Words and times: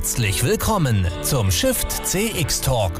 Herzlich 0.00 0.42
willkommen 0.42 1.06
zum 1.22 1.50
Shift 1.50 1.90
CX 2.06 2.62
Talk. 2.62 2.92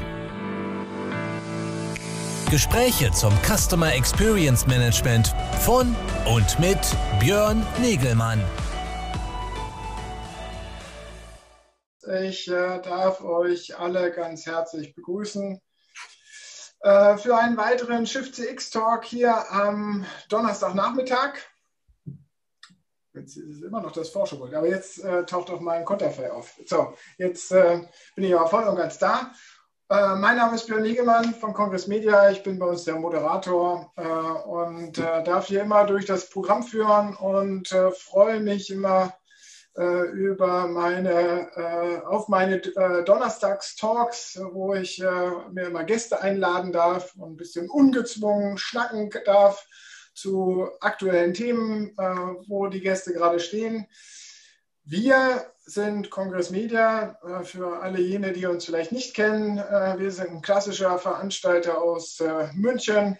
Gespräche 2.51 3.11
zum 3.11 3.33
Customer 3.41 3.91
Experience 3.91 4.67
Management 4.67 5.33
von 5.61 5.95
und 6.31 6.59
mit 6.59 6.77
Björn 7.19 7.65
Negelmann. 7.81 8.39
Ich 12.21 12.47
äh, 12.47 12.79
darf 12.83 13.23
euch 13.23 13.79
alle 13.79 14.11
ganz 14.11 14.45
herzlich 14.45 14.93
begrüßen 14.93 15.59
äh, 16.81 17.17
für 17.17 17.35
einen 17.35 17.57
weiteren 17.57 18.05
Shift 18.05 18.35
CX 18.35 18.69
Talk 18.69 19.05
hier 19.05 19.51
am 19.51 20.05
Donnerstagnachmittag. 20.29 21.39
Jetzt 23.13 23.35
ist 23.35 23.57
es 23.57 23.61
immer 23.61 23.81
noch 23.81 23.91
das 23.91 24.09
Forscherbild, 24.09 24.53
aber 24.53 24.67
jetzt 24.67 25.03
äh, 25.03 25.25
taucht 25.25 25.49
auch 25.49 25.59
mein 25.59 25.83
Konterfei 25.83 26.31
auf. 26.31 26.53
So, 26.65 26.93
jetzt 27.17 27.51
äh, 27.51 27.81
bin 28.15 28.23
ich 28.23 28.33
aber 28.33 28.47
voll 28.47 28.63
und 28.63 28.77
ganz 28.77 28.97
da. 28.99 29.33
Äh, 29.89 30.15
mein 30.15 30.37
Name 30.37 30.55
ist 30.55 30.67
Björn 30.67 30.85
Liegemann 30.85 31.33
von 31.33 31.53
Congress 31.53 31.87
Media. 31.87 32.31
Ich 32.31 32.41
bin 32.41 32.57
bei 32.57 32.67
uns 32.67 32.85
der 32.85 32.95
Moderator 32.95 33.91
äh, 33.97 34.01
und 34.01 34.97
äh, 34.97 35.23
darf 35.23 35.47
hier 35.47 35.63
immer 35.63 35.85
durch 35.85 36.05
das 36.05 36.29
Programm 36.29 36.63
führen 36.63 37.13
und 37.17 37.69
äh, 37.73 37.91
freue 37.91 38.39
mich 38.39 38.69
immer 38.71 39.13
über 39.73 40.67
meine, 40.67 42.03
auf 42.05 42.27
meine 42.27 42.59
Donnerstags-Talks, 42.59 44.41
wo 44.51 44.73
ich 44.73 44.99
mir 44.99 45.67
immer 45.67 45.85
Gäste 45.85 46.21
einladen 46.21 46.73
darf 46.73 47.15
und 47.15 47.31
ein 47.31 47.37
bisschen 47.37 47.69
ungezwungen 47.69 48.57
schnacken 48.57 49.09
darf 49.23 49.65
zu 50.13 50.69
aktuellen 50.79 51.33
Themen, 51.33 51.89
äh, 51.97 52.03
wo 52.47 52.67
die 52.67 52.81
Gäste 52.81 53.13
gerade 53.13 53.39
stehen. 53.39 53.87
Wir 54.83 55.45
sind 55.65 56.09
Congress 56.09 56.49
Media, 56.49 57.17
äh, 57.23 57.43
für 57.43 57.81
alle 57.81 57.99
jene, 57.99 58.33
die 58.33 58.45
uns 58.45 58.65
vielleicht 58.65 58.91
nicht 58.91 59.13
kennen. 59.13 59.57
Äh, 59.57 59.99
wir 59.99 60.11
sind 60.11 60.29
ein 60.29 60.41
klassischer 60.41 60.97
Veranstalter 60.97 61.81
aus 61.81 62.19
äh, 62.19 62.49
München, 62.53 63.17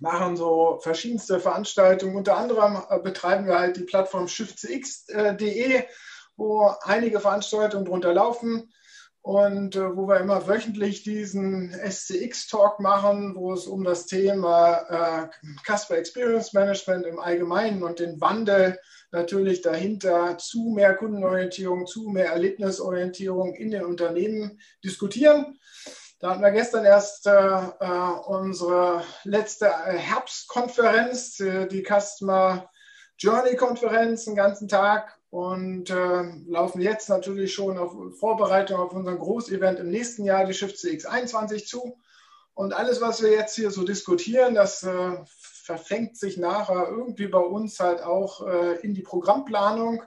machen 0.00 0.36
so 0.36 0.78
verschiedenste 0.82 1.40
Veranstaltungen. 1.40 2.16
Unter 2.16 2.36
anderem 2.36 2.82
äh, 2.88 2.98
betreiben 2.98 3.46
wir 3.46 3.58
halt 3.58 3.76
die 3.76 3.84
Plattform 3.84 4.28
shiftcx.de, 4.28 5.84
wo 6.36 6.72
einige 6.82 7.20
Veranstaltungen 7.20 7.84
drunter 7.84 8.14
laufen 8.14 8.72
und 9.28 9.76
äh, 9.76 9.94
wo 9.94 10.08
wir 10.08 10.20
immer 10.20 10.48
wöchentlich 10.48 11.02
diesen 11.02 11.70
SCX-Talk 11.70 12.80
machen, 12.80 13.34
wo 13.36 13.52
es 13.52 13.66
um 13.66 13.84
das 13.84 14.06
Thema 14.06 14.78
äh, 14.88 15.28
Customer 15.70 15.98
Experience 15.98 16.54
Management 16.54 17.04
im 17.04 17.18
Allgemeinen 17.18 17.82
und 17.82 17.98
den 17.98 18.18
Wandel 18.22 18.78
natürlich 19.10 19.60
dahinter 19.60 20.38
zu 20.38 20.70
mehr 20.74 20.94
Kundenorientierung, 20.94 21.86
zu 21.86 22.08
mehr 22.08 22.32
Erlebnisorientierung 22.32 23.54
in 23.54 23.70
den 23.70 23.84
Unternehmen 23.84 24.58
diskutieren. 24.82 25.58
Da 26.20 26.30
hatten 26.30 26.42
wir 26.42 26.50
gestern 26.50 26.86
erst 26.86 27.26
äh, 27.26 27.30
äh 27.32 28.10
unsere 28.28 29.04
letzte 29.24 29.66
äh, 29.66 29.98
Herbstkonferenz, 29.98 31.38
äh, 31.40 31.66
die 31.66 31.84
Customer 31.84 32.70
Journey-Konferenz, 33.18 34.24
den 34.24 34.36
ganzen 34.36 34.68
Tag 34.68 35.17
und 35.30 35.90
äh, 35.90 36.22
laufen 36.46 36.80
jetzt 36.80 37.08
natürlich 37.08 37.52
schon 37.52 37.76
auf 37.76 37.94
Vorbereitung 38.18 38.80
auf 38.80 38.92
unseren 38.92 39.18
Großevent 39.18 39.78
im 39.80 39.90
nächsten 39.90 40.24
Jahr, 40.24 40.46
die 40.46 40.54
Shift 40.54 40.76
CX21 40.76 41.66
zu. 41.66 41.98
Und 42.54 42.72
alles, 42.72 43.00
was 43.00 43.22
wir 43.22 43.30
jetzt 43.30 43.54
hier 43.54 43.70
so 43.70 43.84
diskutieren, 43.84 44.54
das 44.54 44.82
äh, 44.82 45.16
verfängt 45.28 46.16
sich 46.16 46.38
nachher 46.38 46.88
irgendwie 46.88 47.28
bei 47.28 47.38
uns 47.38 47.78
halt 47.78 48.02
auch 48.02 48.46
äh, 48.46 48.80
in 48.80 48.94
die 48.94 49.02
Programmplanung. 49.02 50.02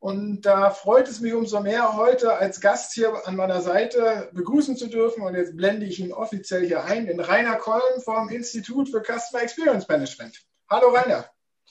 Und 0.00 0.42
da 0.42 0.70
freut 0.70 1.08
es 1.08 1.20
mich 1.20 1.34
umso 1.34 1.60
mehr, 1.60 1.96
heute 1.96 2.36
als 2.36 2.60
Gast 2.60 2.92
hier 2.94 3.26
an 3.26 3.36
meiner 3.36 3.60
Seite 3.60 4.28
begrüßen 4.32 4.76
zu 4.76 4.88
dürfen. 4.88 5.22
Und 5.22 5.34
jetzt 5.34 5.56
blende 5.56 5.86
ich 5.86 6.00
ihn 6.00 6.12
offiziell 6.12 6.66
hier 6.66 6.84
ein, 6.84 7.06
den 7.06 7.20
Rainer 7.20 7.56
Kolm 7.56 8.00
vom 8.02 8.28
Institut 8.28 8.88
für 8.88 9.02
Customer 9.02 9.42
Experience 9.42 9.88
Management. 9.88 10.42
Hallo 10.68 10.88
Rainer. 10.88 11.26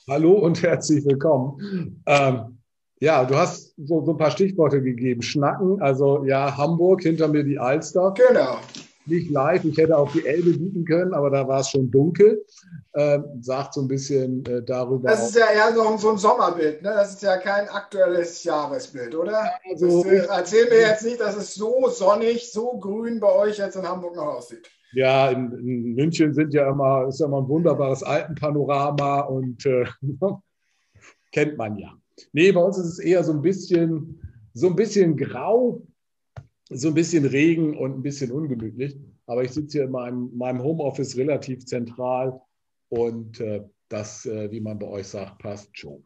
Hallo 0.08 0.32
und 0.32 0.62
herzlich 0.62 1.04
willkommen. 1.04 2.02
Ähm, 2.06 2.63
ja, 3.00 3.24
du 3.24 3.34
hast 3.34 3.74
so, 3.76 4.04
so 4.04 4.12
ein 4.12 4.18
paar 4.18 4.30
Stichworte 4.30 4.82
gegeben. 4.82 5.22
Schnacken, 5.22 5.80
also 5.82 6.24
ja, 6.24 6.56
Hamburg, 6.56 7.02
hinter 7.02 7.28
mir 7.28 7.44
die 7.44 7.58
Alster. 7.58 8.14
Genau. 8.16 8.58
Nicht 9.06 9.30
live, 9.30 9.64
ich 9.64 9.76
hätte 9.76 9.98
auch 9.98 10.10
die 10.12 10.24
Elbe 10.24 10.54
bieten 10.54 10.84
können, 10.86 11.12
aber 11.12 11.28
da 11.28 11.46
war 11.46 11.60
es 11.60 11.68
schon 11.68 11.90
dunkel. 11.90 12.42
Ähm, 12.94 13.24
sagt 13.42 13.74
so 13.74 13.82
ein 13.82 13.88
bisschen 13.88 14.46
äh, 14.46 14.62
darüber. 14.62 15.10
Das 15.10 15.28
ist 15.28 15.36
ja 15.36 15.46
eher 15.50 15.74
so, 15.74 15.96
so 15.98 16.10
ein 16.10 16.16
Sommerbild, 16.16 16.80
ne? 16.80 16.90
Das 16.94 17.12
ist 17.12 17.22
ja 17.22 17.36
kein 17.36 17.68
aktuelles 17.68 18.42
Jahresbild, 18.44 19.14
oder? 19.14 19.50
Also, 19.70 20.04
das, 20.04 20.12
äh, 20.12 20.26
erzähl 20.30 20.68
mir 20.70 20.80
jetzt 20.80 21.04
nicht, 21.04 21.20
dass 21.20 21.36
es 21.36 21.54
so 21.54 21.88
sonnig, 21.88 22.50
so 22.50 22.78
grün 22.78 23.20
bei 23.20 23.30
euch 23.30 23.58
jetzt 23.58 23.76
in 23.76 23.86
Hamburg 23.86 24.16
noch 24.16 24.36
aussieht. 24.36 24.70
Ja, 24.94 25.28
in, 25.28 25.52
in 25.58 25.94
München 25.96 26.32
sind 26.32 26.54
ja 26.54 26.70
immer, 26.70 27.08
ist 27.08 27.20
ja 27.20 27.26
immer 27.26 27.42
ein 27.42 27.48
wunderbares 27.48 28.02
Alpenpanorama 28.02 29.20
und 29.22 29.66
äh, 29.66 29.84
kennt 31.32 31.58
man 31.58 31.76
ja. 31.76 31.92
Nee, 32.32 32.52
bei 32.52 32.62
uns 32.62 32.78
ist 32.78 32.86
es 32.86 32.98
eher 32.98 33.24
so 33.24 33.32
ein 33.32 33.42
bisschen, 33.42 34.20
so 34.52 34.68
ein 34.68 34.76
bisschen 34.76 35.16
grau, 35.16 35.82
so 36.70 36.88
ein 36.88 36.94
bisschen 36.94 37.24
Regen 37.24 37.76
und 37.76 37.92
ein 37.92 38.02
bisschen 38.02 38.30
ungemütlich. 38.30 38.96
Aber 39.26 39.42
ich 39.42 39.52
sitze 39.52 39.78
hier 39.78 39.84
in 39.86 39.90
meinem, 39.90 40.30
meinem 40.36 40.62
Homeoffice 40.62 41.16
relativ 41.16 41.64
zentral 41.66 42.40
und 42.88 43.40
äh, 43.40 43.64
das, 43.88 44.26
äh, 44.26 44.50
wie 44.50 44.60
man 44.60 44.78
bei 44.78 44.86
euch 44.86 45.08
sagt, 45.08 45.38
passt 45.38 45.76
schon. 45.76 46.04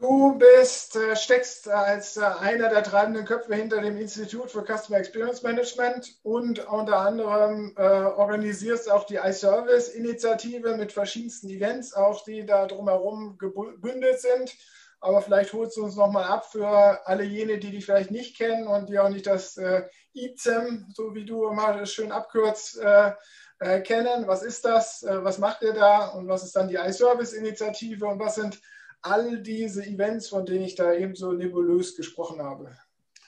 Du 0.00 0.38
bist, 0.38 0.96
äh, 0.96 1.14
steckst 1.14 1.68
als 1.68 2.16
äh, 2.16 2.22
einer 2.22 2.70
der 2.70 2.82
treibenden 2.82 3.26
Köpfe 3.26 3.54
hinter 3.54 3.82
dem 3.82 3.98
Institut 3.98 4.50
für 4.50 4.64
Customer 4.64 4.96
Experience 4.96 5.42
Management 5.42 6.18
und 6.22 6.66
unter 6.68 7.00
anderem 7.00 7.74
äh, 7.76 7.82
organisierst 7.82 8.90
auch 8.90 9.04
die 9.04 9.16
iService-Initiative 9.16 10.78
mit 10.78 10.92
verschiedensten 10.92 11.50
Events, 11.50 11.92
auch 11.92 12.24
die 12.24 12.46
da 12.46 12.66
drumherum 12.66 13.36
gebündelt 13.36 14.20
sind. 14.20 14.56
Aber 15.00 15.20
vielleicht 15.20 15.52
holst 15.52 15.76
du 15.76 15.84
uns 15.84 15.96
nochmal 15.96 16.24
ab 16.24 16.50
für 16.50 17.06
alle 17.06 17.24
jene, 17.24 17.58
die 17.58 17.70
dich 17.70 17.84
vielleicht 17.84 18.10
nicht 18.10 18.38
kennen 18.38 18.68
und 18.68 18.88
die 18.88 18.98
auch 18.98 19.10
nicht 19.10 19.26
das 19.26 19.58
äh, 19.58 19.82
ICEM, 20.14 20.86
so 20.94 21.14
wie 21.14 21.26
du 21.26 21.46
immer 21.46 21.84
schön 21.84 22.10
abkürzt, 22.10 22.78
äh, 22.78 23.12
äh, 23.58 23.80
kennen. 23.82 24.26
Was 24.26 24.42
ist 24.42 24.64
das? 24.64 25.04
was 25.06 25.36
macht 25.36 25.60
ihr 25.60 25.74
da? 25.74 26.08
Und 26.08 26.26
was 26.26 26.42
ist 26.42 26.56
dann 26.56 26.68
die 26.68 26.76
iService-Initiative? 26.76 28.06
Und 28.06 28.18
was 28.18 28.36
sind 28.36 28.58
all 29.02 29.42
diese 29.42 29.84
Events, 29.84 30.28
von 30.28 30.46
denen 30.46 30.64
ich 30.64 30.74
da 30.74 30.92
eben 30.92 31.14
so 31.14 31.32
nebulös 31.32 31.96
gesprochen 31.96 32.42
habe. 32.42 32.70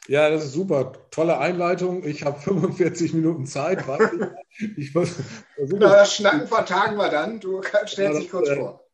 Ja, 0.08 0.30
das 0.30 0.44
ist 0.44 0.52
super. 0.52 0.92
Tolle 1.10 1.38
Einleitung. 1.38 2.04
Ich 2.04 2.24
habe 2.24 2.40
45 2.40 3.14
Minuten 3.14 3.46
Zeit. 3.46 3.84
ich 4.76 4.94
muss, 4.94 5.14
Na, 5.58 5.78
das 5.78 6.16
Schnacken 6.16 6.48
vertagen 6.48 6.96
wir 6.96 7.08
dann. 7.08 7.38
Du 7.38 7.62
stellst 7.86 8.20
dich 8.20 8.30
kurz 8.30 8.50
vor. 8.50 8.84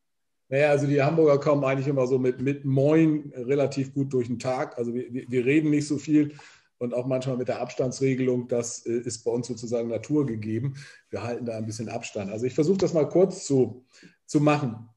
Naja, 0.50 0.70
also 0.70 0.86
die 0.86 1.02
Hamburger 1.02 1.38
kommen 1.38 1.64
eigentlich 1.64 1.88
immer 1.88 2.06
so 2.06 2.18
mit, 2.18 2.40
mit 2.40 2.64
Moin 2.64 3.32
relativ 3.36 3.92
gut 3.92 4.12
durch 4.12 4.28
den 4.28 4.38
Tag. 4.38 4.78
Also 4.78 4.94
wir, 4.94 5.06
wir 5.10 5.44
reden 5.44 5.70
nicht 5.70 5.86
so 5.86 5.98
viel 5.98 6.34
und 6.78 6.94
auch 6.94 7.06
manchmal 7.06 7.36
mit 7.36 7.48
der 7.48 7.60
Abstandsregelung, 7.60 8.48
das 8.48 8.86
äh, 8.86 9.00
ist 9.00 9.24
bei 9.24 9.30
uns 9.30 9.48
sozusagen 9.48 9.88
naturgegeben. 9.88 10.76
Wir 11.10 11.22
halten 11.22 11.44
da 11.44 11.56
ein 11.56 11.66
bisschen 11.66 11.88
Abstand. 11.88 12.30
Also 12.30 12.46
ich 12.46 12.54
versuche 12.54 12.78
das 12.78 12.94
mal 12.94 13.08
kurz 13.08 13.44
zu, 13.44 13.84
zu 14.26 14.40
machen. 14.40 14.88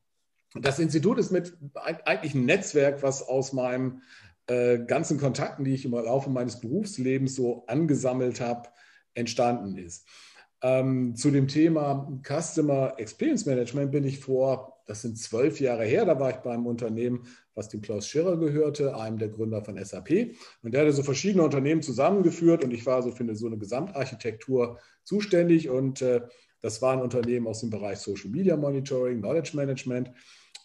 Das 0.54 0.80
Institut 0.80 1.18
ist 1.18 1.32
mit 1.32 1.58
eigentlich 1.84 2.34
ein 2.34 2.46
Netzwerk, 2.46 3.04
was 3.04 3.28
aus 3.28 3.54
meinem 3.54 4.02
äh, 4.48 4.80
ganzen 4.80 5.18
Kontakten, 5.18 5.64
die 5.64 5.74
ich 5.74 5.86
im 5.86 5.92
Laufe 5.92 6.30
meines 6.30 6.60
Berufslebens 6.60 7.36
so 7.36 7.66
angesammelt 7.68 8.42
habe, 8.42 8.70
entstanden 9.14 9.78
ist. 9.78 10.08
Ähm, 10.62 11.16
zu 11.16 11.32
dem 11.32 11.48
Thema 11.48 12.12
Customer 12.24 12.94
Experience 12.98 13.46
Management 13.46 13.92
bin 13.92 14.04
ich 14.04 14.20
vor, 14.20 14.82
das 14.86 15.02
sind 15.02 15.18
zwölf 15.18 15.60
Jahre 15.60 15.86
her, 15.86 16.06
da 16.06 16.20
war 16.20 16.32
ich 16.32 16.38
beim 16.38 16.68
Unternehmen, 16.68 17.26
was 17.56 17.70
dem 17.70 17.82
Klaus 17.82 18.08
Schirrer 18.08 18.38
gehörte, 18.38 18.96
einem 18.96 19.18
der 19.18 19.30
Gründer 19.30 19.64
von 19.64 19.84
SAP. 19.84 20.36
Und 20.62 20.74
der 20.74 20.82
hatte 20.82 20.94
so 20.94 21.04
verschiedene 21.04 21.44
Unternehmen 21.44 21.82
zusammengeführt 21.82 22.64
und 22.64 22.72
ich 22.72 22.86
war 22.86 23.02
so 23.02 23.12
für 23.12 23.36
so 23.36 23.48
eine 23.48 23.58
Gesamtarchitektur 23.58 24.80
zuständig. 25.04 25.70
Und 25.70 26.02
äh, 26.02 26.22
das 26.62 26.82
war 26.82 26.94
ein 26.94 27.02
Unternehmen 27.02 27.48
aus 27.48 27.62
dem 27.62 27.70
Bereich 27.70 28.00
Social 28.00 28.30
Media 28.30 28.56
Monitoring, 28.56 29.20
Knowledge 29.20 29.52
Management. 29.56 30.12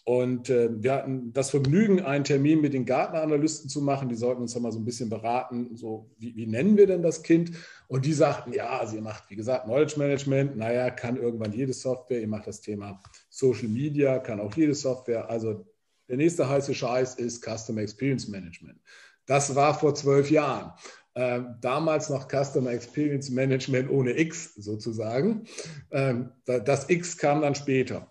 Und 0.07 0.49
äh, 0.49 0.69
wir 0.71 0.93
hatten 0.93 1.33
das 1.33 1.49
Vergnügen, 1.49 1.99
einen 1.99 2.23
Termin 2.23 2.61
mit 2.61 2.73
den 2.73 2.85
Gartneranalysten 2.85 3.69
zu 3.69 3.81
machen. 3.81 4.07
Die 4.07 4.15
sollten 4.15 4.41
uns 4.41 4.57
mal 4.57 4.71
so 4.71 4.79
ein 4.79 4.85
bisschen 4.85 5.09
beraten, 5.09 5.75
so 5.75 6.09
wie, 6.17 6.33
wie, 6.37 6.47
nennen 6.47 6.77
wir 6.77 6.87
denn 6.87 7.01
das 7.01 7.23
Kind? 7.23 7.51
Und 7.89 8.05
die 8.05 8.13
sagten, 8.13 8.53
ja, 8.53 8.79
also 8.79 8.95
ihr 8.95 9.01
macht, 9.01 9.29
wie 9.29 9.35
gesagt, 9.35 9.65
Knowledge 9.65 9.95
Management. 9.99 10.55
Naja, 10.55 10.91
kann 10.91 11.17
irgendwann 11.17 11.51
jede 11.51 11.73
Software. 11.73 12.21
Ihr 12.21 12.29
macht 12.29 12.47
das 12.47 12.61
Thema 12.61 13.01
Social 13.29 13.67
Media, 13.67 14.19
kann 14.19 14.39
auch 14.39 14.55
jede 14.55 14.75
Software. 14.75 15.29
Also 15.29 15.67
der 16.07 16.15
nächste 16.15 16.47
heiße 16.47 16.73
Scheiß 16.73 17.15
ist 17.15 17.43
Customer 17.43 17.81
Experience 17.81 18.29
Management. 18.29 18.79
Das 19.25 19.55
war 19.55 19.77
vor 19.77 19.93
zwölf 19.93 20.31
Jahren. 20.31 20.71
Ähm, 21.15 21.57
damals 21.59 22.09
noch 22.09 22.29
Customer 22.29 22.71
Experience 22.71 23.29
Management 23.29 23.91
ohne 23.91 24.17
X 24.17 24.55
sozusagen. 24.55 25.43
Ähm, 25.91 26.31
das 26.45 26.89
X 26.89 27.17
kam 27.17 27.41
dann 27.41 27.55
später. 27.55 28.09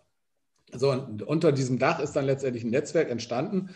So, 0.72 0.90
und 0.90 1.22
unter 1.22 1.52
diesem 1.52 1.78
Dach 1.78 2.00
ist 2.00 2.12
dann 2.12 2.26
letztendlich 2.26 2.64
ein 2.64 2.70
Netzwerk 2.70 3.10
entstanden, 3.10 3.70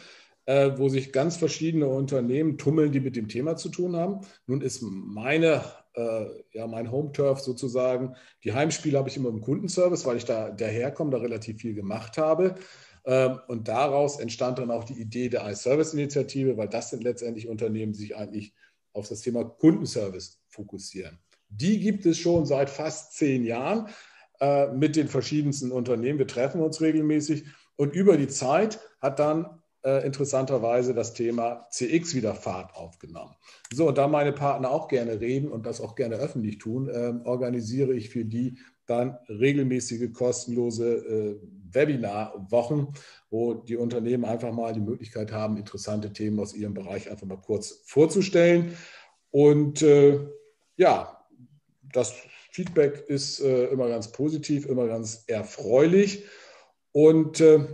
äh, 0.46 0.72
wo 0.76 0.88
sich 0.88 1.12
ganz 1.12 1.36
verschiedene 1.36 1.86
Unternehmen 1.88 2.58
tummeln, 2.58 2.92
die 2.92 3.00
mit 3.00 3.16
dem 3.16 3.28
Thema 3.28 3.56
zu 3.56 3.68
tun 3.68 3.96
haben. 3.96 4.20
Nun 4.46 4.60
ist 4.60 4.82
meine, 4.82 5.62
äh, 5.94 6.26
ja, 6.52 6.66
mein 6.66 6.90
Home-Turf 6.90 7.40
sozusagen, 7.40 8.16
die 8.42 8.52
Heimspiele 8.52 8.98
habe 8.98 9.08
ich 9.08 9.16
immer 9.16 9.28
im 9.28 9.40
Kundenservice, 9.40 10.04
weil 10.06 10.16
ich 10.16 10.24
da 10.24 10.50
daherkomme, 10.50 11.12
da 11.12 11.18
relativ 11.18 11.60
viel 11.60 11.74
gemacht 11.74 12.18
habe. 12.18 12.56
Ähm, 13.04 13.38
und 13.48 13.68
daraus 13.68 14.18
entstand 14.18 14.58
dann 14.58 14.70
auch 14.70 14.84
die 14.84 15.00
Idee 15.00 15.28
der 15.28 15.48
iService-Initiative, 15.48 16.56
weil 16.56 16.68
das 16.68 16.90
sind 16.90 17.04
letztendlich 17.04 17.48
Unternehmen, 17.48 17.92
die 17.92 18.00
sich 18.00 18.16
eigentlich 18.16 18.54
auf 18.92 19.08
das 19.08 19.20
Thema 19.20 19.44
Kundenservice 19.44 20.40
fokussieren. 20.48 21.18
Die 21.48 21.80
gibt 21.80 22.06
es 22.06 22.18
schon 22.18 22.46
seit 22.46 22.70
fast 22.70 23.14
zehn 23.14 23.44
Jahren 23.44 23.88
äh, 24.40 24.68
mit 24.72 24.96
den 24.96 25.08
verschiedensten 25.08 25.72
Unternehmen. 25.72 26.18
Wir 26.18 26.26
treffen 26.26 26.60
uns 26.60 26.80
regelmäßig 26.80 27.44
und 27.76 27.94
über 27.94 28.16
die 28.16 28.28
Zeit 28.28 28.80
hat 29.00 29.18
dann 29.18 29.60
äh, 29.82 30.04
interessanterweise 30.04 30.94
das 30.94 31.14
Thema 31.14 31.66
CX 31.70 32.14
wieder 32.14 32.34
Fahrt 32.34 32.74
aufgenommen. 32.74 33.34
So, 33.72 33.88
und 33.88 33.98
da 33.98 34.08
meine 34.08 34.32
Partner 34.32 34.70
auch 34.70 34.88
gerne 34.88 35.20
reden 35.20 35.50
und 35.50 35.64
das 35.64 35.80
auch 35.80 35.94
gerne 35.94 36.16
öffentlich 36.16 36.58
tun, 36.58 36.88
äh, 36.88 37.14
organisiere 37.24 37.94
ich 37.94 38.10
für 38.10 38.24
die 38.24 38.58
dann 38.86 39.16
regelmäßige 39.28 40.12
kostenlose 40.12 40.96
äh, 40.96 41.40
Webinar-Wochen, 41.72 42.92
wo 43.30 43.54
die 43.54 43.76
Unternehmen 43.76 44.24
einfach 44.24 44.52
mal 44.52 44.72
die 44.72 44.80
Möglichkeit 44.80 45.32
haben, 45.32 45.56
interessante 45.56 46.12
Themen 46.12 46.40
aus 46.40 46.54
ihrem 46.54 46.74
Bereich 46.74 47.10
einfach 47.10 47.26
mal 47.26 47.40
kurz 47.40 47.82
vorzustellen. 47.84 48.76
Und 49.30 49.82
äh, 49.82 50.18
ja, 50.76 51.24
das 51.92 52.14
Feedback 52.50 53.04
ist 53.08 53.40
äh, 53.40 53.66
immer 53.66 53.88
ganz 53.88 54.12
positiv, 54.12 54.66
immer 54.66 54.86
ganz 54.86 55.24
erfreulich. 55.26 56.24
Und 56.92 57.40
äh, 57.40 57.66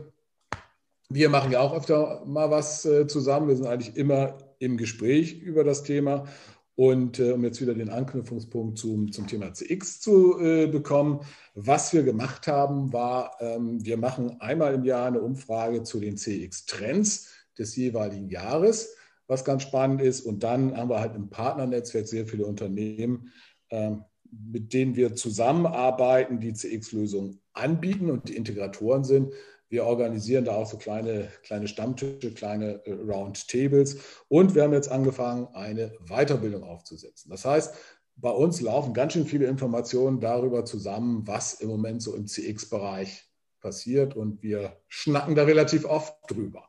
wir 1.08 1.28
machen 1.28 1.52
ja 1.52 1.60
auch 1.60 1.74
öfter 1.74 2.24
mal 2.26 2.50
was 2.50 2.84
äh, 2.84 3.06
zusammen. 3.06 3.48
Wir 3.48 3.56
sind 3.56 3.66
eigentlich 3.66 3.96
immer 3.96 4.38
im 4.58 4.76
Gespräch 4.76 5.40
über 5.40 5.64
das 5.64 5.82
Thema. 5.82 6.26
Und 6.74 7.18
äh, 7.18 7.32
um 7.32 7.42
jetzt 7.42 7.62
wieder 7.62 7.72
den 7.72 7.88
Anknüpfungspunkt 7.88 8.78
zum, 8.78 9.10
zum 9.10 9.26
Thema 9.26 9.54
CX 9.54 10.00
zu 10.00 10.38
äh, 10.38 10.66
bekommen, 10.66 11.20
was 11.54 11.94
wir 11.94 12.02
gemacht 12.02 12.46
haben, 12.48 12.92
war, 12.92 13.36
ähm, 13.40 13.82
wir 13.82 13.96
machen 13.96 14.40
einmal 14.40 14.74
im 14.74 14.84
Jahr 14.84 15.06
eine 15.06 15.20
Umfrage 15.20 15.84
zu 15.84 16.00
den 16.00 16.18
CX-Trends 16.18 17.30
des 17.58 17.76
jeweiligen 17.76 18.28
Jahres, 18.28 18.94
was 19.26 19.42
ganz 19.42 19.62
spannend 19.62 20.02
ist. 20.02 20.20
Und 20.20 20.42
dann 20.42 20.76
haben 20.76 20.90
wir 20.90 21.00
halt 21.00 21.14
im 21.14 21.30
Partnernetzwerk 21.30 22.06
sehr 22.06 22.26
viele 22.26 22.44
Unternehmen, 22.44 23.32
ähm, 23.70 24.04
mit 24.30 24.72
denen 24.72 24.96
wir 24.96 25.14
zusammenarbeiten, 25.14 26.40
die 26.40 26.52
CX-Lösungen 26.52 27.40
anbieten 27.52 28.10
und 28.10 28.28
die 28.28 28.36
Integratoren 28.36 29.04
sind. 29.04 29.32
Wir 29.68 29.84
organisieren 29.84 30.44
da 30.44 30.52
auch 30.52 30.70
so 30.70 30.76
kleine, 30.76 31.28
kleine 31.42 31.66
Stammtische, 31.66 32.32
kleine 32.32 32.84
äh, 32.86 32.92
Roundtables. 32.92 33.98
Und 34.28 34.54
wir 34.54 34.62
haben 34.62 34.72
jetzt 34.72 34.90
angefangen, 34.90 35.48
eine 35.54 35.92
Weiterbildung 36.06 36.62
aufzusetzen. 36.62 37.30
Das 37.30 37.44
heißt, 37.44 37.74
bei 38.16 38.30
uns 38.30 38.60
laufen 38.60 38.94
ganz 38.94 39.12
schön 39.12 39.26
viele 39.26 39.46
Informationen 39.46 40.20
darüber 40.20 40.64
zusammen, 40.64 41.26
was 41.26 41.54
im 41.54 41.68
Moment 41.68 42.02
so 42.02 42.14
im 42.14 42.26
CX-Bereich 42.26 43.24
passiert. 43.60 44.16
Und 44.16 44.42
wir 44.42 44.76
schnacken 44.88 45.34
da 45.34 45.42
relativ 45.44 45.84
oft 45.84 46.14
drüber. 46.28 46.68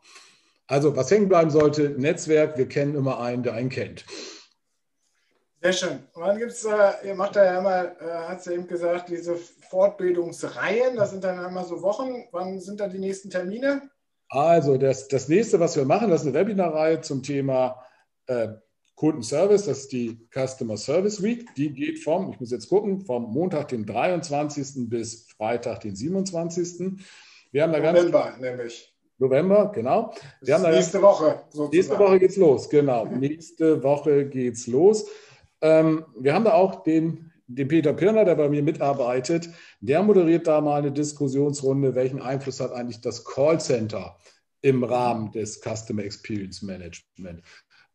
Also, 0.65 0.95
was 0.95 1.09
hängen 1.11 1.29
bleiben 1.29 1.49
sollte, 1.49 1.91
Netzwerk, 1.97 2.57
wir 2.57 2.67
kennen 2.67 2.95
immer 2.95 3.21
einen, 3.21 3.43
der 3.43 3.53
einen 3.53 3.69
kennt. 3.69 4.05
Sehr 5.61 5.73
schön. 5.73 5.99
Und 6.13 6.21
dann 6.21 6.37
gibt 6.37 6.51
es, 6.51 6.65
äh, 6.65 7.07
ihr 7.07 7.15
macht 7.15 7.35
da 7.35 7.43
ja 7.43 7.59
immer, 7.59 7.99
äh, 7.99 8.27
hat 8.27 8.43
sie 8.43 8.53
eben 8.53 8.67
gesagt, 8.67 9.09
diese 9.09 9.35
Fortbildungsreihen, 9.69 10.95
das 10.95 11.11
sind 11.11 11.23
dann 11.23 11.43
immer 11.43 11.63
so 11.63 11.81
Wochen. 11.81 12.25
Wann 12.31 12.59
sind 12.59 12.79
da 12.79 12.87
die 12.87 12.99
nächsten 12.99 13.29
Termine? 13.29 13.89
Also 14.29 14.77
das, 14.77 15.07
das 15.07 15.27
nächste, 15.29 15.59
was 15.59 15.75
wir 15.75 15.85
machen, 15.85 16.09
das 16.09 16.21
ist 16.21 16.27
eine 16.27 16.35
Webinarreihe 16.35 17.01
zum 17.01 17.23
Thema 17.23 17.83
äh, 18.27 18.49
Kundenservice. 18.95 19.65
Das 19.65 19.79
ist 19.79 19.91
die 19.93 20.27
Customer 20.31 20.77
Service 20.77 21.23
Week. 21.23 21.47
Die 21.55 21.71
geht 21.71 22.03
vom, 22.03 22.31
ich 22.31 22.39
muss 22.39 22.51
jetzt 22.51 22.69
gucken, 22.69 23.01
vom 23.01 23.23
Montag, 23.31 23.69
den 23.69 23.85
23. 23.85 24.89
bis 24.89 25.27
Freitag, 25.37 25.81
den 25.81 25.95
27. 25.95 26.99
Wir 27.51 27.63
haben 27.63 27.71
da 27.71 27.79
November, 27.79 28.23
ganz, 28.25 28.39
nämlich. 28.39 28.93
November, 29.17 29.71
genau. 29.73 30.13
Wir 30.41 30.55
haben 30.55 30.71
nächste 30.71 31.01
Woche. 31.01 31.41
Sozusagen. 31.49 31.75
Nächste 31.75 31.99
Woche 31.99 32.19
geht's 32.19 32.35
los, 32.35 32.69
genau. 32.69 33.05
nächste 33.05 33.81
Woche 33.81 34.25
geht's 34.27 34.67
los. 34.67 35.07
Ähm, 35.61 36.05
wir 36.17 36.33
haben 36.33 36.45
da 36.45 36.53
auch 36.53 36.83
den, 36.83 37.31
den 37.47 37.67
Peter 37.67 37.93
Pirner, 37.93 38.25
der 38.25 38.35
bei 38.35 38.49
mir 38.49 38.63
mitarbeitet. 38.63 39.49
Der 39.79 40.03
moderiert 40.03 40.47
da 40.47 40.61
mal 40.61 40.79
eine 40.79 40.91
Diskussionsrunde, 40.91 41.95
welchen 41.95 42.21
Einfluss 42.21 42.59
hat 42.59 42.71
eigentlich 42.71 43.01
das 43.01 43.25
Callcenter 43.25 44.17
im 44.61 44.83
Rahmen 44.83 45.31
des 45.31 45.61
Customer 45.61 46.03
Experience 46.03 46.61
Management. 46.61 47.41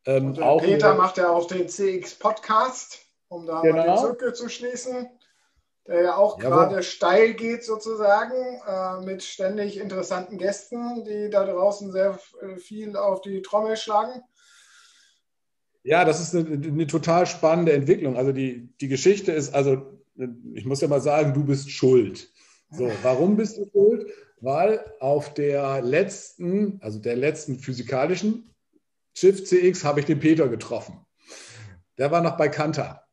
Ähm, 0.05 0.27
Und 0.27 0.41
auch 0.41 0.61
Peter 0.61 0.95
macht 0.95 1.17
ja 1.17 1.29
auch 1.29 1.47
den 1.47 1.67
CX-Podcast, 1.69 2.99
um 3.29 3.45
da 3.45 3.61
genau. 3.61 3.85
mal 3.85 3.95
die 3.95 4.01
Zirkel 4.01 4.33
zu 4.33 4.49
schließen, 4.49 5.09
der 5.87 6.01
ja 6.01 6.15
auch 6.15 6.39
Jawohl. 6.39 6.49
gerade 6.51 6.83
steil 6.83 7.33
geht 7.33 7.63
sozusagen, 7.63 8.61
äh, 8.67 9.05
mit 9.05 9.23
ständig 9.23 9.77
interessanten 9.77 10.37
Gästen, 10.37 11.03
die 11.05 11.29
da 11.29 11.45
draußen 11.45 11.91
sehr 11.91 12.17
äh, 12.41 12.57
viel 12.57 12.95
auf 12.95 13.21
die 13.21 13.41
Trommel 13.41 13.77
schlagen. 13.77 14.23
Ja, 15.83 16.05
das 16.05 16.21
ist 16.21 16.35
eine, 16.35 16.55
eine, 16.55 16.87
total 16.87 17.25
spannende 17.25 17.73
Entwicklung. 17.73 18.15
Also 18.15 18.31
die, 18.31 18.69
die 18.79 18.87
Geschichte 18.87 19.31
ist, 19.33 19.53
also 19.53 19.99
ich 20.53 20.65
muss 20.65 20.81
ja 20.81 20.87
mal 20.87 21.01
sagen, 21.01 21.33
du 21.33 21.43
bist 21.43 21.69
schuld. 21.71 22.31
So, 22.71 22.89
warum 23.03 23.35
bist 23.35 23.57
du 23.57 23.69
schuld? 23.71 24.09
Weil 24.39 24.83
auf 24.99 25.33
der 25.33 25.81
letzten, 25.81 26.79
also 26.81 26.99
der 26.99 27.15
letzten 27.15 27.59
physikalischen 27.59 28.49
Shift 29.15 29.47
CX 29.47 29.83
habe 29.83 29.99
ich 29.99 30.05
den 30.05 30.19
Peter 30.19 30.47
getroffen. 30.47 31.05
Der 31.97 32.11
war 32.11 32.21
noch 32.21 32.37
bei 32.37 32.49
Kanta. 32.49 33.03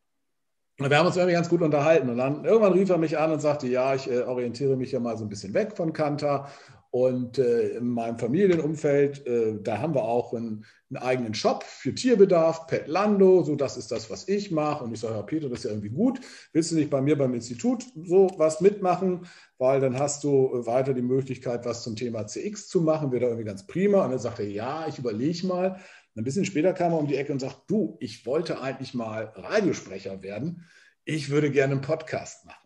Und 0.79 0.89
wir 0.89 0.97
haben 0.97 1.05
uns 1.05 1.15
irgendwie 1.15 1.35
ganz 1.35 1.49
gut 1.49 1.61
unterhalten. 1.61 2.09
Und 2.09 2.17
dann 2.17 2.43
irgendwann 2.43 2.73
rief 2.73 2.89
er 2.89 2.97
mich 2.97 3.17
an 3.17 3.31
und 3.31 3.39
sagte, 3.39 3.67
ja, 3.67 3.93
ich 3.93 4.09
äh, 4.09 4.21
orientiere 4.21 4.75
mich 4.75 4.91
ja 4.91 4.99
mal 4.99 5.17
so 5.17 5.25
ein 5.25 5.29
bisschen 5.29 5.53
weg 5.53 5.77
von 5.77 5.93
Kanta 5.93 6.49
und 6.91 7.37
äh, 7.37 7.69
in 7.77 7.87
meinem 7.87 8.19
Familienumfeld, 8.19 9.25
äh, 9.25 9.57
da 9.63 9.79
haben 9.79 9.95
wir 9.95 10.03
auch 10.03 10.33
einen, 10.33 10.65
einen, 10.89 11.01
eigenen 11.01 11.33
Shop 11.33 11.63
für 11.63 11.95
Tierbedarf, 11.95 12.67
Petlando, 12.67 13.43
so 13.43 13.55
das 13.55 13.77
ist 13.77 13.93
das, 13.93 14.09
was 14.09 14.27
ich 14.27 14.51
mache. 14.51 14.83
Und 14.83 14.93
ich 14.93 14.99
sage, 14.99 15.15
ja, 15.15 15.21
Peter, 15.21 15.47
das 15.47 15.59
ist 15.59 15.63
ja 15.63 15.69
irgendwie 15.71 15.89
gut. 15.89 16.19
Willst 16.51 16.71
du 16.71 16.75
nicht 16.75 16.89
bei 16.89 16.99
mir 17.01 17.17
beim 17.17 17.33
Institut 17.33 17.85
so 17.95 18.29
was 18.35 18.59
mitmachen? 18.59 19.25
Weil 19.57 19.79
dann 19.79 19.97
hast 19.97 20.25
du 20.25 20.65
weiter 20.65 20.93
die 20.93 21.01
Möglichkeit, 21.01 21.65
was 21.65 21.83
zum 21.83 21.95
Thema 21.95 22.27
CX 22.27 22.67
zu 22.67 22.81
machen. 22.81 23.13
Wäre 23.13 23.21
da 23.21 23.27
irgendwie 23.27 23.47
ganz 23.47 23.65
prima. 23.65 24.03
Und 24.03 24.11
dann 24.11 24.19
sagte 24.19 24.43
er, 24.43 24.49
ja, 24.49 24.85
ich 24.89 24.99
überlege 24.99 25.47
mal. 25.47 25.79
ein 26.17 26.25
bisschen 26.25 26.43
später 26.43 26.73
kam 26.73 26.91
er 26.91 26.99
um 26.99 27.07
die 27.07 27.15
Ecke 27.15 27.31
und 27.31 27.39
sagt, 27.39 27.61
du, 27.67 27.95
ich 28.01 28.25
wollte 28.25 28.59
eigentlich 28.59 28.93
mal 28.93 29.31
Radiosprecher 29.33 30.21
werden. 30.23 30.65
Ich 31.05 31.29
würde 31.29 31.51
gerne 31.51 31.71
einen 31.71 31.81
Podcast 31.81 32.45
machen. 32.45 32.60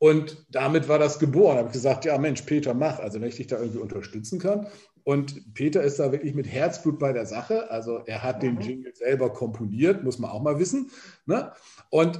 Und 0.00 0.46
damit 0.50 0.88
war 0.88 0.98
das 0.98 1.18
geboren. 1.18 1.56
Da 1.56 1.58
habe 1.58 1.68
ich 1.68 1.74
gesagt, 1.74 2.06
ja 2.06 2.16
Mensch, 2.16 2.40
Peter, 2.42 2.72
mach. 2.72 2.98
Also 3.00 3.20
wenn 3.20 3.28
ich 3.28 3.36
dich 3.36 3.48
da 3.48 3.58
irgendwie 3.58 3.80
unterstützen 3.80 4.38
kann. 4.38 4.66
Und 5.04 5.52
Peter 5.52 5.82
ist 5.82 5.98
da 5.98 6.10
wirklich 6.10 6.34
mit 6.34 6.46
Herzblut 6.46 6.98
bei 6.98 7.12
der 7.12 7.26
Sache. 7.26 7.70
Also 7.70 7.98
er 8.06 8.22
hat 8.22 8.42
mhm. 8.42 8.56
den 8.56 8.60
Jingle 8.60 8.94
selber 8.94 9.30
komponiert, 9.30 10.02
muss 10.02 10.18
man 10.18 10.30
auch 10.30 10.40
mal 10.40 10.58
wissen. 10.58 10.90
Ne? 11.26 11.52
Und 11.90 12.18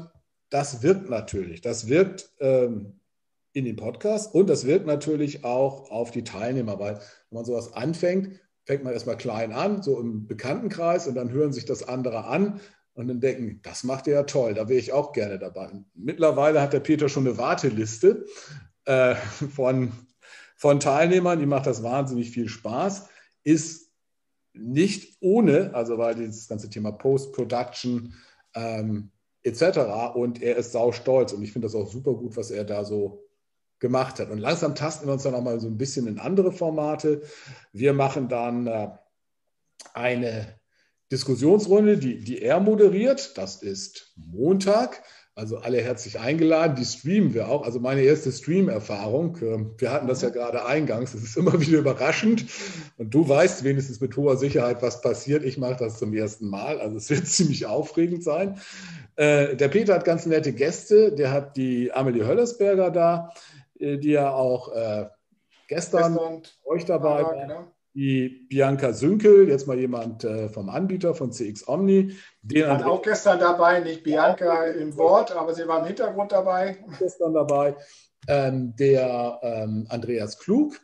das 0.50 0.82
wirkt 0.82 1.08
natürlich. 1.08 1.62
Das 1.62 1.88
wirkt 1.88 2.28
ähm, 2.40 3.00
in 3.54 3.64
den 3.64 3.76
Podcast 3.76 4.34
und 4.34 4.50
das 4.50 4.66
wirkt 4.66 4.86
natürlich 4.86 5.44
auch 5.44 5.90
auf 5.90 6.10
die 6.10 6.24
Teilnehmer, 6.24 6.78
weil 6.78 6.96
wenn 6.96 7.36
man 7.36 7.46
sowas 7.46 7.72
anfängt, 7.72 8.38
fängt 8.66 8.84
man 8.84 8.92
erstmal 8.92 9.16
klein 9.16 9.52
an, 9.52 9.82
so 9.82 9.98
im 9.98 10.26
Bekanntenkreis 10.26 11.08
und 11.08 11.14
dann 11.14 11.30
hören 11.30 11.54
sich 11.54 11.64
das 11.64 11.82
andere 11.88 12.26
an 12.26 12.60
und 13.00 13.08
dann 13.08 13.20
denken, 13.20 13.60
das 13.62 13.82
macht 13.82 14.06
er 14.06 14.14
ja 14.14 14.22
toll, 14.24 14.52
da 14.52 14.68
wäre 14.68 14.78
ich 14.78 14.92
auch 14.92 15.12
gerne 15.12 15.38
dabei. 15.38 15.70
Mittlerweile 15.94 16.60
hat 16.60 16.74
der 16.74 16.80
Peter 16.80 17.08
schon 17.08 17.26
eine 17.26 17.38
Warteliste 17.38 18.26
äh, 18.84 19.14
von, 19.14 19.92
von 20.56 20.80
Teilnehmern, 20.80 21.38
die 21.38 21.46
macht 21.46 21.66
das 21.66 21.82
wahnsinnig 21.82 22.30
viel 22.30 22.48
Spaß, 22.48 23.08
ist 23.42 23.90
nicht 24.52 25.16
ohne, 25.20 25.74
also 25.74 25.96
weil 25.96 26.14
dieses 26.14 26.46
ganze 26.46 26.68
Thema 26.68 26.92
Post-Production 26.92 28.14
ähm, 28.54 29.10
etc. 29.44 30.14
und 30.14 30.42
er 30.42 30.56
ist 30.56 30.72
sau 30.72 30.92
stolz 30.92 31.32
und 31.32 31.42
ich 31.42 31.52
finde 31.52 31.66
das 31.66 31.74
auch 31.74 31.90
super 31.90 32.12
gut, 32.12 32.36
was 32.36 32.50
er 32.50 32.64
da 32.64 32.84
so 32.84 33.26
gemacht 33.78 34.20
hat. 34.20 34.28
Und 34.28 34.38
langsam 34.38 34.74
tasten 34.74 35.06
wir 35.06 35.14
uns 35.14 35.22
dann 35.22 35.34
auch 35.34 35.42
mal 35.42 35.58
so 35.58 35.68
ein 35.68 35.78
bisschen 35.78 36.06
in 36.06 36.18
andere 36.18 36.52
Formate. 36.52 37.22
Wir 37.72 37.94
machen 37.94 38.28
dann 38.28 38.66
äh, 38.66 38.90
eine 39.94 40.59
Diskussionsrunde, 41.10 41.98
die, 41.98 42.18
die 42.22 42.42
er 42.42 42.60
moderiert. 42.60 43.36
Das 43.36 43.62
ist 43.62 44.12
Montag. 44.16 45.02
Also 45.34 45.58
alle 45.58 45.80
herzlich 45.80 46.20
eingeladen. 46.20 46.76
Die 46.76 46.84
streamen 46.84 47.34
wir 47.34 47.48
auch. 47.48 47.64
Also 47.64 47.80
meine 47.80 48.02
erste 48.02 48.30
Stream-Erfahrung. 48.30 49.38
Ähm, 49.40 49.74
wir 49.78 49.90
hatten 49.90 50.06
das 50.06 50.22
ja 50.22 50.28
gerade 50.28 50.66
eingangs. 50.66 51.14
Es 51.14 51.22
ist 51.22 51.36
immer 51.36 51.60
wieder 51.66 51.78
überraschend. 51.78 52.44
Und 52.98 53.14
du 53.14 53.28
weißt 53.28 53.64
wenigstens 53.64 54.00
mit 54.00 54.16
hoher 54.16 54.36
Sicherheit, 54.36 54.82
was 54.82 55.00
passiert. 55.00 55.44
Ich 55.44 55.56
mache 55.56 55.76
das 55.76 55.98
zum 55.98 56.12
ersten 56.12 56.48
Mal. 56.48 56.80
Also 56.80 56.96
es 56.96 57.10
wird 57.10 57.26
ziemlich 57.26 57.66
aufregend 57.66 58.22
sein. 58.22 58.60
Äh, 59.16 59.56
der 59.56 59.68
Peter 59.68 59.94
hat 59.94 60.04
ganz 60.04 60.26
nette 60.26 60.52
Gäste. 60.52 61.12
Der 61.12 61.32
hat 61.32 61.56
die 61.56 61.90
Amelie 61.92 62.26
Höllersberger 62.26 62.90
da, 62.90 63.32
äh, 63.78 63.98
die 63.98 64.10
ja 64.10 64.30
auch 64.32 64.74
äh, 64.74 65.06
gestern, 65.68 66.14
gestern 66.14 66.42
euch 66.64 66.84
dabei 66.84 67.22
war. 67.22 67.34
Genau. 67.34 67.72
Die 67.94 68.46
Bianca 68.48 68.92
Sünkel, 68.92 69.48
jetzt 69.48 69.66
mal 69.66 69.78
jemand 69.78 70.24
äh, 70.24 70.48
vom 70.48 70.68
Anbieter 70.68 71.14
von 71.14 71.32
CX 71.32 71.66
Omni. 71.66 72.16
Den 72.42 72.68
war 72.68 72.86
auch 72.86 73.02
gestern 73.02 73.38
dabei, 73.38 73.80
nicht 73.80 74.02
Bianca 74.04 74.64
im 74.66 74.96
Wort, 74.96 75.32
aber 75.32 75.54
sie 75.54 75.66
war 75.66 75.80
im 75.80 75.86
Hintergrund 75.86 76.32
dabei. 76.32 76.84
Gestern 76.98 77.34
dabei. 77.34 77.76
Ähm, 78.28 78.74
der 78.76 79.40
ähm, 79.42 79.86
Andreas 79.88 80.38
Klug, 80.38 80.80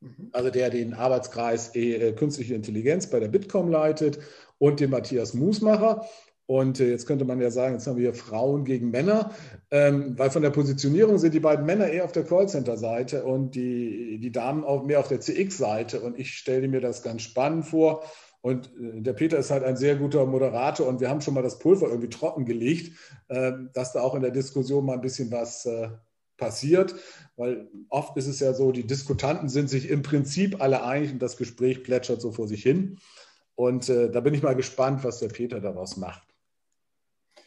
mhm. 0.00 0.30
also 0.32 0.50
der 0.50 0.70
den 0.70 0.94
Arbeitskreis 0.94 1.74
äh, 1.74 2.12
Künstliche 2.12 2.54
Intelligenz 2.54 3.08
bei 3.08 3.18
der 3.18 3.28
Bitkom 3.28 3.70
leitet, 3.70 4.20
und 4.58 4.80
den 4.80 4.90
Matthias 4.90 5.34
Musmacher. 5.34 6.06
Und 6.46 6.78
äh, 6.80 6.90
jetzt 6.90 7.06
könnte 7.06 7.24
man 7.24 7.40
ja 7.40 7.50
sagen, 7.50 7.74
jetzt 7.74 7.86
haben 7.86 7.96
wir 7.96 8.12
Frauen 8.12 8.64
gegen 8.64 8.90
Männer, 8.90 9.30
ähm, 9.70 10.18
weil 10.18 10.30
von 10.30 10.42
der 10.42 10.50
Positionierung 10.50 11.18
sind 11.18 11.32
die 11.32 11.40
beiden 11.40 11.64
Männer 11.64 11.88
eher 11.88 12.04
auf 12.04 12.12
der 12.12 12.24
Callcenter-Seite 12.24 13.24
und 13.24 13.54
die, 13.54 14.18
die 14.18 14.32
Damen 14.32 14.64
auch 14.64 14.84
mehr 14.84 15.00
auf 15.00 15.08
der 15.08 15.20
CX-Seite. 15.20 16.00
Und 16.00 16.18
ich 16.18 16.34
stelle 16.34 16.68
mir 16.68 16.80
das 16.80 17.02
ganz 17.02 17.22
spannend 17.22 17.66
vor. 17.66 18.04
Und 18.42 18.66
äh, 18.78 19.00
der 19.00 19.14
Peter 19.14 19.38
ist 19.38 19.50
halt 19.50 19.64
ein 19.64 19.78
sehr 19.78 19.96
guter 19.96 20.26
Moderator 20.26 20.86
und 20.86 21.00
wir 21.00 21.08
haben 21.08 21.22
schon 21.22 21.32
mal 21.32 21.42
das 21.42 21.58
Pulver 21.58 21.88
irgendwie 21.88 22.10
trocken 22.10 22.44
gelegt, 22.44 22.92
äh, 23.28 23.52
dass 23.72 23.94
da 23.94 24.02
auch 24.02 24.14
in 24.14 24.20
der 24.20 24.32
Diskussion 24.32 24.84
mal 24.84 24.94
ein 24.94 25.00
bisschen 25.00 25.32
was 25.32 25.64
äh, 25.64 25.88
passiert, 26.36 26.94
weil 27.36 27.68
oft 27.88 28.16
ist 28.18 28.26
es 28.26 28.40
ja 28.40 28.52
so, 28.52 28.70
die 28.70 28.86
Diskutanten 28.86 29.48
sind 29.48 29.70
sich 29.70 29.88
im 29.88 30.02
Prinzip 30.02 30.60
alle 30.60 30.84
einig 30.84 31.12
und 31.12 31.22
das 31.22 31.38
Gespräch 31.38 31.82
plätschert 31.84 32.20
so 32.20 32.32
vor 32.32 32.46
sich 32.46 32.62
hin. 32.62 32.98
Und 33.54 33.88
äh, 33.88 34.10
da 34.10 34.20
bin 34.20 34.34
ich 34.34 34.42
mal 34.42 34.56
gespannt, 34.56 35.04
was 35.04 35.20
der 35.20 35.28
Peter 35.28 35.60
daraus 35.60 35.96
macht. 35.96 36.33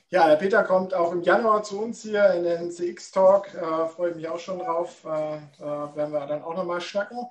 Ja, 0.10 0.30
der 0.30 0.38
Peter 0.38 0.64
kommt 0.64 0.94
auch 0.94 1.12
im 1.12 1.22
Januar 1.22 1.64
zu 1.64 1.82
uns 1.82 2.02
hier 2.02 2.32
in 2.32 2.44
den 2.44 2.72
CX-Talk. 2.72 3.54
Äh, 3.54 3.88
Freue 3.90 4.16
mich 4.16 4.30
auch 4.30 4.40
schon 4.40 4.60
drauf. 4.60 5.04
Äh, 5.04 5.40
da 5.60 5.92
werden 5.96 6.14
wir 6.14 6.26
dann 6.26 6.44
auch 6.44 6.56
nochmal 6.56 6.80
schnacken. 6.80 7.28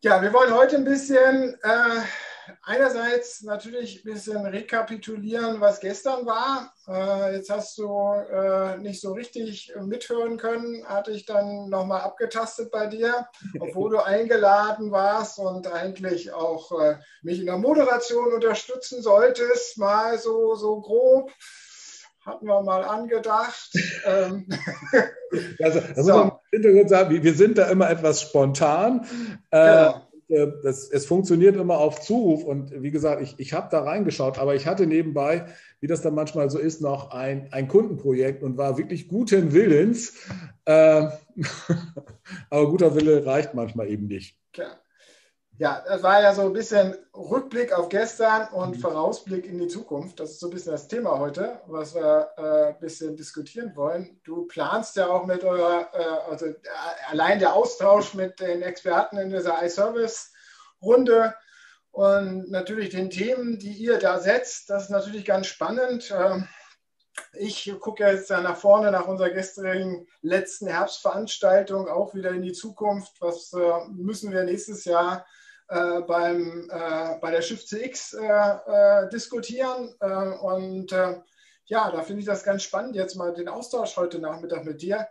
Ja, 0.00 0.22
wir 0.22 0.32
wollen 0.32 0.54
heute 0.54 0.76
ein 0.76 0.84
bisschen 0.84 1.54
äh, 1.62 2.00
einerseits 2.62 3.42
natürlich 3.42 4.04
ein 4.04 4.12
bisschen 4.12 4.46
rekapitulieren, 4.46 5.60
was 5.60 5.80
gestern 5.80 6.26
war. 6.26 6.72
Äh, 6.88 7.36
jetzt 7.36 7.50
hast 7.50 7.78
du 7.78 7.88
äh, 7.88 8.78
nicht 8.78 9.00
so 9.00 9.12
richtig 9.12 9.72
mithören 9.80 10.36
können, 10.36 10.86
hatte 10.86 11.12
ich 11.12 11.26
dann 11.26 11.68
nochmal 11.68 12.02
abgetastet 12.02 12.70
bei 12.70 12.86
dir, 12.86 13.26
obwohl 13.60 13.90
du 13.90 14.04
eingeladen 14.04 14.90
warst 14.90 15.38
und 15.38 15.66
eigentlich 15.66 16.32
auch 16.32 16.80
äh, 16.80 16.96
mich 17.22 17.40
in 17.40 17.46
der 17.46 17.58
Moderation 17.58 18.32
unterstützen 18.32 19.02
solltest, 19.02 19.78
mal 19.78 20.18
so, 20.18 20.54
so 20.54 20.80
grob 20.80 21.30
hatten 22.24 22.46
wir 22.46 22.62
mal 22.62 22.84
angedacht. 22.84 23.70
Ähm. 24.04 24.46
also, 25.62 25.80
das 25.80 25.94
so. 25.94 26.02
muss 26.02 26.06
man 26.06 26.28
im 26.50 26.62
Hintergrund 26.62 26.88
sagen, 26.88 27.22
wir 27.22 27.34
sind 27.34 27.56
da 27.56 27.68
immer 27.68 27.88
etwas 27.88 28.20
spontan. 28.20 29.06
Genau. 29.50 30.11
Äh, 30.32 30.52
das, 30.62 30.90
es 30.90 31.06
funktioniert 31.06 31.56
immer 31.56 31.78
auf 31.78 32.00
Zuruf. 32.00 32.44
Und 32.44 32.82
wie 32.82 32.90
gesagt, 32.90 33.22
ich, 33.22 33.34
ich 33.38 33.52
habe 33.52 33.68
da 33.70 33.82
reingeschaut, 33.82 34.38
aber 34.38 34.54
ich 34.54 34.66
hatte 34.66 34.86
nebenbei, 34.86 35.46
wie 35.80 35.86
das 35.86 36.02
dann 36.02 36.14
manchmal 36.14 36.50
so 36.50 36.58
ist, 36.58 36.80
noch 36.80 37.10
ein, 37.10 37.52
ein 37.52 37.68
Kundenprojekt 37.68 38.42
und 38.42 38.56
war 38.56 38.78
wirklich 38.78 39.08
guten 39.08 39.52
Willens. 39.52 40.14
Äh, 40.64 41.08
aber 42.50 42.70
guter 42.70 42.94
Wille 42.94 43.26
reicht 43.26 43.54
manchmal 43.54 43.88
eben 43.88 44.06
nicht. 44.06 44.36
Klar. 44.52 44.81
Ja, 45.58 45.84
das 45.86 46.02
war 46.02 46.22
ja 46.22 46.34
so 46.34 46.42
ein 46.42 46.52
bisschen 46.54 46.96
Rückblick 47.14 47.72
auf 47.72 47.90
gestern 47.90 48.48
und 48.48 48.76
mhm. 48.76 48.80
Vorausblick 48.80 49.44
in 49.46 49.58
die 49.58 49.68
Zukunft. 49.68 50.18
Das 50.18 50.30
ist 50.30 50.40
so 50.40 50.46
ein 50.46 50.52
bisschen 50.52 50.72
das 50.72 50.88
Thema 50.88 51.18
heute, 51.18 51.60
was 51.66 51.94
wir 51.94 52.30
äh, 52.38 52.68
ein 52.68 52.80
bisschen 52.80 53.16
diskutieren 53.16 53.76
wollen. 53.76 54.18
Du 54.24 54.46
planst 54.46 54.96
ja 54.96 55.08
auch 55.08 55.26
mit 55.26 55.44
eurer, 55.44 55.88
äh, 55.92 56.30
also 56.30 56.46
äh, 56.46 56.54
allein 57.10 57.38
der 57.38 57.54
Austausch 57.54 58.14
mit 58.14 58.40
den 58.40 58.62
Experten 58.62 59.18
in 59.18 59.30
dieser 59.30 59.62
iService-Runde 59.62 61.34
und 61.90 62.50
natürlich 62.50 62.88
den 62.88 63.10
Themen, 63.10 63.58
die 63.58 63.72
ihr 63.72 63.98
da 63.98 64.18
setzt. 64.18 64.70
Das 64.70 64.84
ist 64.84 64.90
natürlich 64.90 65.26
ganz 65.26 65.48
spannend. 65.48 66.12
Ähm, 66.16 66.48
ich 67.34 67.70
gucke 67.78 68.04
jetzt 68.04 68.30
nach 68.30 68.56
vorne 68.56 68.90
nach 68.90 69.06
unserer 69.06 69.30
gestrigen 69.30 70.06
letzten 70.22 70.66
Herbstveranstaltung 70.66 71.88
auch 71.88 72.14
wieder 72.14 72.30
in 72.30 72.40
die 72.40 72.52
Zukunft. 72.52 73.20
Was 73.20 73.52
äh, 73.52 73.88
müssen 73.90 74.32
wir 74.32 74.44
nächstes 74.44 74.86
Jahr 74.86 75.26
äh, 75.72 76.02
beim, 76.02 76.68
äh, 76.70 77.18
bei 77.18 77.30
der 77.30 77.40
Shift 77.40 77.66
CX 77.66 78.12
äh, 78.12 78.26
äh, 78.26 79.08
diskutieren. 79.08 79.94
Äh, 80.00 80.06
und 80.06 80.92
ja, 81.64 81.90
da 81.90 82.02
finde 82.02 82.20
ich 82.20 82.26
das 82.26 82.44
ganz 82.44 82.62
spannend, 82.62 82.94
jetzt 82.94 83.14
mal 83.16 83.32
den 83.32 83.48
Austausch 83.48 83.96
heute 83.96 84.18
Nachmittag 84.18 84.64
mit 84.64 84.82
dir. 84.82 85.08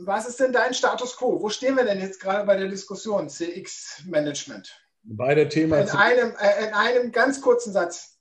Was 0.00 0.28
ist 0.28 0.38
denn 0.38 0.52
dein 0.52 0.74
Status 0.74 1.16
quo? 1.16 1.40
Wo 1.40 1.48
stehen 1.48 1.76
wir 1.76 1.84
denn 1.84 1.98
jetzt 1.98 2.20
gerade 2.20 2.44
bei 2.46 2.56
der 2.56 2.68
Diskussion 2.68 3.28
CX-Management? 3.28 4.70
Bei 5.02 5.34
der 5.34 5.48
Thema. 5.48 5.78
In 5.78 5.88
einem, 5.88 6.30
in 6.30 6.74
einem 6.74 7.10
ganz 7.10 7.40
kurzen 7.40 7.72
Satz. 7.72 8.20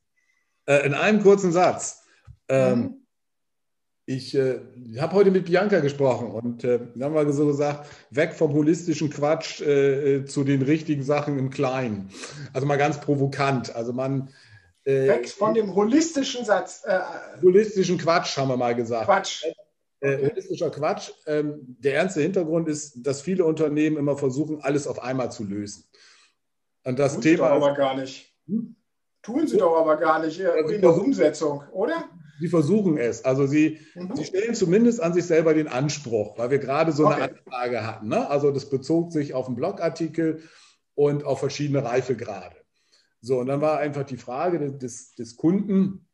in 0.65 0.95
einem 0.95 1.21
kurzen 1.21 1.51
Satz. 1.51 2.01
Ähm, 2.49 2.79
mhm. 2.79 3.06
Ich 4.09 4.33
äh, 4.35 4.61
habe 4.99 5.15
heute 5.15 5.31
mit 5.31 5.47
Bianca 5.47 5.81
gesprochen 5.81 6.31
und 6.31 6.63
äh, 6.63 6.79
haben 7.01 7.13
wir 7.13 7.29
so 7.33 7.45
gesagt, 7.45 7.89
weg 8.09 8.33
vom 8.33 8.53
holistischen 8.53 9.09
Quatsch 9.09 9.59
äh, 9.59 10.15
äh, 10.15 10.25
zu 10.25 10.45
den 10.45 10.61
richtigen 10.61 11.03
Sachen 11.03 11.37
im 11.37 11.49
Kleinen. 11.49 12.09
Also 12.53 12.65
mal 12.65 12.77
ganz 12.77 13.01
provokant. 13.01 13.75
Also 13.75 13.91
man 13.91 14.29
äh, 14.85 15.09
weg 15.09 15.27
von 15.27 15.53
dem 15.53 15.75
holistischen 15.75 16.45
Satz. 16.45 16.83
Äh, 16.85 17.01
holistischen 17.41 17.97
Quatsch 17.97 18.37
haben 18.37 18.47
wir 18.47 18.55
mal 18.55 18.75
gesagt. 18.75 19.07
Quatsch. 19.07 19.43
Holistischer 20.01 20.69
Quatsch. 20.69 21.11
Ähm, 21.25 21.75
der 21.79 21.95
ernste 21.95 22.21
Hintergrund 22.21 22.69
ist, 22.69 23.05
dass 23.05 23.21
viele 23.21 23.43
Unternehmen 23.43 23.97
immer 23.97 24.15
versuchen, 24.15 24.61
alles 24.61 24.87
auf 24.87 25.03
einmal 25.03 25.33
zu 25.33 25.43
lösen. 25.43 25.83
Und 26.85 26.97
das 26.97 27.15
Tun 27.15 27.23
Thema. 27.23 27.33
Sie 27.33 27.59
doch 27.59 27.65
aber 27.65 27.73
gar 27.73 27.97
nicht. 27.97 28.33
Hm? 28.47 28.77
Tun 29.21 29.47
sie 29.47 29.57
doch 29.57 29.75
aber 29.75 29.97
gar 29.97 30.25
nicht 30.25 30.39
in 30.39 30.79
der 30.79 30.95
Umsetzung, 30.95 31.63
oder? 31.73 32.09
Sie 32.39 32.47
versuchen 32.47 32.97
es. 32.97 33.25
Also 33.25 33.47
sie, 33.47 33.79
mhm. 33.95 34.15
sie 34.15 34.25
stellen 34.25 34.55
zumindest 34.55 35.01
an 35.01 35.13
sich 35.13 35.25
selber 35.25 35.53
den 35.53 35.67
Anspruch, 35.67 36.37
weil 36.37 36.51
wir 36.51 36.59
gerade 36.59 36.91
so 36.91 37.05
okay. 37.05 37.15
eine 37.15 37.31
Anfrage 37.31 37.85
hatten. 37.85 38.07
Ne? 38.09 38.29
Also 38.29 38.51
das 38.51 38.69
bezog 38.69 39.11
sich 39.11 39.33
auf 39.33 39.47
einen 39.47 39.55
Blogartikel 39.55 40.41
und 40.95 41.23
auf 41.23 41.39
verschiedene 41.39 41.83
Reifegrade. 41.83 42.55
So, 43.21 43.39
und 43.39 43.47
dann 43.47 43.61
war 43.61 43.79
einfach 43.79 44.03
die 44.03 44.17
Frage 44.17 44.71
des, 44.71 45.15
des 45.15 45.35
Kunden, 45.35 46.07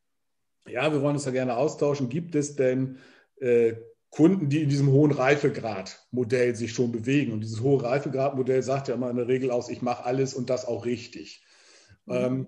ja, 0.68 0.92
wir 0.92 1.02
wollen 1.02 1.16
uns 1.16 1.26
da 1.26 1.32
gerne 1.32 1.58
austauschen, 1.58 2.10
gibt 2.10 2.36
es 2.36 2.56
denn 2.56 2.98
äh, 3.40 3.74
Kunden, 4.10 4.48
die 4.48 4.62
in 4.62 4.70
diesem 4.70 4.92
hohen 4.92 5.12
Reifegrad-Modell 5.12 6.56
sich 6.56 6.72
schon 6.72 6.92
bewegen? 6.92 7.34
Und 7.34 7.42
dieses 7.42 7.62
hohe 7.62 7.84
Reifegrad-Modell 7.84 8.62
sagt 8.62 8.88
ja 8.88 8.94
immer 8.94 9.10
in 9.10 9.18
der 9.18 9.28
Regel 9.28 9.52
aus, 9.52 9.70
ich 9.70 9.82
mache 9.82 10.06
alles 10.06 10.34
und 10.34 10.50
das 10.50 10.66
auch 10.66 10.86
richtig. 10.86 11.44
Mhm. 12.06 12.14
Ähm, 12.14 12.48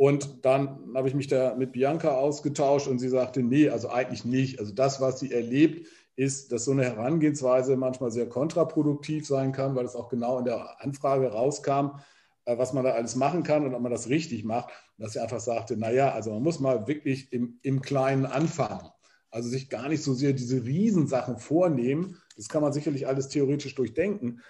und 0.00 0.46
dann 0.46 0.94
habe 0.94 1.08
ich 1.08 1.14
mich 1.14 1.26
da 1.26 1.54
mit 1.54 1.72
Bianca 1.72 2.12
ausgetauscht 2.12 2.88
und 2.88 3.00
sie 3.00 3.10
sagte, 3.10 3.42
nee, 3.42 3.68
also 3.68 3.90
eigentlich 3.90 4.24
nicht. 4.24 4.58
Also 4.58 4.72
das, 4.72 5.02
was 5.02 5.20
sie 5.20 5.30
erlebt, 5.30 5.88
ist, 6.16 6.52
dass 6.52 6.64
so 6.64 6.70
eine 6.70 6.84
Herangehensweise 6.84 7.76
manchmal 7.76 8.10
sehr 8.10 8.26
kontraproduktiv 8.26 9.26
sein 9.26 9.52
kann, 9.52 9.74
weil 9.74 9.84
es 9.84 9.94
auch 9.94 10.08
genau 10.08 10.38
in 10.38 10.46
der 10.46 10.82
Anfrage 10.82 11.30
rauskam, 11.30 11.98
äh, 12.46 12.56
was 12.56 12.72
man 12.72 12.84
da 12.84 12.92
alles 12.92 13.14
machen 13.14 13.42
kann 13.42 13.66
und 13.66 13.74
ob 13.74 13.82
man 13.82 13.92
das 13.92 14.08
richtig 14.08 14.42
macht. 14.42 14.70
Dass 14.96 15.12
sie 15.12 15.20
einfach 15.20 15.40
sagte, 15.40 15.76
naja, 15.76 16.14
also 16.14 16.32
man 16.32 16.44
muss 16.44 16.60
mal 16.60 16.88
wirklich 16.88 17.30
im, 17.34 17.58
im 17.60 17.82
Kleinen 17.82 18.24
anfangen. 18.24 18.88
Also 19.30 19.50
sich 19.50 19.68
gar 19.68 19.90
nicht 19.90 20.02
so 20.02 20.14
sehr 20.14 20.32
diese 20.32 20.64
Riesensachen 20.64 21.36
vornehmen. 21.36 22.16
Das 22.36 22.48
kann 22.48 22.62
man 22.62 22.72
sicherlich 22.72 23.06
alles 23.06 23.28
theoretisch 23.28 23.74
durchdenken. 23.74 24.40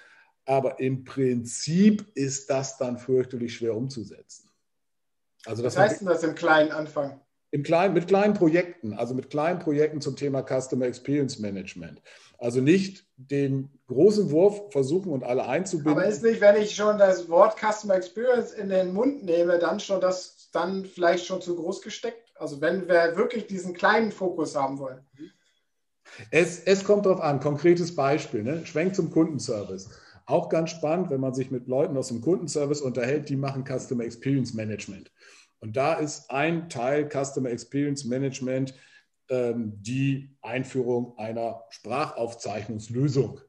Aber 0.45 0.79
im 0.79 1.03
Prinzip 1.03 2.07
ist 2.15 2.51
das 2.51 2.79
dann 2.79 2.99
fürchterlich 2.99 3.57
schwer 3.57 3.75
umzusetzen. 3.75 4.50
Also 5.47 5.63
das 5.63 5.77
Was 5.77 5.83
heißt 5.83 6.01
denn 6.01 6.09
das 6.09 6.23
im 6.23 6.35
kleinen 6.35 6.71
Anfang? 6.73 7.21
Im 7.53 7.65
kleinen, 7.65 7.95
mit 7.95 8.07
kleinen 8.07 8.35
Projekten, 8.35 8.95
also 8.95 9.15
mit 9.15 9.29
kleinen 9.29 9.59
Projekten 9.59 10.01
zum 10.01 10.15
Thema 10.15 10.43
Customer 10.43 10.87
Experience 10.87 11.41
Management. 11.41 12.01
Also 12.39 12.61
nicht 12.61 13.05
den 13.17 13.71
großen 13.89 14.31
Wurf 14.31 14.71
versuchen 14.71 15.11
und 15.11 15.25
alle 15.25 15.47
einzubinden. 15.47 15.93
Aber 15.93 16.07
ist 16.07 16.23
nicht, 16.23 16.41
wenn 16.41 16.57
ich 16.57 16.75
schon 16.75 16.99
das 16.99 17.29
Wort 17.29 17.59
Customer 17.59 17.97
Experience 17.97 18.53
in 18.53 18.69
den 18.69 18.93
Mund 18.93 19.25
nehme, 19.25 19.59
dann 19.59 19.81
schon 19.81 20.01
das 20.01 20.49
dann 20.53 20.85
vielleicht 20.85 21.27
schon 21.27 21.43
zu 21.43 21.57
groß 21.57 21.83
gesteckt? 21.83 22.33
Also 22.37 22.61
wenn 22.61 22.89
wir 22.89 23.17
wirklich 23.17 23.47
diesen 23.47 23.75
kleinen 23.75 24.13
Fokus 24.13 24.55
haben 24.57 24.79
wollen. 24.79 25.05
Es, 26.31 26.61
es 26.61 26.85
kommt 26.85 27.07
darauf 27.07 27.21
an, 27.21 27.41
konkretes 27.41 27.95
Beispiel, 27.95 28.43
ne? 28.43 28.65
Schwenk 28.65 28.95
zum 28.95 29.11
Kundenservice. 29.11 29.91
Auch 30.27 30.49
ganz 30.49 30.71
spannend, 30.71 31.11
wenn 31.11 31.21
man 31.21 31.35
sich 31.35 31.51
mit 31.51 31.67
Leuten 31.67 31.97
aus 31.97 32.09
dem 32.09 32.21
Kundenservice 32.21 32.81
unterhält, 32.81 33.29
die 33.29 33.37
machen 33.37 33.65
Customer 33.65 34.05
Experience 34.05 34.55
Management. 34.55 35.11
Und 35.61 35.77
da 35.77 35.95
ist 35.95 36.31
ein 36.31 36.69
Teil 36.69 37.09
Customer 37.09 37.51
Experience 37.51 38.05
Management 38.05 38.75
ähm, 39.29 39.75
die 39.81 40.37
Einführung 40.43 41.17
einer 41.19 41.63
Sprachaufzeichnungslösung. 41.71 43.41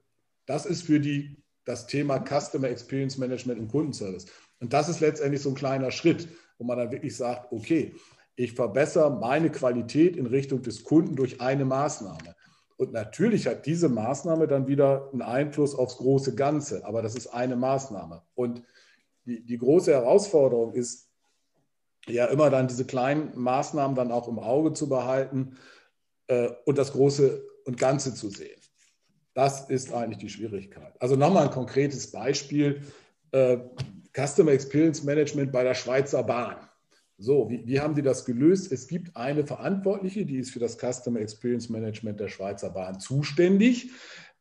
Das 0.46 0.66
ist 0.66 0.84
für 0.84 1.00
die, 1.00 1.44
das 1.66 1.88
Thema 1.88 2.20
Customer 2.20 2.70
Experience 2.70 3.18
Management 3.18 3.60
im 3.60 3.68
Kundenservice. 3.68 4.28
Und 4.60 4.74
das 4.74 4.90
ist 4.90 5.00
letztendlich 5.00 5.42
so 5.42 5.50
ein 5.50 5.56
kleiner 5.56 5.92
Schritt, 5.92 6.28
wo 6.58 6.66
man 6.66 6.78
dann 6.78 6.92
wirklich 6.92 7.16
sagt, 7.16 7.52
okay, 7.52 7.96
ich 8.36 8.54
verbessere 8.54 9.10
meine 9.10 9.50
Qualität 9.50 10.16
in 10.16 10.26
Richtung 10.26 10.62
des 10.62 10.84
Kunden 10.84 11.16
durch 11.16 11.42
eine 11.42 11.66
Maßnahme. 11.66 12.36
Und 12.78 12.94
natürlich 12.94 13.48
hat 13.48 13.66
diese 13.66 13.90
Maßnahme 13.90 14.48
dann 14.48 14.68
wieder 14.68 15.10
einen 15.12 15.22
Einfluss 15.22 15.76
aufs 15.76 15.98
große 15.98 16.36
Ganze, 16.36 16.86
aber 16.86 17.02
das 17.02 17.16
ist 17.16 17.28
eine 17.28 17.56
Maßnahme. 17.56 18.24
Und 18.34 18.64
die, 19.26 19.46
die 19.46 19.58
große 19.58 19.92
Herausforderung 19.92 20.74
ist 20.74 21.11
ja 22.08 22.26
immer 22.26 22.50
dann 22.50 22.68
diese 22.68 22.86
kleinen 22.86 23.38
Maßnahmen 23.38 23.96
dann 23.96 24.12
auch 24.12 24.28
im 24.28 24.40
Auge 24.40 24.74
zu 24.74 24.90
behalten 24.90 25.58
äh, 26.28 26.50
und 26.66 26.78
das 26.78 26.94
große 26.94 27.46
und 27.66 27.78
Ganze 27.78 28.14
zu 28.14 28.30
sehen. 28.30 28.60
Das 29.34 29.70
ist 29.70 29.94
eigentlich 29.94 30.18
die 30.18 30.30
Schwierigkeit. 30.30 30.94
Also 31.00 31.16
nochmal 31.16 31.46
ein 31.46 31.52
konkretes 31.52 32.12
Beispiel. 32.12 32.82
Äh, 33.32 33.58
Customer 34.14 34.52
Experience 34.52 35.04
Management 35.04 35.52
bei 35.52 35.64
der 35.64 35.74
Schweizer 35.74 36.24
Bahn. 36.24 36.58
So, 37.18 37.50
wie, 37.50 37.66
wie, 37.66 37.80
haben 37.80 37.96
die 37.96 38.02
das 38.02 38.26
gelöst? 38.26 38.72
Es 38.72 38.88
gibt 38.88 39.16
eine 39.16 39.46
Verantwortliche, 39.46 40.26
die 40.26 40.38
ist 40.38 40.52
für 40.52 40.60
das 40.60 40.78
Customer 40.78 41.20
Experience 41.20 41.70
Management 41.70 42.20
der 42.20 42.28
Schweizer 42.28 42.72
Bahn 42.72 43.00
zuständig. 43.00 43.92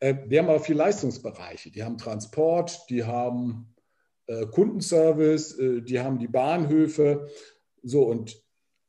Äh, 0.00 0.14
die 0.26 0.38
haben 0.38 0.48
aber 0.48 0.60
vier 0.60 0.76
Leistungsbereiche. 0.76 1.70
Die 1.70 1.84
haben 1.84 1.98
Transport, 1.98 2.86
die 2.88 3.04
haben 3.04 3.74
äh, 4.30 4.46
Kundenservice, 4.46 5.58
äh, 5.58 5.82
die 5.82 5.98
haben 5.98 6.20
die 6.20 6.28
Bahnhöfe. 6.28 7.28
So, 7.82 8.04
und 8.04 8.40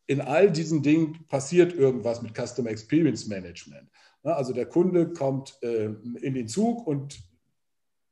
in 0.05 0.21
all 0.21 0.51
diesen 0.51 0.83
Dingen 0.83 1.25
passiert 1.29 1.74
irgendwas 1.74 2.21
mit 2.21 2.36
Customer 2.36 2.69
Experience 2.69 3.27
Management. 3.27 3.89
Also 4.24 4.53
der 4.53 4.67
Kunde 4.67 5.13
kommt 5.13 5.57
äh, 5.63 5.86
in 6.21 6.36
den 6.36 6.48
Zug 6.48 6.86
und 6.86 7.19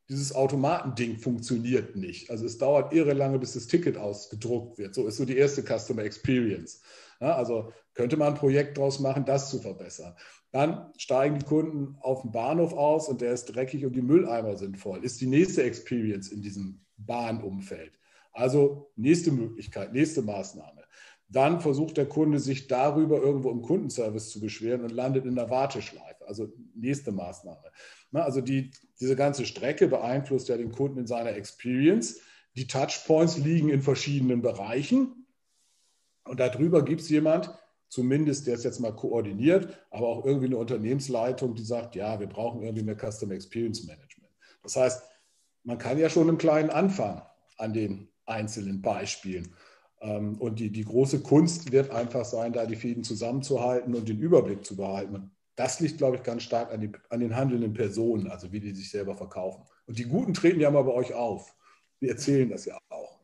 dieses 0.09 0.33
Automatending 0.33 1.19
funktioniert 1.19 1.95
nicht. 1.95 2.31
Also 2.31 2.47
es 2.47 2.57
dauert 2.57 2.93
irre 2.93 3.13
lange, 3.13 3.37
bis 3.37 3.53
das 3.53 3.67
Ticket 3.67 3.95
ausgedruckt 3.95 4.79
wird. 4.79 4.95
So 4.95 5.05
ist 5.05 5.17
so 5.17 5.25
die 5.25 5.37
erste 5.37 5.61
Customer 5.61 6.01
Experience. 6.03 6.81
also 7.19 7.71
könnte 7.93 8.17
man 8.17 8.29
ein 8.29 8.39
Projekt 8.39 8.77
daraus 8.79 8.99
machen, 8.99 9.25
das 9.25 9.51
zu 9.51 9.59
verbessern. 9.59 10.15
Dann 10.51 10.91
steigen 10.97 11.37
die 11.37 11.45
Kunden 11.45 11.95
auf 11.99 12.23
den 12.23 12.31
Bahnhof 12.31 12.73
aus 12.73 13.07
und 13.07 13.21
der 13.21 13.33
ist 13.33 13.45
dreckig 13.45 13.85
und 13.85 13.95
die 13.95 14.01
Mülleimer 14.01 14.57
sind 14.57 14.79
voll. 14.79 15.03
Ist 15.03 15.21
die 15.21 15.27
nächste 15.27 15.61
Experience 15.61 16.31
in 16.31 16.41
diesem 16.41 16.81
Bahnumfeld. 17.05 17.93
Also 18.31 18.91
nächste 18.95 19.31
Möglichkeit, 19.31 19.93
nächste 19.93 20.21
Maßnahme. 20.21 20.83
Dann 21.27 21.61
versucht 21.61 21.97
der 21.97 22.07
Kunde 22.07 22.39
sich 22.39 22.67
darüber 22.67 23.21
irgendwo 23.21 23.51
im 23.51 23.61
Kundenservice 23.61 24.29
zu 24.29 24.39
beschweren 24.39 24.83
und 24.83 24.91
landet 24.91 25.25
in 25.25 25.35
der 25.35 25.49
Warteschleife. 25.49 26.27
Also 26.27 26.51
nächste 26.73 27.11
Maßnahme. 27.11 27.71
Also 28.13 28.41
die, 28.41 28.71
diese 28.99 29.15
ganze 29.15 29.45
Strecke 29.45 29.87
beeinflusst 29.87 30.49
ja 30.49 30.57
den 30.57 30.71
Kunden 30.71 30.99
in 30.99 31.07
seiner 31.07 31.35
Experience. 31.35 32.21
Die 32.55 32.65
Touchpoints 32.65 33.37
liegen 33.37 33.69
in 33.69 33.83
verschiedenen 33.83 34.41
Bereichen. 34.41 35.27
Und 36.23 36.39
darüber 36.39 36.83
gibt 36.83 37.01
es 37.01 37.09
jemand, 37.09 37.53
zumindest 37.89 38.47
der 38.47 38.55
es 38.55 38.63
jetzt 38.63 38.79
mal 38.79 38.95
koordiniert, 38.95 39.85
aber 39.89 40.07
auch 40.07 40.25
irgendwie 40.25 40.47
eine 40.47 40.57
Unternehmensleitung, 40.57 41.55
die 41.55 41.63
sagt, 41.63 41.95
ja, 41.95 42.19
wir 42.19 42.27
brauchen 42.27 42.61
irgendwie 42.61 42.83
mehr 42.83 42.97
Customer 42.97 43.33
Experience 43.33 43.85
Management. 43.85 44.31
Das 44.63 44.75
heißt, 44.75 45.03
man 45.63 45.77
kann 45.77 45.97
ja 45.97 46.09
schon 46.09 46.29
im 46.29 46.37
Kleinen 46.37 46.69
anfangen 46.69 47.21
an 47.57 47.73
den 47.73 48.09
einzelnen 48.25 48.81
Beispielen. 48.81 49.53
Ähm, 50.01 50.37
und 50.39 50.59
die, 50.59 50.71
die 50.71 50.85
große 50.85 51.21
Kunst 51.21 51.71
wird 51.71 51.91
einfach 51.91 52.25
sein, 52.25 52.53
da 52.53 52.65
die 52.65 52.75
Fäden 52.75 53.03
zusammenzuhalten 53.03 53.95
und 53.95 54.07
den 54.07 54.19
Überblick 54.19 54.65
zu 54.65 54.75
behalten. 54.75 55.31
das 55.55 55.81
liegt, 55.81 55.97
glaube 55.97 56.15
ich, 56.15 56.23
ganz 56.23 56.43
stark 56.43 56.71
an, 56.71 56.79
die, 56.79 56.91
an 57.09 57.19
den 57.19 57.35
handelnden 57.35 57.73
Personen, 57.73 58.31
also 58.31 58.51
wie 58.53 58.61
die 58.61 58.71
sich 58.73 58.89
selber 58.89 59.15
verkaufen. 59.15 59.63
Und 59.87 59.99
die 59.99 60.05
Guten 60.05 60.33
treten 60.33 60.61
ja 60.61 60.71
mal 60.71 60.83
bei 60.83 60.93
euch 60.93 61.13
auf. 61.13 61.53
Wir 61.99 62.11
erzählen 62.11 62.49
das 62.49 62.63
ja 62.63 62.77
auch. 62.89 63.19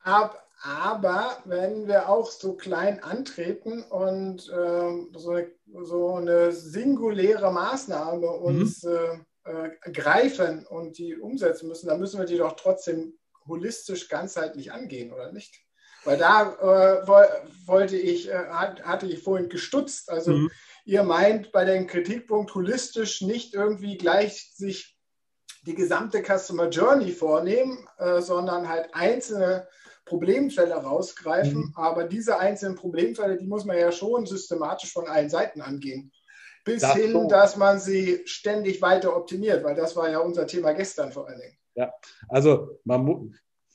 Ab, 0.00 0.48
aber 0.62 1.38
wenn 1.44 1.86
wir 1.86 2.08
auch 2.08 2.30
so 2.30 2.54
klein 2.54 3.00
antreten 3.02 3.82
und 3.84 4.48
äh, 4.48 5.16
so, 5.16 5.30
eine, 5.30 5.50
so, 5.84 6.14
eine, 6.16 6.50
singuläre 6.50 7.52
Maßnahme 7.52 8.28
uns 8.28 8.82
mhm. 8.82 8.90
äh, 8.90 9.18
äh, 9.44 9.90
greifen 9.90 10.66
und 10.66 10.98
die 10.98 11.16
umsetzen 11.16 11.68
müssen, 11.68 11.88
dann 11.88 12.00
müssen 12.00 12.18
wir 12.18 12.26
die 12.26 12.36
doch 12.36 12.56
trotzdem 12.56 13.18
holistisch, 13.46 14.08
ganzheitlich 14.08 14.72
angehen, 14.72 15.12
oder 15.12 15.32
nicht? 15.32 15.54
Weil 16.04 16.18
da 16.18 16.52
äh, 16.52 17.06
wollte 17.66 17.96
ich, 17.96 18.28
äh, 18.30 18.46
hatte 18.46 19.06
ich 19.06 19.22
vorhin 19.22 19.48
gestutzt. 19.48 20.10
Also 20.10 20.32
mhm. 20.32 20.50
ihr 20.84 21.02
meint 21.02 21.52
bei 21.52 21.64
dem 21.64 21.86
Kritikpunkt 21.86 22.54
holistisch 22.54 23.20
nicht 23.22 23.54
irgendwie 23.54 23.96
gleich 23.96 24.52
sich 24.54 24.96
die 25.66 25.74
gesamte 25.74 26.22
Customer 26.22 26.68
Journey 26.68 27.12
vornehmen, 27.12 27.86
äh, 27.98 28.20
sondern 28.20 28.68
halt 28.68 28.88
einzelne 28.92 29.66
Problemfälle 30.04 30.74
rausgreifen. 30.74 31.58
Mhm. 31.58 31.72
Aber 31.74 32.04
diese 32.04 32.38
einzelnen 32.38 32.76
Problemfälle, 32.76 33.36
die 33.36 33.46
muss 33.46 33.64
man 33.64 33.76
ja 33.76 33.92
schon 33.92 34.24
systematisch 34.24 34.92
von 34.92 35.08
allen 35.08 35.28
Seiten 35.28 35.60
angehen 35.60 36.12
bis 36.64 36.82
das 36.82 36.94
hin, 36.94 37.12
so. 37.12 37.28
dass 37.28 37.56
man 37.56 37.78
sie 37.78 38.20
ständig 38.24 38.82
weiter 38.82 39.16
optimiert, 39.16 39.64
weil 39.64 39.74
das 39.74 39.96
war 39.96 40.10
ja 40.10 40.18
unser 40.18 40.46
Thema 40.46 40.72
gestern 40.72 41.12
vor 41.12 41.28
allen 41.28 41.40
Dingen. 41.40 41.56
Ja, 41.74 41.92
also 42.28 42.80
man, 42.84 43.32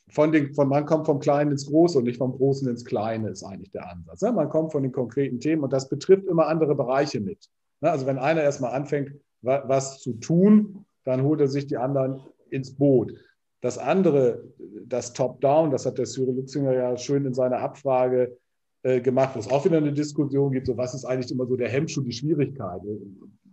von 0.10 0.32
den, 0.32 0.54
von, 0.54 0.68
man 0.68 0.86
kommt 0.86 1.06
vom 1.06 1.20
Kleinen 1.20 1.52
ins 1.52 1.66
Große 1.66 1.98
und 1.98 2.04
nicht 2.04 2.18
vom 2.18 2.34
Großen 2.34 2.68
ins 2.68 2.86
Kleine, 2.86 3.30
ist 3.30 3.44
eigentlich 3.44 3.72
der 3.72 3.90
Ansatz. 3.90 4.22
Ne? 4.22 4.32
Man 4.32 4.50
kommt 4.50 4.72
von 4.72 4.84
den 4.84 4.92
konkreten 4.92 5.40
Themen 5.40 5.64
und 5.64 5.74
das 5.74 5.90
betrifft 5.90 6.28
immer 6.28 6.48
andere 6.48 6.76
Bereiche 6.76 7.20
mit. 7.20 7.50
Ne? 7.82 7.90
Also 7.90 8.06
wenn 8.06 8.20
einer 8.20 8.44
erstmal 8.44 8.74
anfängt, 8.74 9.14
was 9.42 10.00
zu 10.00 10.14
tun, 10.14 10.86
dann 11.04 11.24
holt 11.24 11.42
er 11.42 11.48
sich 11.48 11.68
die 11.68 11.78
anderen 11.78 12.22
ins 12.50 12.76
Boot. 12.76 13.14
Das 13.62 13.78
andere, 13.78 14.44
das 14.86 15.14
Top-Down, 15.14 15.72
das 15.72 15.86
hat 15.86 15.98
der 15.98 16.06
Cyril 16.06 16.36
Lützinger 16.36 16.74
ja 16.74 16.98
schön 16.98 17.26
in 17.26 17.34
seiner 17.34 17.60
Abfrage 17.60 18.38
äh, 18.84 19.02
gemacht, 19.02 19.36
wo 19.36 19.40
es 19.40 19.50
auch 19.50 19.66
wieder 19.66 19.78
eine 19.78 19.94
Diskussion 19.94 20.52
gibt, 20.52 20.68
so 20.68 20.78
was 20.78 20.94
ist 20.94 21.06
eigentlich 21.06 21.32
immer 21.32 21.48
so 21.48 21.56
der 21.56 21.70
Hemmschuh, 21.70 22.02
die 22.02 22.12
Schwierigkeit. 22.12 22.82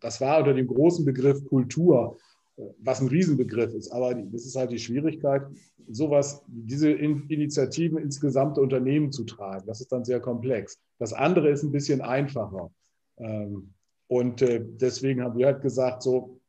Das 0.01 0.21
war 0.21 0.39
unter 0.39 0.55
dem 0.55 0.67
großen 0.67 1.05
Begriff 1.05 1.45
Kultur, 1.47 2.17
äh, 2.57 2.63
was 2.81 3.01
ein 3.01 3.09
Riesenbegriff 3.09 3.73
ist, 3.75 3.91
aber 3.93 4.15
das 4.15 4.45
ist 4.45 4.57
halt 4.57 4.73
die 4.73 4.79
Schwierigkeit, 4.79 5.43
sowas, 5.89 6.43
diese 6.47 6.91
Initiativen 6.91 7.99
ins 7.99 8.21
gesamte 8.21 8.61
Unternehmen 8.61 9.13
zu 9.13 9.25
tragen. 9.25 9.67
Das 9.67 9.81
ist 9.81 9.93
dann 9.93 10.05
sehr 10.05 10.21
komplex. 10.21 10.79
Das 10.99 11.13
andere 11.13 11.51
ist 11.51 11.63
ein 11.63 11.73
bisschen 11.73 12.01
einfacher. 12.01 12.71
Ähm, 13.19 13.73
und 14.09 14.43
äh, 14.43 14.65
deswegen 14.65 15.23
haben 15.23 15.39
wir 15.39 15.47
halt 15.47 15.63
gesagt, 15.63 16.03
so 16.03 16.41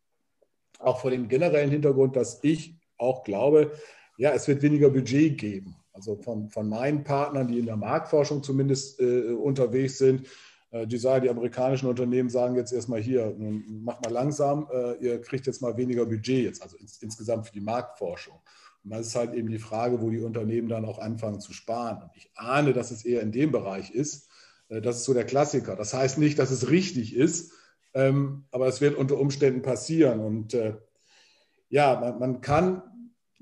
auch 0.80 1.00
vor 1.00 1.12
dem 1.12 1.28
generellen 1.28 1.70
Hintergrund, 1.70 2.16
dass 2.16 2.40
ich 2.44 2.76
auch 2.98 3.24
glaube, 3.24 3.72
ja, 4.18 4.32
es 4.32 4.48
wird 4.48 4.62
weniger 4.62 4.90
Budget 4.90 5.38
geben. 5.38 5.76
Also 5.94 6.16
von, 6.16 6.50
von 6.50 6.70
meinen 6.70 7.04
Partnern, 7.04 7.48
die 7.48 7.60
in 7.60 7.66
der 7.66 7.78
Marktforschung 7.78 8.44
zumindest 8.44 9.00
äh, 9.00 9.34
unterwegs 9.34 9.98
sind, 9.98 10.28
äh, 10.72 10.88
die 10.88 10.98
sagen, 10.98 11.24
die 11.24 11.30
amerikanischen 11.30 11.88
Unternehmen 11.88 12.30
sagen 12.30 12.56
jetzt 12.56 12.72
erstmal 12.72 13.02
hier, 13.02 13.36
macht 13.38 14.04
mal 14.04 14.12
langsam, 14.12 14.68
äh, 14.72 14.94
ihr 15.04 15.22
kriegt 15.22 15.48
jetzt 15.48 15.62
mal 15.62 15.76
weniger 15.78 16.06
Budget 16.06 16.46
jetzt, 16.46 16.64
also 16.64 16.78
ins, 16.78 17.02
insgesamt 17.02 17.48
für 17.48 17.54
die 17.54 17.62
Marktforschung. 17.62 18.40
Und 18.84 18.92
das 18.92 19.08
ist 19.08 19.16
halt 19.16 19.34
eben 19.34 19.50
die 19.50 19.60
Frage, 19.60 20.02
wo 20.02 20.10
die 20.10 20.22
Unternehmen 20.22 20.70
dann 20.70 20.86
auch 20.86 21.00
anfangen 21.00 21.40
zu 21.40 21.54
sparen. 21.54 22.02
Und 22.02 22.12
ich 22.16 22.32
ahne, 22.36 22.74
dass 22.74 22.92
es 22.92 23.06
eher 23.06 23.22
in 23.22 23.32
dem 23.32 23.52
Bereich 23.52 23.92
ist. 23.92 24.30
Äh, 24.70 24.82
das 24.82 24.98
ist 24.98 25.04
so 25.04 25.14
der 25.14 25.26
Klassiker. 25.26 25.76
Das 25.76 25.94
heißt 25.94 26.18
nicht, 26.18 26.40
dass 26.40 26.52
es 26.52 26.70
richtig 26.70 27.16
ist, 27.16 27.54
ähm, 27.94 28.46
aber 28.52 28.68
es 28.68 28.82
wird 28.82 28.96
unter 28.96 29.20
Umständen 29.20 29.62
passieren. 29.62 30.22
Und 30.22 30.54
äh, 30.54 30.76
ja, 31.70 32.00
man, 32.00 32.20
man 32.20 32.42
kann 32.42 32.82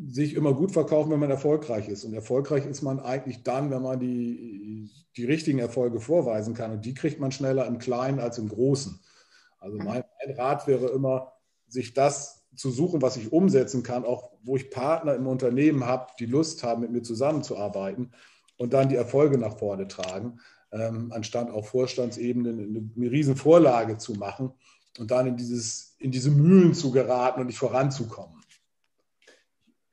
sich 0.08 0.34
immer 0.36 0.54
gut 0.54 0.72
verkaufen, 0.72 1.12
wenn 1.12 1.20
man 1.20 1.30
erfolgreich 1.30 1.90
ist. 1.90 2.06
Und 2.06 2.14
erfolgreich 2.14 2.66
ist 2.66 2.82
man 2.82 3.00
eigentlich 3.00 3.44
dann, 3.44 3.70
wenn 3.70 3.82
man 3.82 4.00
die, 4.00 4.90
die 5.18 5.26
richtigen 5.26 5.60
Erfolge 5.60 6.00
vorweisen 6.00 6.54
kann. 6.54 6.72
Und 6.72 6.86
die 6.86 6.94
kriegt 6.94 7.20
man 7.20 7.32
schneller 7.32 7.68
im 7.68 7.80
Kleinen 7.80 8.20
als 8.20 8.38
im 8.38 8.48
Großen. 8.48 9.00
Also 9.60 9.78
mhm. 9.78 9.84
mein, 9.84 10.04
mein 10.26 10.36
Rat 10.38 10.68
wäre 10.68 10.88
immer, 10.88 11.34
sich 11.68 11.94
das 11.94 12.48
zu 12.56 12.72
suchen, 12.72 13.02
was 13.02 13.18
ich 13.18 13.32
umsetzen 13.32 13.84
kann, 13.84 14.06
auch 14.06 14.32
wo 14.44 14.56
ich 14.56 14.72
Partner 14.72 15.16
im 15.16 15.28
Unternehmen 15.28 15.86
habe, 15.86 16.08
die 16.18 16.26
Lust 16.26 16.64
haben, 16.64 16.82
mit 16.82 16.92
mir 16.92 17.04
zusammenzuarbeiten 17.04 18.12
und 18.58 18.74
dann 18.74 18.90
die 18.90 18.96
Erfolge 18.96 19.38
nach 19.38 19.58
vorne 19.58 19.88
tragen, 19.88 20.40
ähm, 20.72 21.12
anstatt 21.14 21.52
auf 21.52 21.70
Vorstandsebene 21.70 22.50
eine, 22.50 22.90
eine 22.96 23.12
riesen 23.12 23.36
Vorlage 23.36 23.98
zu 23.98 24.14
machen 24.14 24.52
und 24.98 25.12
dann 25.12 25.28
in, 25.28 25.38
dieses, 25.38 25.96
in 26.00 26.12
diese 26.12 26.32
Mühlen 26.32 26.74
zu 26.74 26.92
geraten 26.92 27.42
und 27.42 27.48
nicht 27.48 27.60
voranzukommen 27.60 28.39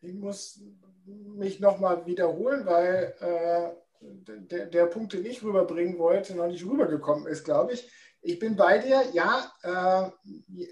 ich 0.00 0.14
muss 0.14 0.60
mich 1.06 1.60
nochmal 1.60 2.06
wiederholen, 2.06 2.66
weil 2.66 3.14
äh, 3.20 3.70
der, 4.00 4.66
der 4.66 4.86
Punkt, 4.86 5.12
den 5.12 5.24
ich 5.24 5.42
rüberbringen 5.42 5.98
wollte, 5.98 6.34
noch 6.34 6.46
nicht 6.46 6.64
rübergekommen 6.64 7.26
ist, 7.26 7.44
glaube 7.44 7.72
ich. 7.72 7.90
Ich 8.22 8.38
bin 8.38 8.56
bei 8.56 8.78
dir, 8.78 9.04
ja, 9.12 9.52
äh, 9.62 10.10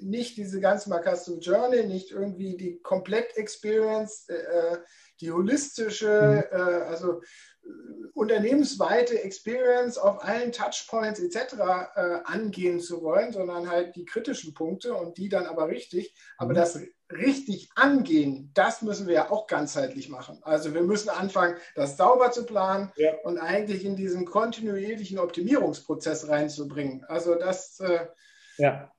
nicht 0.03 0.37
diese 0.37 0.61
ganze 0.61 0.91
Custom 0.91 1.39
Journey, 1.41 1.85
nicht 1.85 2.11
irgendwie 2.11 2.57
die 2.57 2.81
Komplett-Experience, 2.81 4.29
äh, 4.29 4.79
die 5.21 5.31
holistische, 5.31 6.47
mhm. 6.51 6.59
äh, 6.59 6.63
also 6.85 7.21
unternehmensweite 8.13 9.23
Experience 9.23 9.99
auf 9.99 10.23
allen 10.23 10.53
Touchpoints 10.53 11.21
etc. 11.21 11.55
Äh, 11.95 12.01
angehen 12.25 12.81
zu 12.81 13.03
wollen, 13.03 13.33
sondern 13.33 13.71
halt 13.71 13.97
die 13.97 14.05
kritischen 14.05 14.55
Punkte 14.55 14.95
und 14.95 15.17
die 15.17 15.29
dann 15.29 15.47
aber 15.47 15.69
richtig. 15.69 16.15
Aber 16.39 16.51
mhm. 16.51 16.57
das 16.57 16.79
richtig 17.15 17.71
angehen, 17.75 18.51
das 18.55 18.83
müssen 18.83 19.07
wir 19.07 19.15
ja 19.15 19.31
auch 19.31 19.47
ganzheitlich 19.47 20.09
machen. 20.09 20.39
Also 20.43 20.75
wir 20.75 20.83
müssen 20.83 21.09
anfangen, 21.09 21.57
das 21.75 21.97
sauber 21.97 22.31
zu 22.31 22.45
planen 22.45 22.93
ja. 22.97 23.13
und 23.25 23.39
eigentlich 23.39 23.85
in 23.85 23.97
diesen 23.97 24.25
kontinuierlichen 24.25 25.19
Optimierungsprozess 25.19 26.29
reinzubringen. 26.29 27.05
Also 27.05 27.35
das, 27.35 27.81
äh, 27.81 28.07
ja. 28.59 28.91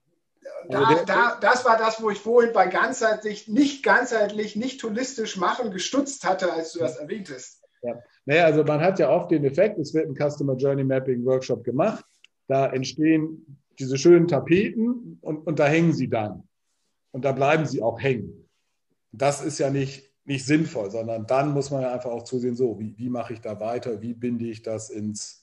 da, 0.70 1.04
da, 1.06 1.38
das 1.40 1.66
war 1.66 1.78
das, 1.78 2.02
wo 2.02 2.10
ich 2.10 2.20
vorhin 2.20 2.54
bei 2.54 2.68
ganzheitlich, 2.68 3.48
nicht 3.48 3.84
ganzheitlich, 3.84 4.56
nicht 4.56 4.84
holistisch 4.84 5.38
machen 5.38 5.72
gestutzt 5.72 6.26
hatte, 6.26 6.52
als 6.52 6.74
du 6.74 6.80
das 6.80 6.98
erwähntest. 6.98 7.62
Ja. 7.82 8.02
Naja, 8.26 8.46
also 8.46 8.64
man 8.64 8.82
hat 8.82 8.98
ja 8.98 9.10
oft 9.10 9.30
den 9.30 9.46
Effekt, 9.46 9.78
es 9.78 9.94
wird 9.94 10.08
ein 10.08 10.16
Customer 10.16 10.56
Journey 10.56 10.84
Mapping 10.84 11.24
Workshop 11.26 11.64
gemacht, 11.64 12.04
da 12.48 12.68
entstehen 12.68 13.62
diese 13.78 13.98
schönen 13.98 14.28
Tapeten 14.28 15.20
und, 15.22 15.46
und 15.46 15.60
da 15.60 15.68
hängen 15.68 15.94
sie 15.94 16.10
dann. 16.10 16.48
Und 17.16 17.24
da 17.24 17.32
bleiben 17.32 17.66
sie 17.66 17.82
auch 17.82 18.02
hängen. 18.02 18.46
Das 19.14 19.42
ist 19.42 19.58
ja 19.58 19.70
nicht, 19.70 20.12
nicht 20.26 20.46
sinnvoll, 20.46 20.92
sondern 20.92 21.26
dann 21.26 21.54
muss 21.54 21.72
man 21.72 21.82
ja 21.82 21.94
einfach 21.94 22.12
auch 22.12 22.24
zusehen, 22.24 22.58
so, 22.58 22.78
wie, 22.78 22.94
wie 22.98 23.08
mache 23.08 23.32
ich 23.32 23.40
da 23.40 23.58
weiter, 23.62 24.02
wie 24.02 24.14
binde 24.14 24.48
ich 24.48 24.64
das 24.64 24.90
ins, 24.90 25.42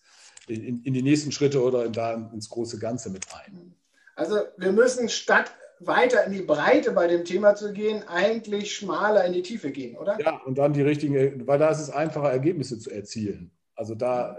in, 0.48 0.82
in 0.82 0.92
die 0.92 1.02
nächsten 1.02 1.32
Schritte 1.32 1.62
oder 1.62 1.86
in, 1.86 1.94
da 1.94 2.30
ins 2.34 2.50
große 2.50 2.78
Ganze 2.78 3.08
mit 3.08 3.24
ein. 3.32 3.74
Also 4.16 4.36
wir 4.58 4.70
müssen 4.70 5.08
statt 5.08 5.50
weiter 5.80 6.26
in 6.26 6.32
die 6.32 6.42
Breite 6.42 6.92
bei 6.92 7.06
dem 7.06 7.24
Thema 7.24 7.54
zu 7.54 7.72
gehen, 7.72 8.06
eigentlich 8.06 8.74
schmaler 8.74 9.24
in 9.24 9.32
die 9.32 9.42
Tiefe 9.42 9.70
gehen, 9.70 9.96
oder? 9.96 10.20
Ja, 10.20 10.42
und 10.44 10.58
dann 10.58 10.74
die 10.74 10.82
richtigen, 10.82 11.46
weil 11.46 11.58
da 11.58 11.70
ist 11.70 11.80
es 11.80 11.88
einfacher, 11.88 12.30
Ergebnisse 12.30 12.78
zu 12.78 12.90
erzielen. 12.90 13.50
Also 13.74 13.94
da 13.94 14.38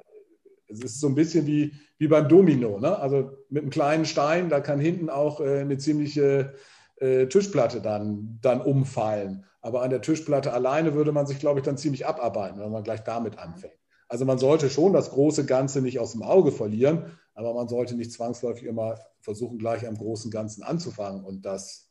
es 0.67 0.84
ist 0.84 1.00
so 1.00 1.08
ein 1.08 1.15
bisschen 1.15 1.48
wie, 1.48 1.74
wie 1.98 2.08
beim 2.08 2.28
Domino. 2.28 2.80
Ne? 2.80 2.98
Also 2.98 3.32
mit 3.50 3.63
einem 3.63 3.72
kleinen 3.72 4.06
Stein, 4.06 4.50
da 4.50 4.60
kann 4.60 4.80
hinten 4.80 5.10
auch 5.10 5.39
äh, 5.39 5.62
eine 5.62 5.78
ziemliche 5.78 6.54
äh, 6.97 7.27
Tischplatte 7.27 7.82
dann, 7.82 8.39
dann 8.41 8.62
umfallen. 8.62 9.45
Aber 9.62 9.82
an 9.82 9.89
der 9.89 10.01
Tischplatte 10.01 10.53
alleine 10.53 10.93
würde 10.93 11.12
man 11.12 11.25
sich, 11.25 11.39
glaube 11.39 11.60
ich, 11.60 11.65
dann 11.65 11.77
ziemlich 11.77 12.06
abarbeiten, 12.06 12.60
wenn 12.60 12.71
man 12.71 12.84
gleich 12.84 13.03
damit 13.03 13.38
anfängt. 13.38 13.77
Also 14.10 14.25
man 14.25 14.38
sollte 14.38 14.69
schon 14.69 14.93
das 14.93 15.12
große 15.12 15.45
Ganze 15.45 15.82
nicht 15.82 15.99
aus 15.99 16.12
dem 16.12 16.21
Auge 16.21 16.51
verlieren, 16.51 17.17
aber 17.34 17.53
man 17.53 17.67
sollte 17.67 17.95
nicht 17.95 18.12
zwangsläufig 18.12 18.65
immer 18.65 18.99
versuchen, 19.21 19.58
gleich 19.58 19.88
am 19.88 19.97
großen 19.97 20.29
Ganzen 20.29 20.63
anzufangen 20.63 21.23
und 21.23 21.45
das 21.45 21.89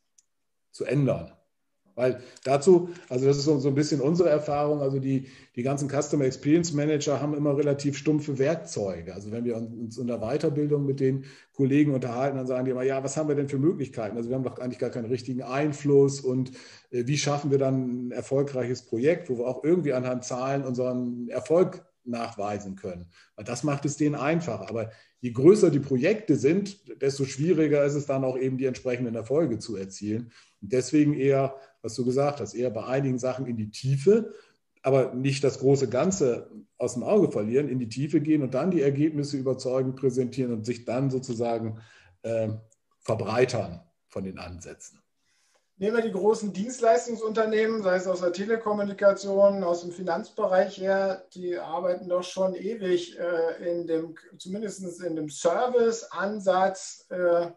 zu 0.71 0.85
ändern. 0.85 1.33
Weil 1.95 2.21
dazu, 2.45 2.89
also 3.09 3.27
das 3.27 3.37
ist 3.37 3.45
so, 3.45 3.59
so 3.59 3.69
ein 3.69 3.75
bisschen 3.75 4.01
unsere 4.01 4.29
Erfahrung, 4.29 4.81
also 4.81 4.99
die, 4.99 5.29
die 5.57 5.63
ganzen 5.63 5.89
Customer 5.89 6.25
Experience 6.25 6.73
Manager 6.73 7.21
haben 7.21 7.35
immer 7.35 7.57
relativ 7.57 7.97
stumpfe 7.97 8.39
Werkzeuge. 8.39 9.15
Also 9.15 9.31
wenn 9.31 9.45
wir 9.45 9.57
uns 9.57 9.99
in 9.99 10.07
der 10.07 10.19
Weiterbildung 10.19 10.87
mit 10.87 11.01
den 11.01 11.25
Kollegen 11.55 11.93
unterhalten, 11.95 12.37
dann 12.37 12.47
sagen 12.47 12.65
die 12.65 12.71
immer, 12.71 12.83
ja, 12.83 13.05
was 13.05 13.17
haben 13.17 13.29
wir 13.29 13.35
denn 13.35 13.49
für 13.49 13.59
Möglichkeiten? 13.59 14.17
Also 14.17 14.31
wir 14.31 14.37
haben 14.37 14.45
doch 14.45 14.59
eigentlich 14.59 14.79
gar 14.79 14.91
keinen 14.91 15.07
richtigen 15.07 15.43
Einfluss 15.43 16.21
und 16.21 16.53
äh, 16.91 17.07
wie 17.07 17.19
schaffen 17.19 17.51
wir 17.51 17.59
dann 17.59 18.09
ein 18.09 18.11
erfolgreiches 18.13 18.83
Projekt, 18.83 19.29
wo 19.29 19.39
wir 19.39 19.47
auch 19.47 19.63
irgendwie 19.65 19.93
anhand 19.93 20.25
Zahlen 20.25 20.65
unseren 20.65 21.29
Erfolg 21.29 21.85
nachweisen 22.05 22.77
können. 22.77 23.07
Das 23.37 23.63
macht 23.63 23.85
es 23.85 23.97
denen 23.97 24.15
einfach. 24.15 24.69
Aber 24.69 24.91
je 25.21 25.31
größer 25.31 25.71
die 25.71 25.81
Projekte 25.81 26.37
sind, 26.37 27.01
desto 27.01 27.25
schwieriger 27.25 27.85
ist 27.85 27.95
es 27.95 28.07
dann 28.07 28.25
auch 28.25 28.37
eben 28.37 28.59
die 28.59 28.67
entsprechenden 28.67 29.15
Erfolge 29.15 29.59
zu 29.59 29.77
erzielen. 29.77 30.33
Und 30.61 30.73
deswegen 30.73 31.15
eher, 31.15 31.57
was 31.81 31.95
du 31.95 32.05
gesagt 32.05 32.41
hast, 32.41 32.55
eher 32.55 32.71
bei 32.71 32.85
einigen 32.85 33.19
Sachen 33.19 33.47
in 33.47 33.57
die 33.57 33.71
Tiefe, 33.71 34.33
aber 34.83 35.15
nicht 35.15 35.45
das 35.45 35.61
große 35.61 35.89
Ganze 35.89 36.51
aus 36.77 36.95
dem 36.95 37.05
Auge 37.05 37.31
verlieren, 37.31 37.69
in 37.69 37.79
die 37.79 37.89
Tiefe 37.89 38.21
gehen 38.21 38.43
und 38.43 38.55
dann 38.55 38.73
die 38.73 38.83
Ergebnisse 38.83 39.37
überzeugend 39.37 39.97
präsentieren 39.97 40.53
und 40.53 40.67
sich 40.67 40.85
dann 40.85 41.11
sozusagen 41.11 41.81
äh, 42.23 42.49
verbreitern 43.01 43.81
von 44.09 44.25
den 44.25 44.39
Ansätzen. 44.39 45.02
Nehmen 45.77 45.97
wir 45.97 46.03
die 46.03 46.13
großen 46.13 46.53
Dienstleistungsunternehmen, 46.53 47.83
sei 47.83 47.97
es 47.97 48.07
aus 48.07 48.21
der 48.21 48.33
Telekommunikation, 48.33 49.65
aus 49.65 49.81
dem 49.81 49.91
Finanzbereich 49.91 50.79
her, 50.79 51.27
die 51.35 51.59
arbeiten 51.59 52.09
doch 52.09 52.23
schon 52.23 52.55
ewig 52.55 53.19
äh, 53.19 53.71
in 53.71 53.87
dem, 53.87 54.15
zumindest 54.39 55.03
in 55.03 55.17
dem 55.17 55.29
Service-Ansatz, 55.29 57.07
äh, 57.11 57.51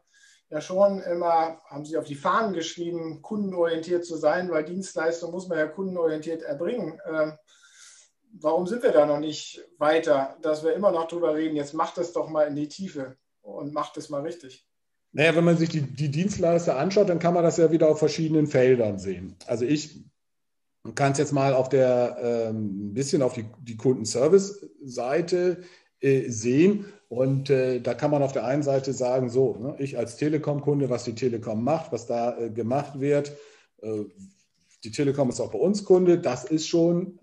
ja 0.50 0.62
schon 0.62 1.02
immer, 1.02 1.62
haben 1.66 1.86
sie 1.86 1.98
auf 1.98 2.06
die 2.06 2.16
Fahnen 2.16 2.54
geschrieben, 2.54 3.22
kundenorientiert 3.22 4.06
zu 4.06 4.16
sein, 4.16 4.50
weil 4.50 4.64
Dienstleistung 4.64 5.32
muss 5.32 5.48
man 5.48 5.58
ja 5.58 5.68
kundenorientiert 5.68 6.42
erbringen. 6.42 7.00
Äh, 7.06 7.34
warum 8.40 8.66
sind 8.66 8.84
wir 8.84 8.92
da 8.92 9.06
noch 9.06 9.20
nicht 9.20 9.64
weiter, 9.78 10.38
dass 10.42 10.64
wir 10.64 10.74
immer 10.74 10.92
noch 10.92 11.08
drüber 11.08 11.36
reden, 11.36 11.56
jetzt 11.56 11.74
macht 11.74 11.98
es 11.98 12.14
doch 12.14 12.30
mal 12.30 12.48
in 12.48 12.56
die 12.56 12.70
Tiefe 12.70 13.18
und 13.42 13.74
macht 13.74 13.98
es 13.98 14.10
mal 14.10 14.22
richtig. 14.22 14.68
Naja, 15.16 15.34
wenn 15.34 15.46
man 15.46 15.56
sich 15.56 15.70
die, 15.70 15.80
die 15.80 16.12
Dienstleister 16.12 16.78
anschaut, 16.78 17.08
dann 17.08 17.20
kann 17.20 17.34
man 17.34 17.46
das 17.46 17.56
ja 17.56 17.72
wieder 17.72 17.88
auf 17.88 18.00
verschiedenen 18.00 18.48
Feldern 18.48 19.00
sehen. 19.00 19.38
Also 19.48 19.64
ich 19.64 20.04
kann 20.94 21.14
es 21.14 21.18
jetzt 21.18 21.32
mal 21.32 21.54
auf 21.54 21.70
der 21.70 22.18
ähm, 22.22 22.90
ein 22.90 22.94
bisschen 22.94 23.22
auf 23.22 23.32
die, 23.32 23.46
die 23.62 23.78
Kundenservice-Seite 23.78 25.62
äh, 26.02 26.30
sehen. 26.30 26.86
Und 27.08 27.50
äh, 27.50 27.80
da 27.80 27.94
kann 27.94 28.12
man 28.12 28.24
auf 28.24 28.34
der 28.34 28.44
einen 28.44 28.62
Seite 28.62 28.92
sagen, 28.92 29.30
so, 29.30 29.56
ne, 29.56 29.76
ich 29.80 29.98
als 29.98 30.18
Telekom-Kunde, 30.18 30.90
was 30.90 31.06
die 31.06 31.16
Telekom 31.16 31.64
macht, 31.64 31.94
was 31.94 32.08
da 32.08 32.38
äh, 32.38 32.50
gemacht 32.50 33.00
wird, 33.00 33.32
äh, 33.84 34.04
die 34.84 34.92
Telekom 34.92 35.30
ist 35.30 35.40
auch 35.40 35.52
bei 35.52 35.60
uns 35.60 35.86
Kunde, 35.86 36.20
das 36.20 36.44
ist 36.44 36.68
schon 36.68 37.20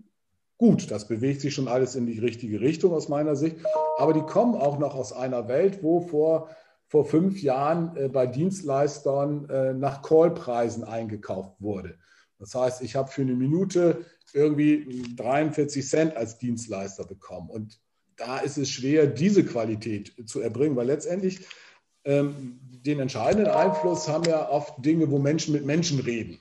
gut, 0.57 0.91
das 0.91 1.09
bewegt 1.09 1.43
sich 1.43 1.53
schon 1.53 1.69
alles 1.69 1.95
in 1.95 2.07
die 2.07 2.19
richtige 2.19 2.63
Richtung 2.63 2.95
aus 2.95 3.11
meiner 3.11 3.37
Sicht. 3.37 3.57
Aber 3.99 4.15
die 4.15 4.23
kommen 4.23 4.55
auch 4.55 4.79
noch 4.79 4.95
aus 4.95 5.13
einer 5.13 5.47
Welt, 5.47 5.83
wo 5.83 6.01
vor 6.01 6.49
vor 6.93 7.07
fünf 7.07 7.41
Jahren 7.41 7.97
äh, 7.97 8.09
bei 8.11 8.27
Dienstleistern 8.27 9.49
äh, 9.49 9.73
nach 9.73 10.03
Callpreisen 10.03 10.85
eingekauft 10.85 11.55
wurde. 11.59 11.97
Das 12.39 12.55
heißt, 12.55 12.83
ich 12.83 12.97
habe 12.97 13.11
für 13.11 13.23
eine 13.23 13.33
Minute 13.33 14.05
irgendwie 14.35 15.03
43 15.17 15.89
Cent 15.89 16.17
als 16.19 16.37
Dienstleister 16.37 17.07
bekommen. 17.07 17.49
Und 17.49 17.81
da 18.17 18.41
ist 18.41 18.59
es 18.59 18.69
schwer, 18.69 19.07
diese 19.07 19.43
Qualität 19.43 20.13
zu 20.27 20.43
erbringen, 20.43 20.77
weil 20.77 20.89
letztendlich 20.89 21.47
ähm, 22.05 22.61
den 22.61 23.01
entscheidenden 23.01 23.51
Einfluss 23.51 24.07
haben 24.07 24.29
ja 24.29 24.51
oft 24.51 24.85
Dinge, 24.85 25.11
wo 25.11 25.19
Menschen 25.19 25.55
mit 25.55 25.65
Menschen 25.65 25.99
reden. 25.99 26.41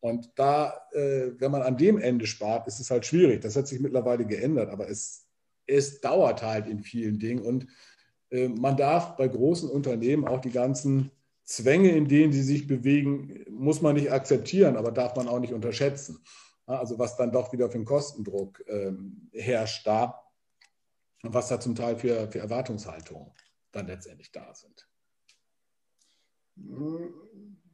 Und 0.00 0.30
da, 0.34 0.80
äh, 0.94 1.30
wenn 1.38 1.52
man 1.52 1.62
an 1.62 1.76
dem 1.76 1.98
Ende 1.98 2.26
spart, 2.26 2.66
ist 2.66 2.80
es 2.80 2.90
halt 2.90 3.06
schwierig. 3.06 3.40
Das 3.40 3.54
hat 3.54 3.68
sich 3.68 3.78
mittlerweile 3.78 4.26
geändert, 4.26 4.68
aber 4.68 4.90
es, 4.90 5.28
es 5.68 6.00
dauert 6.00 6.42
halt 6.42 6.66
in 6.66 6.80
vielen 6.80 7.20
Dingen. 7.20 7.44
Und 7.44 7.68
man 8.30 8.76
darf 8.76 9.16
bei 9.16 9.28
großen 9.28 9.68
Unternehmen 9.68 10.26
auch 10.26 10.40
die 10.40 10.50
ganzen 10.50 11.10
Zwänge, 11.44 11.90
in 11.90 12.08
denen 12.08 12.32
sie 12.32 12.42
sich 12.42 12.66
bewegen, 12.66 13.44
muss 13.48 13.80
man 13.80 13.94
nicht 13.94 14.10
akzeptieren, 14.10 14.76
aber 14.76 14.90
darf 14.90 15.14
man 15.14 15.28
auch 15.28 15.38
nicht 15.38 15.52
unterschätzen. 15.52 16.18
Also 16.66 16.98
was 16.98 17.16
dann 17.16 17.30
doch 17.30 17.52
wieder 17.52 17.70
für 17.70 17.76
einen 17.76 17.84
Kostendruck 17.84 18.64
ähm, 18.66 19.30
herrscht 19.32 19.86
da 19.86 20.24
und 21.22 21.32
was 21.32 21.48
da 21.48 21.60
zum 21.60 21.76
Teil 21.76 21.96
für, 21.96 22.28
für 22.30 22.40
Erwartungshaltungen 22.40 23.30
dann 23.70 23.86
letztendlich 23.86 24.32
da 24.32 24.52
sind. 24.52 24.88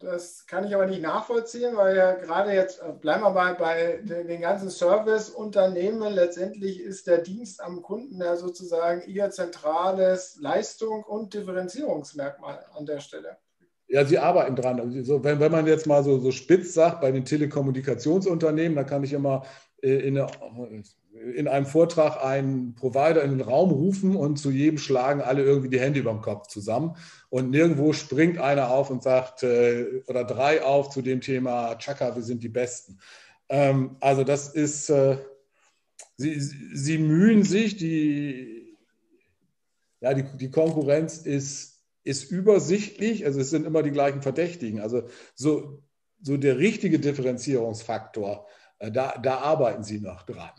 Das 0.03 0.47
kann 0.47 0.67
ich 0.67 0.75
aber 0.75 0.87
nicht 0.87 1.01
nachvollziehen, 1.01 1.77
weil 1.77 1.97
ja 1.97 2.13
gerade 2.13 2.53
jetzt, 2.53 2.83
äh, 2.83 2.93
bleiben 2.93 3.23
wir 3.23 3.31
mal 3.31 3.55
bei 3.55 4.01
den 4.03 4.41
ganzen 4.41 4.69
Serviceunternehmen, 4.69 6.13
letztendlich 6.13 6.81
ist 6.81 7.07
der 7.07 7.19
Dienst 7.19 7.63
am 7.63 7.83
Kunden 7.83 8.21
ja 8.21 8.37
sozusagen 8.37 9.09
ihr 9.09 9.31
zentrales 9.31 10.39
Leistung 10.41 11.05
und 11.05 11.35
Differenzierungsmerkmal 11.35 12.65
an 12.75 12.87
der 12.87 13.01
Stelle. 13.01 13.37
Ja, 13.87 14.05
sie 14.05 14.19
arbeiten 14.19 14.57
dran. 14.57 14.81
Also, 14.81 15.23
wenn, 15.23 15.39
wenn 15.39 15.53
man 15.53 15.67
jetzt 15.67 15.87
mal 15.87 16.03
so, 16.03 16.19
so 16.19 16.33
spitz 16.33 16.75
sagt, 16.75 17.01
bei 17.01 17.13
den 17.13 17.25
Telekommunikationsunternehmen, 17.25 18.75
da 18.75 18.85
kann 18.85 19.05
ich 19.05 19.13
immer 19.13 19.45
äh, 19.83 20.09
in 20.09 20.19
eine 20.19 20.29
in 21.35 21.49
einem 21.49 21.67
Vortrag 21.67 22.25
einen 22.25 22.75
Provider 22.75 23.23
in 23.23 23.31
den 23.31 23.41
Raum 23.41 23.71
rufen 23.71 24.17
und 24.17 24.37
zu 24.37 24.51
jedem 24.51 24.79
schlagen 24.79 25.21
alle 25.21 25.43
irgendwie 25.43 25.69
die 25.69 25.81
Hände 25.81 26.01
über 26.01 26.11
dem 26.11 26.21
Kopf 26.21 26.49
zusammen. 26.49 26.97
Und 27.31 27.51
nirgendwo 27.51 27.93
springt 27.93 28.39
einer 28.39 28.71
auf 28.71 28.91
und 28.91 29.03
sagt, 29.03 29.43
äh, 29.43 30.03
oder 30.07 30.25
drei 30.25 30.63
auf 30.63 30.91
zu 30.91 31.03
dem 31.03 31.21
Thema, 31.21 31.77
Chaka, 31.77 32.15
wir 32.15 32.23
sind 32.23 32.43
die 32.43 32.49
Besten. 32.49 32.99
Ähm, 33.49 33.97
also 34.01 34.25
das 34.25 34.49
ist, 34.49 34.91
äh, 34.91 35.19
sie, 36.17 36.41
sie 36.41 36.99
mühen 36.99 37.45
sich, 37.45 37.77
die, 37.77 38.77
ja, 40.01 40.15
die, 40.15 40.25
die 40.37 40.51
Konkurrenz 40.51 41.19
ist, 41.19 41.85
ist 42.05 42.31
übersichtlich, 42.31 43.25
also 43.25 43.41
es 43.41 43.51
sind 43.51 43.67
immer 43.67 43.83
die 43.83 43.93
gleichen 43.93 44.23
Verdächtigen. 44.23 44.81
Also 44.81 45.05
so, 45.35 45.83
so 46.21 46.37
der 46.37 46.59
richtige 46.59 46.99
Differenzierungsfaktor, 46.99 48.47
äh, 48.79 48.91
da, 48.91 49.17
da 49.23 49.39
arbeiten 49.39 49.85
sie 49.85 50.01
noch 50.01 50.23
dran. 50.25 50.51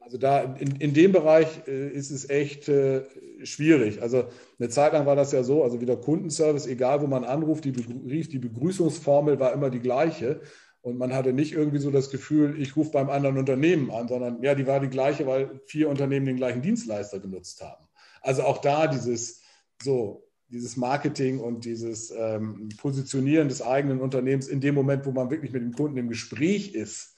Also 0.00 0.18
da 0.18 0.42
in, 0.42 0.76
in 0.76 0.94
dem 0.94 1.12
Bereich 1.12 1.66
äh, 1.66 1.88
ist 1.88 2.10
es 2.10 2.28
echt 2.30 2.68
äh, 2.68 3.02
schwierig. 3.44 4.02
Also 4.02 4.28
eine 4.58 4.68
Zeit 4.68 4.92
lang 4.92 5.06
war 5.06 5.16
das 5.16 5.32
ja 5.32 5.42
so, 5.42 5.64
also 5.64 5.80
wieder 5.80 5.96
Kundenservice, 5.96 6.66
egal 6.66 7.02
wo 7.02 7.06
man 7.06 7.24
anruft, 7.24 7.64
die, 7.64 7.70
rief, 7.70 8.28
die 8.28 8.38
Begrüßungsformel 8.38 9.40
war 9.40 9.52
immer 9.52 9.70
die 9.70 9.80
gleiche. 9.80 10.40
Und 10.80 10.98
man 10.98 11.12
hatte 11.14 11.32
nicht 11.32 11.52
irgendwie 11.52 11.78
so 11.78 11.90
das 11.90 12.10
Gefühl, 12.10 12.60
ich 12.60 12.76
rufe 12.76 12.90
beim 12.90 13.08
anderen 13.08 13.38
Unternehmen 13.38 13.90
an, 13.90 14.06
sondern 14.06 14.42
ja, 14.42 14.54
die 14.54 14.66
war 14.66 14.80
die 14.80 14.88
gleiche, 14.88 15.26
weil 15.26 15.60
vier 15.66 15.88
Unternehmen 15.88 16.26
den 16.26 16.36
gleichen 16.36 16.62
Dienstleister 16.62 17.18
genutzt 17.20 17.62
haben. 17.62 17.86
Also 18.20 18.42
auch 18.42 18.58
da 18.58 18.86
dieses 18.86 19.42
so, 19.82 20.28
dieses 20.48 20.76
Marketing 20.76 21.40
und 21.40 21.64
dieses 21.64 22.12
ähm, 22.16 22.68
Positionieren 22.78 23.48
des 23.48 23.62
eigenen 23.62 24.00
Unternehmens 24.00 24.46
in 24.46 24.60
dem 24.60 24.74
Moment, 24.74 25.04
wo 25.04 25.10
man 25.10 25.30
wirklich 25.30 25.52
mit 25.52 25.62
dem 25.62 25.72
Kunden 25.72 25.96
im 25.96 26.08
Gespräch 26.08 26.74
ist, 26.74 27.16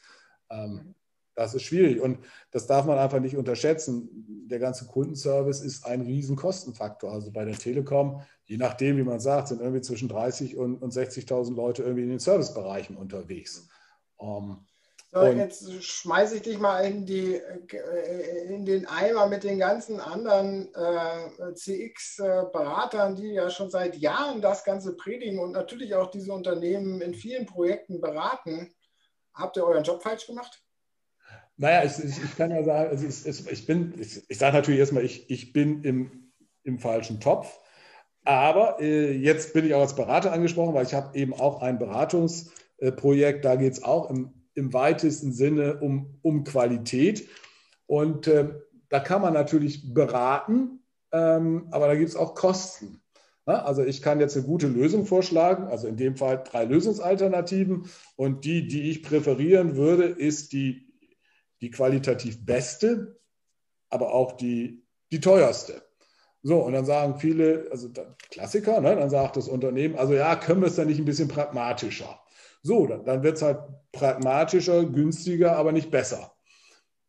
ähm, 0.50 0.94
Das 1.36 1.54
ist 1.54 1.62
schwierig 1.62 2.00
und 2.00 2.18
das 2.50 2.66
darf 2.66 2.86
man 2.86 2.98
einfach 2.98 3.20
nicht 3.20 3.36
unterschätzen. 3.36 4.08
Der 4.48 4.58
ganze 4.58 4.86
Kundenservice 4.86 5.60
ist 5.60 5.84
ein 5.84 6.00
Riesenkostenfaktor. 6.00 7.12
Also 7.12 7.30
bei 7.30 7.44
der 7.44 7.58
Telekom, 7.58 8.22
je 8.46 8.56
nachdem, 8.56 8.96
wie 8.96 9.02
man 9.02 9.20
sagt, 9.20 9.48
sind 9.48 9.60
irgendwie 9.60 9.82
zwischen 9.82 10.08
30 10.08 10.56
und, 10.56 10.82
und 10.82 10.94
60.000 10.94 11.54
Leute 11.54 11.82
irgendwie 11.82 12.04
in 12.04 12.08
den 12.08 12.18
Servicebereichen 12.18 12.96
unterwegs. 12.96 13.68
Um, 14.16 14.66
so, 15.12 15.26
jetzt 15.26 15.82
schmeiße 15.82 16.36
ich 16.36 16.42
dich 16.42 16.58
mal 16.58 16.80
in, 16.80 17.06
die, 17.06 17.34
äh, 17.34 18.54
in 18.54 18.64
den 18.64 18.86
Eimer 18.86 19.26
mit 19.26 19.44
den 19.44 19.58
ganzen 19.58 20.00
anderen 20.00 20.74
äh, 20.74 21.54
CX-Beratern, 21.54 23.14
die 23.14 23.32
ja 23.32 23.50
schon 23.50 23.70
seit 23.70 23.96
Jahren 23.96 24.40
das 24.40 24.64
Ganze 24.64 24.96
predigen 24.96 25.38
und 25.38 25.52
natürlich 25.52 25.94
auch 25.94 26.10
diese 26.10 26.32
Unternehmen 26.32 27.02
in 27.02 27.14
vielen 27.14 27.46
Projekten 27.46 28.00
beraten. 28.00 28.74
Habt 29.34 29.56
ihr 29.56 29.64
euren 29.64 29.84
Job 29.84 30.02
falsch 30.02 30.26
gemacht? 30.26 30.65
Naja, 31.58 31.84
ich, 31.84 31.98
ich, 32.04 32.22
ich 32.22 32.36
kann 32.36 32.50
ja 32.50 32.62
sagen, 32.64 32.90
also 32.90 33.06
ich, 33.06 33.50
ich 33.50 33.66
bin, 33.66 33.94
ich, 33.98 34.38
sage 34.38 34.56
natürlich 34.56 34.80
erstmal, 34.80 35.04
ich, 35.04 35.30
ich 35.30 35.52
bin 35.52 35.82
im, 35.84 36.32
im 36.64 36.78
falschen 36.78 37.20
Topf. 37.20 37.58
Aber 38.24 38.80
äh, 38.80 39.12
jetzt 39.12 39.54
bin 39.54 39.64
ich 39.64 39.74
auch 39.74 39.80
als 39.80 39.94
Berater 39.94 40.32
angesprochen, 40.32 40.74
weil 40.74 40.84
ich 40.84 40.94
habe 40.94 41.16
eben 41.16 41.32
auch 41.32 41.62
ein 41.62 41.78
Beratungsprojekt, 41.78 43.44
da 43.44 43.56
geht 43.56 43.72
es 43.72 43.82
auch 43.84 44.10
im, 44.10 44.34
im 44.54 44.72
weitesten 44.72 45.32
Sinne 45.32 45.78
um, 45.80 46.18
um 46.22 46.44
Qualität. 46.44 47.28
Und 47.86 48.26
äh, 48.26 48.48
da 48.88 49.00
kann 49.00 49.22
man 49.22 49.32
natürlich 49.32 49.94
beraten, 49.94 50.80
ähm, 51.12 51.68
aber 51.70 51.86
da 51.86 51.94
gibt 51.94 52.08
es 52.08 52.16
auch 52.16 52.34
Kosten. 52.34 53.00
Ja, 53.46 53.62
also 53.64 53.84
ich 53.84 54.02
kann 54.02 54.18
jetzt 54.18 54.36
eine 54.36 54.44
gute 54.44 54.66
Lösung 54.66 55.06
vorschlagen, 55.06 55.68
also 55.68 55.86
in 55.86 55.96
dem 55.96 56.16
Fall 56.16 56.42
drei 56.42 56.64
Lösungsalternativen. 56.64 57.88
Und 58.16 58.44
die, 58.44 58.66
die 58.66 58.90
ich 58.90 59.04
präferieren 59.04 59.76
würde, 59.76 60.04
ist 60.04 60.52
die 60.52 60.85
die 61.60 61.70
qualitativ 61.70 62.44
beste, 62.44 63.20
aber 63.88 64.12
auch 64.12 64.32
die, 64.32 64.84
die 65.10 65.20
teuerste. 65.20 65.82
So, 66.42 66.58
und 66.58 66.74
dann 66.74 66.84
sagen 66.84 67.18
viele, 67.18 67.68
also 67.70 67.88
Klassiker, 68.30 68.80
ne, 68.80 68.94
dann 68.94 69.10
sagt 69.10 69.36
das 69.36 69.48
Unternehmen, 69.48 69.96
also 69.96 70.14
ja, 70.14 70.36
können 70.36 70.60
wir 70.60 70.68
es 70.68 70.76
dann 70.76 70.86
nicht 70.86 70.98
ein 70.98 71.04
bisschen 71.04 71.28
pragmatischer? 71.28 72.20
So, 72.62 72.86
dann, 72.86 73.04
dann 73.04 73.22
wird 73.22 73.36
es 73.36 73.42
halt 73.42 73.60
pragmatischer, 73.92 74.84
günstiger, 74.84 75.56
aber 75.56 75.72
nicht 75.72 75.90
besser. 75.90 76.32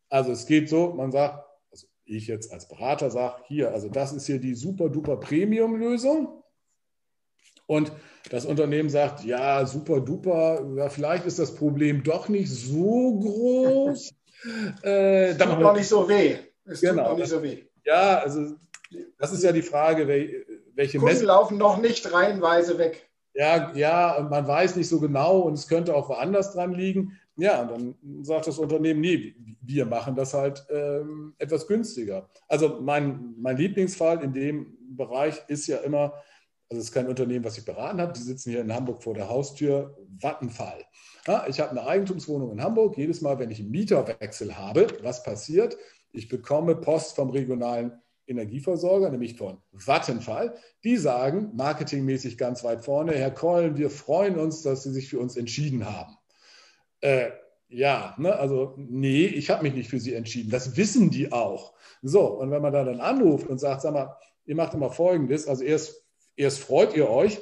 Also 0.08 0.32
es 0.32 0.46
geht 0.46 0.68
so, 0.68 0.92
man 0.94 1.12
sagt, 1.12 1.44
also 1.70 1.86
ich 2.04 2.26
jetzt 2.26 2.52
als 2.52 2.68
Berater 2.68 3.10
sage, 3.10 3.42
hier, 3.46 3.72
also 3.72 3.88
das 3.88 4.12
ist 4.12 4.26
hier 4.26 4.40
die 4.40 4.54
super 4.54 4.88
duper 4.88 5.18
Premium-Lösung. 5.18 6.42
Und 7.66 7.92
das 8.30 8.46
Unternehmen 8.46 8.88
sagt, 8.88 9.24
ja, 9.24 9.66
super 9.66 10.00
duper, 10.00 10.66
ja, 10.76 10.88
vielleicht 10.88 11.26
ist 11.26 11.38
das 11.38 11.54
Problem 11.54 12.02
doch 12.02 12.28
nicht 12.28 12.50
so 12.50 13.18
groß. 13.20 14.14
Äh, 14.82 15.34
tut 15.34 15.60
noch 15.60 15.74
nicht 15.74 15.88
so 15.88 16.08
weh. 16.08 16.36
Es 16.64 16.80
genau, 16.80 17.02
tut 17.02 17.10
noch 17.12 17.18
nicht 17.18 17.28
so 17.28 17.42
weh. 17.42 17.64
Ja, 17.84 18.18
also 18.18 18.56
das 19.18 19.32
ist 19.32 19.42
ja 19.42 19.52
die 19.52 19.62
Frage, 19.62 20.06
welche 20.74 20.98
Kunden 20.98 21.12
Mess 21.12 21.22
laufen 21.22 21.58
noch 21.58 21.78
nicht 21.78 22.12
reihenweise 22.12 22.78
weg. 22.78 23.08
Ja, 23.34 23.72
ja, 23.74 24.26
man 24.28 24.46
weiß 24.46 24.76
nicht 24.76 24.88
so 24.88 24.98
genau 25.00 25.40
und 25.40 25.54
es 25.54 25.68
könnte 25.68 25.94
auch 25.94 26.08
woanders 26.08 26.52
dran 26.52 26.72
liegen. 26.72 27.18
Ja, 27.36 27.62
und 27.62 27.70
dann 27.70 28.24
sagt 28.24 28.48
das 28.48 28.58
Unternehmen, 28.58 29.00
nee, 29.00 29.36
wir 29.62 29.86
machen 29.86 30.16
das 30.16 30.34
halt 30.34 30.66
ähm, 30.70 31.34
etwas 31.38 31.68
günstiger. 31.68 32.28
Also 32.48 32.80
mein, 32.80 33.34
mein 33.38 33.56
Lieblingsfall 33.56 34.24
in 34.24 34.32
dem 34.32 34.76
Bereich 34.96 35.40
ist 35.46 35.68
ja 35.68 35.76
immer, 35.78 36.14
also 36.70 36.80
es 36.80 36.88
ist 36.88 36.94
kein 36.94 37.08
Unternehmen, 37.08 37.44
was 37.44 37.56
ich 37.56 37.64
beraten 37.64 38.00
habe, 38.00 38.12
die 38.12 38.20
sitzen 38.20 38.50
hier 38.50 38.60
in 38.60 38.74
Hamburg 38.74 39.02
vor 39.02 39.14
der 39.14 39.28
Haustür, 39.28 39.96
Vattenfall. 40.20 40.84
Ja, 41.26 41.46
ich 41.48 41.60
habe 41.60 41.70
eine 41.70 41.86
Eigentumswohnung 41.86 42.52
in 42.52 42.62
Hamburg. 42.62 42.98
Jedes 42.98 43.22
Mal, 43.22 43.38
wenn 43.38 43.50
ich 43.50 43.60
einen 43.60 43.70
Mieterwechsel 43.70 44.56
habe, 44.56 44.86
was 45.02 45.22
passiert? 45.22 45.76
Ich 46.12 46.28
bekomme 46.28 46.76
Post 46.76 47.16
vom 47.16 47.30
regionalen 47.30 47.92
Energieversorger, 48.26 49.08
nämlich 49.10 49.36
von 49.36 49.58
Vattenfall. 49.72 50.54
Die 50.84 50.98
sagen 50.98 51.52
marketingmäßig 51.54 52.36
ganz 52.36 52.62
weit 52.64 52.84
vorne, 52.84 53.12
Herr 53.12 53.30
Keulen, 53.30 53.78
wir 53.78 53.88
freuen 53.88 54.38
uns, 54.38 54.62
dass 54.62 54.82
Sie 54.82 54.92
sich 54.92 55.08
für 55.08 55.18
uns 55.18 55.36
entschieden 55.36 55.86
haben. 55.86 56.16
Äh, 57.00 57.30
ja, 57.68 58.14
ne, 58.18 58.34
also 58.34 58.74
nee, 58.76 59.24
ich 59.26 59.48
habe 59.50 59.62
mich 59.62 59.74
nicht 59.74 59.88
für 59.88 60.00
Sie 60.00 60.14
entschieden. 60.14 60.50
Das 60.50 60.76
wissen 60.76 61.10
die 61.10 61.32
auch. 61.32 61.74
So, 62.02 62.26
und 62.26 62.50
wenn 62.50 62.62
man 62.62 62.72
da 62.72 62.84
dann 62.84 63.00
anruft 63.00 63.48
und 63.48 63.58
sagt, 63.58 63.82
sag 63.82 63.94
mal, 63.94 64.16
ihr 64.44 64.56
macht 64.56 64.74
immer 64.74 64.90
Folgendes, 64.90 65.46
also 65.46 65.64
erst, 65.64 66.04
erst 66.38 66.60
freut 66.60 66.96
ihr 66.96 67.08
euch, 67.08 67.38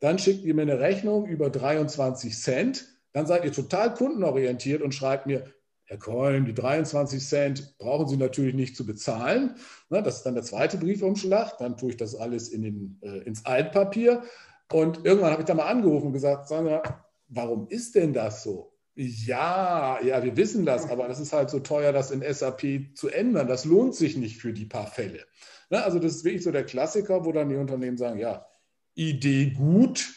dann 0.00 0.18
schickt 0.18 0.44
ihr 0.44 0.54
mir 0.54 0.62
eine 0.62 0.80
Rechnung 0.80 1.26
über 1.26 1.50
23 1.50 2.36
Cent 2.36 2.86
dann 3.12 3.26
seid 3.26 3.44
ihr 3.44 3.52
total 3.52 3.94
kundenorientiert 3.94 4.82
und 4.82 4.94
schreibt 4.94 5.26
mir, 5.26 5.44
Herr 5.84 5.98
Keulen, 5.98 6.44
die 6.44 6.54
23 6.54 7.26
Cent 7.26 7.78
brauchen 7.78 8.06
Sie 8.06 8.18
natürlich 8.18 8.54
nicht 8.54 8.76
zu 8.76 8.84
bezahlen. 8.84 9.56
Das 9.88 10.18
ist 10.18 10.22
dann 10.22 10.34
der 10.34 10.44
zweite 10.44 10.76
Briefumschlag. 10.76 11.56
Dann 11.58 11.78
tue 11.78 11.90
ich 11.90 11.96
das 11.96 12.14
alles 12.14 12.50
in 12.50 12.62
den, 12.62 12.98
äh, 13.02 13.24
ins 13.24 13.46
Altpapier. 13.46 14.22
Und 14.70 15.06
irgendwann 15.06 15.32
habe 15.32 15.42
ich 15.42 15.46
da 15.46 15.54
mal 15.54 15.66
angerufen 15.66 16.08
und 16.08 16.12
gesagt, 16.12 16.46
sagen 16.46 16.66
wir, 16.66 16.82
warum 17.28 17.66
ist 17.68 17.94
denn 17.94 18.12
das 18.12 18.42
so? 18.42 18.74
Ja, 18.94 19.98
ja, 20.02 20.22
wir 20.22 20.36
wissen 20.36 20.66
das, 20.66 20.90
aber 20.90 21.08
das 21.08 21.20
ist 21.20 21.32
halt 21.32 21.50
so 21.50 21.60
teuer, 21.60 21.92
das 21.92 22.10
in 22.10 22.22
SAP 22.22 22.94
zu 22.94 23.08
ändern. 23.08 23.48
Das 23.48 23.64
lohnt 23.64 23.94
sich 23.94 24.16
nicht 24.16 24.36
für 24.36 24.52
die 24.52 24.66
paar 24.66 24.86
Fälle. 24.86 25.24
Also 25.70 25.98
das 25.98 26.16
ist 26.16 26.24
wirklich 26.24 26.42
so 26.42 26.50
der 26.50 26.64
Klassiker, 26.64 27.24
wo 27.24 27.32
dann 27.32 27.48
die 27.48 27.56
Unternehmen 27.56 27.98
sagen, 27.98 28.18
ja, 28.18 28.46
Idee 28.94 29.50
gut, 29.50 30.14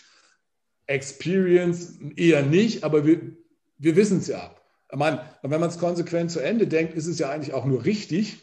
Experience 0.87 1.99
eher 2.15 2.43
nicht, 2.43 2.83
aber 2.83 3.05
wir, 3.05 3.35
wir 3.77 3.95
wissen 3.95 4.19
es 4.19 4.27
ja. 4.27 4.55
Ich 4.91 4.97
meine, 4.97 5.23
wenn 5.41 5.59
man 5.59 5.69
es 5.69 5.79
konsequent 5.79 6.31
zu 6.31 6.39
Ende 6.39 6.67
denkt, 6.67 6.93
ist 6.93 7.07
es 7.07 7.19
ja 7.19 7.29
eigentlich 7.29 7.53
auch 7.53 7.65
nur 7.65 7.85
richtig, 7.85 8.41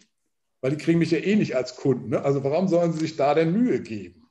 weil 0.61 0.71
die 0.71 0.77
kriegen 0.77 0.99
mich 0.99 1.11
ja 1.11 1.19
eh 1.19 1.37
nicht 1.37 1.57
als 1.57 1.77
Kunden. 1.77 2.11
Ne? 2.11 2.23
Also 2.23 2.43
warum 2.45 2.69
sollen 2.69 2.93
sie 2.93 3.01
sich 3.01 3.17
da 3.17 3.35
denn 3.35 3.53
Mühe 3.53 3.81
geben? 3.81 4.29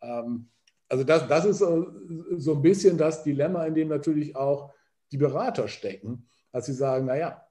Ähm, 0.00 0.48
also 0.88 1.04
das, 1.04 1.28
das 1.28 1.44
ist 1.44 1.58
so 1.58 2.54
ein 2.54 2.62
bisschen 2.62 2.98
das 2.98 3.24
Dilemma, 3.24 3.66
in 3.66 3.74
dem 3.74 3.88
natürlich 3.88 4.36
auch 4.36 4.72
die 5.12 5.16
Berater 5.16 5.68
stecken, 5.68 6.28
dass 6.52 6.66
sie 6.66 6.72
sagen, 6.72 7.06
naja, 7.06 7.46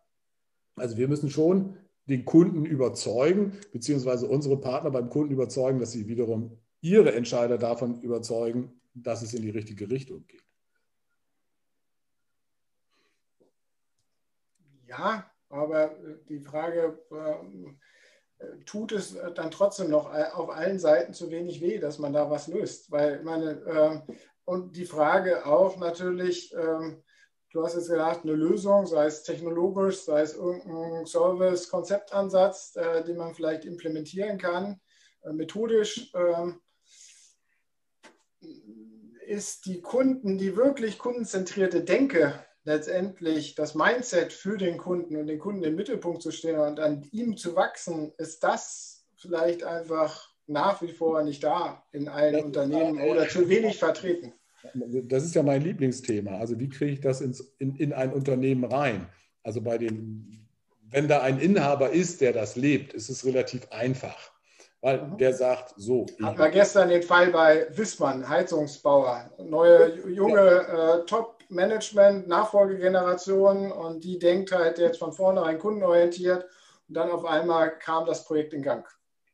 also 0.76 0.98
wir 0.98 1.08
müssen 1.08 1.30
schon 1.30 1.78
den 2.06 2.26
Kunden 2.26 2.66
überzeugen, 2.66 3.58
beziehungsweise 3.72 4.28
unsere 4.28 4.60
Partner 4.60 4.92
beim 4.92 5.10
Kunden 5.10 5.34
überzeugen, 5.34 5.80
dass 5.80 5.92
sie 5.92 6.08
wiederum 6.08 6.60
ihre 6.82 7.13
Entscheider 7.13 7.58
davon 7.58 8.02
überzeugen, 8.02 8.82
dass 8.94 9.22
es 9.22 9.34
in 9.34 9.42
die 9.42 9.50
richtige 9.50 9.89
Richtung 9.89 10.26
geht. 10.28 10.44
Ja, 14.88 15.32
aber 15.50 15.92
äh, 15.92 16.18
die 16.28 16.39
Frage, 16.39 17.00
äh, 17.12 18.56
tut 18.66 18.92
es 18.92 19.18
dann 19.36 19.52
trotzdem 19.52 19.89
noch 19.89 20.13
auf 20.13 20.50
allen 20.50 20.80
Seiten 20.80 21.13
zu 21.13 21.32
wenig 21.32 21.62
weh, 21.62 21.80
dass 21.80 22.00
man 22.00 22.13
da 22.13 22.30
was 22.30 22.48
löst? 22.48 22.92
Weil 22.92 23.24
meine, 23.24 23.52
äh, 24.08 24.13
und 24.46 24.76
die 24.76 24.86
Frage 24.86 25.46
auch 25.46 25.78
natürlich, 25.78 26.54
äh, 26.54 26.98
du 27.54 27.63
hast 27.63 27.76
jetzt 27.76 27.89
gesagt, 27.89 28.26
eine 28.26 28.34
Lösung, 28.34 28.86
sei 28.86 29.06
es 29.06 29.24
technologisch, 29.24 30.02
sei 30.02 30.22
es 30.22 30.36
irgendein 30.36 31.06
Service-Konzeptansatz, 31.06 32.76
äh, 32.76 33.04
den 33.04 33.18
man 33.18 33.34
vielleicht 33.34 33.66
implementieren 33.66 34.38
kann, 34.38 34.82
äh, 35.24 35.32
methodisch 35.32 36.12
ähm, 36.16 36.60
ist 39.26 39.66
die 39.66 39.82
Kunden, 39.82 40.38
die 40.38 40.58
wirklich 40.58 40.98
kundenzentrierte 40.98 41.82
Denke, 41.82 42.34
letztendlich 42.66 43.56
das 43.56 43.76
Mindset 43.76 44.34
für 44.34 44.58
den 44.58 44.78
Kunden 44.78 45.18
und 45.18 45.28
den 45.28 45.39
Kunden 45.39 45.63
im 45.63 45.76
Mittelpunkt 45.76 46.22
zu 46.22 46.32
stehen 46.32 46.60
und 46.60 46.80
an 46.80 47.08
ihm 47.12 47.38
zu 47.38 47.56
wachsen, 47.56 48.13
ist 48.18 48.44
das 48.44 49.06
vielleicht 49.16 49.63
einfach 49.63 50.34
nach 50.48 50.82
wie 50.82 50.92
vor 50.92 51.24
nicht 51.24 51.44
da 51.44 51.86
in 51.92 52.10
allen 52.10 52.44
Unternehmen 52.44 53.02
oder 53.02 53.28
zu 53.28 53.48
wenig 53.50 53.80
vertreten. 53.80 54.34
Das 54.73 55.23
ist 55.23 55.36
ja 55.36 55.43
mein 55.43 55.62
Lieblingsthema. 55.62 56.38
Also 56.38 56.60
wie 56.60 56.69
kriege 56.69 56.91
ich 56.91 57.02
das 57.02 57.21
ins, 57.21 57.41
in, 57.60 57.76
in 57.76 57.93
ein 57.93 58.13
Unternehmen 58.13 58.63
rein? 58.65 59.08
Also 59.43 59.62
bei 59.62 59.78
den, 59.78 60.47
wenn 60.89 61.08
da 61.08 61.21
ein 61.21 61.39
Inhaber 61.39 61.91
ist, 61.91 62.21
der 62.21 62.34
das 62.34 62.56
lebt, 62.56 62.93
ist 62.93 63.10
es 63.10 63.26
relativ 63.26 63.67
einfach 63.71 64.34
weil 64.84 65.02
mhm. 65.02 65.17
der 65.17 65.34
sagt 65.34 65.73
so. 65.78 66.06
Hatten 66.21 66.38
wir 66.38 66.49
gestern 66.49 66.89
den 66.89 67.02
Fall 67.02 67.32
bei 67.32 67.65
Wissmann, 67.71 68.28
Heizungsbauer. 68.28 69.32
Neue, 69.41 69.95
junge 70.10 70.43
ja. 70.43 70.95
äh, 70.97 71.06
Top-Management, 71.06 72.28
Nachfolgegeneration 72.28 73.71
und 73.71 74.04
die 74.04 74.19
denkt 74.19 74.52
halt 74.52 74.78
jetzt 74.78 74.99
von 74.99 75.13
vornherein 75.13 75.58
kundenorientiert 75.58 76.45
und 76.89 76.97
dann 76.97 77.10
auf 77.10 77.23
einmal 77.23 77.80
kam 77.80 78.06
das 78.06 78.26
Projekt 78.26 78.54
in 78.54 78.62
Gang. 78.62 78.86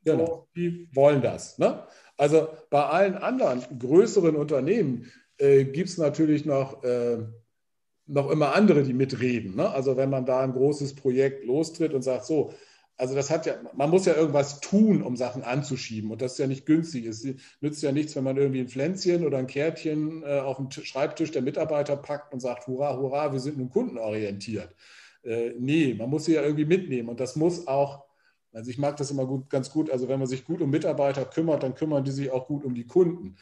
Genau, 0.06 0.26
so. 0.26 0.48
die 0.56 0.88
wollen 0.94 1.22
das. 1.22 1.58
Ne? 1.58 1.84
Also 2.20 2.50
bei 2.70 2.84
allen 2.84 3.16
anderen 3.16 3.64
größeren 3.80 4.36
Unternehmen 4.36 5.10
äh, 5.38 5.64
gibt 5.64 5.88
es 5.88 5.98
natürlich 5.98 6.44
noch, 6.44 6.84
äh, 6.84 7.20
noch 8.08 8.30
immer 8.30 8.54
andere, 8.56 8.84
die 8.84 8.94
mitreden. 8.94 9.56
Ne? 9.56 9.70
Also 9.70 9.96
wenn 9.96 10.10
man 10.10 10.26
da 10.26 10.42
ein 10.42 10.52
großes 10.52 10.96
Projekt 10.96 11.46
lostritt 11.46 11.94
und 11.94 12.02
sagt, 12.02 12.26
so, 12.26 12.54
also 12.98 13.16
das 13.16 13.30
hat 13.30 13.46
ja, 13.46 13.56
man 13.74 13.90
muss 13.90 14.06
ja 14.06 14.16
irgendwas 14.16 14.60
tun, 14.60 15.02
um 15.02 15.16
Sachen 15.16 15.44
anzuschieben. 15.44 16.12
Und 16.12 16.22
das 16.22 16.34
ist 16.34 16.40
ja 16.40 16.48
nicht 16.48 16.66
günstig. 16.66 17.06
Es 17.06 17.26
nützt 17.62 17.82
ja 17.82 17.94
nichts, 17.94 18.18
wenn 18.18 18.26
man 18.26 18.36
irgendwie 18.36 18.60
ein 18.60 18.68
Pflänzchen 18.68 19.26
oder 19.26 19.38
ein 19.38 19.48
Kärtchen 19.48 20.22
äh, 20.24 20.40
auf 20.40 20.58
den 20.58 20.70
Schreibtisch 20.72 21.32
der 21.32 21.42
Mitarbeiter 21.42 21.96
packt 21.96 22.34
und 22.34 22.42
sagt, 22.42 22.68
hurra, 22.68 22.98
hurra, 22.98 23.32
wir 23.32 23.40
sind 23.40 23.58
nun 23.58 23.70
kundenorientiert. 23.70 24.76
Äh, 25.24 25.52
nee, 25.58 25.94
man 25.94 26.10
muss 26.10 26.26
sie 26.26 26.34
ja 26.34 26.42
irgendwie 26.42 26.66
mitnehmen 26.66 27.08
und 27.08 27.22
das 27.22 27.38
muss 27.38 27.66
auch, 27.66 28.09
also 28.54 28.70
ich 28.70 28.78
mag 28.78 28.98
das 28.98 29.12
immer 29.12 29.26
gut, 29.26 29.50
ganz 29.50 29.72
gut, 29.72 29.90
also 29.90 30.08
wenn 30.08 30.20
man 30.20 30.28
sich 30.28 30.46
gut 30.46 30.62
um 30.62 30.70
Mitarbeiter 30.70 31.26
kümmert, 31.26 31.64
dann 31.64 31.76
kümmern 31.76 32.04
die 32.04 32.12
sich 32.12 32.32
auch 32.32 32.48
gut 32.48 32.64
um 32.64 32.74
die 32.74 32.88
Kunden. 32.88 33.38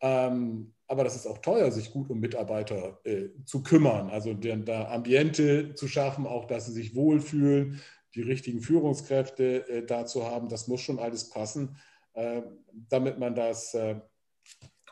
Ähm, 0.00 0.72
aber 0.88 1.04
das 1.04 1.16
ist 1.16 1.26
auch 1.26 1.38
teuer, 1.38 1.70
sich 1.72 1.90
gut 1.90 2.10
um 2.10 2.20
Mitarbeiter 2.20 3.00
äh, 3.04 3.28
zu 3.44 3.62
kümmern, 3.62 4.08
also 4.10 4.34
der, 4.34 4.56
da 4.58 4.88
Ambiente 4.88 5.74
zu 5.74 5.88
schaffen, 5.88 6.26
auch 6.26 6.44
dass 6.44 6.66
sie 6.66 6.72
sich 6.72 6.94
wohlfühlen, 6.94 7.80
die 8.14 8.22
richtigen 8.22 8.60
Führungskräfte 8.60 9.68
äh, 9.68 9.86
dazu 9.86 10.24
haben. 10.24 10.48
Das 10.48 10.68
muss 10.68 10.80
schon 10.80 10.98
alles 10.98 11.28
passen, 11.28 11.76
äh, 12.14 12.42
damit 12.88 13.18
man 13.18 13.34
das 13.34 13.74
äh, 13.74 14.00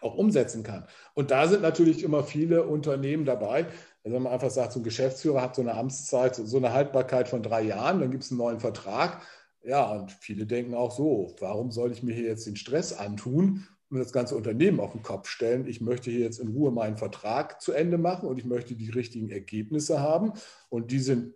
auch 0.00 0.14
umsetzen 0.14 0.62
kann. 0.62 0.86
Und 1.14 1.30
da 1.30 1.46
sind 1.46 1.62
natürlich 1.62 2.02
immer 2.02 2.24
viele 2.24 2.64
Unternehmen 2.64 3.24
dabei. 3.24 3.66
Also 4.02 4.16
wenn 4.16 4.22
man 4.22 4.32
einfach 4.32 4.50
sagt, 4.50 4.72
so 4.72 4.80
ein 4.80 4.84
Geschäftsführer 4.84 5.40
hat 5.40 5.54
so 5.54 5.62
eine 5.62 5.74
Amtszeit, 5.74 6.34
so 6.34 6.56
eine 6.56 6.72
Haltbarkeit 6.72 7.28
von 7.28 7.42
drei 7.42 7.62
Jahren, 7.62 8.00
dann 8.00 8.10
gibt 8.10 8.24
es 8.24 8.30
einen 8.30 8.38
neuen 8.38 8.60
Vertrag. 8.60 9.22
Ja, 9.64 9.90
und 9.92 10.12
viele 10.12 10.46
denken 10.46 10.74
auch 10.74 10.94
so, 10.94 11.34
warum 11.40 11.70
soll 11.70 11.90
ich 11.90 12.02
mir 12.02 12.14
hier 12.14 12.28
jetzt 12.28 12.46
den 12.46 12.56
Stress 12.56 12.92
antun 12.92 13.66
und 13.88 13.98
das 13.98 14.12
ganze 14.12 14.36
Unternehmen 14.36 14.78
auf 14.78 14.92
den 14.92 15.02
Kopf 15.02 15.26
stellen? 15.26 15.66
Ich 15.66 15.80
möchte 15.80 16.10
hier 16.10 16.20
jetzt 16.20 16.38
in 16.38 16.48
Ruhe 16.48 16.70
meinen 16.70 16.98
Vertrag 16.98 17.62
zu 17.62 17.72
Ende 17.72 17.96
machen 17.96 18.28
und 18.28 18.38
ich 18.38 18.44
möchte 18.44 18.74
die 18.74 18.90
richtigen 18.90 19.30
Ergebnisse 19.30 20.00
haben. 20.00 20.34
Und 20.68 20.90
die 20.90 20.98
sind 20.98 21.32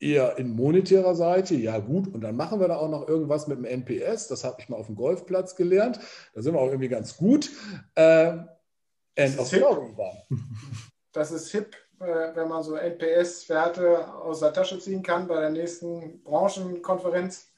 eher 0.00 0.38
in 0.38 0.50
monetärer 0.50 1.14
Seite, 1.14 1.54
ja 1.54 1.78
gut, 1.78 2.12
und 2.12 2.22
dann 2.22 2.36
machen 2.36 2.60
wir 2.60 2.68
da 2.68 2.76
auch 2.76 2.90
noch 2.90 3.08
irgendwas 3.08 3.46
mit 3.46 3.58
dem 3.58 3.64
NPS, 3.64 4.28
das 4.28 4.44
habe 4.44 4.56
ich 4.60 4.68
mal 4.68 4.76
auf 4.76 4.86
dem 4.86 4.94
Golfplatz 4.94 5.56
gelernt, 5.56 5.98
da 6.34 6.42
sind 6.42 6.54
wir 6.54 6.60
auch 6.60 6.68
irgendwie 6.68 6.88
ganz 6.88 7.16
gut. 7.16 7.50
Äh, 7.94 8.36
end 9.14 9.38
of 9.38 9.48
story 9.48 9.94
Das 11.12 11.32
ist 11.32 11.50
hip, 11.50 11.74
wenn 11.98 12.48
man 12.48 12.62
so 12.62 12.76
NPS-Werte 12.76 14.12
aus 14.14 14.40
der 14.40 14.52
Tasche 14.52 14.78
ziehen 14.78 15.02
kann 15.02 15.26
bei 15.26 15.40
der 15.40 15.50
nächsten 15.50 16.22
Branchenkonferenz. 16.22 17.52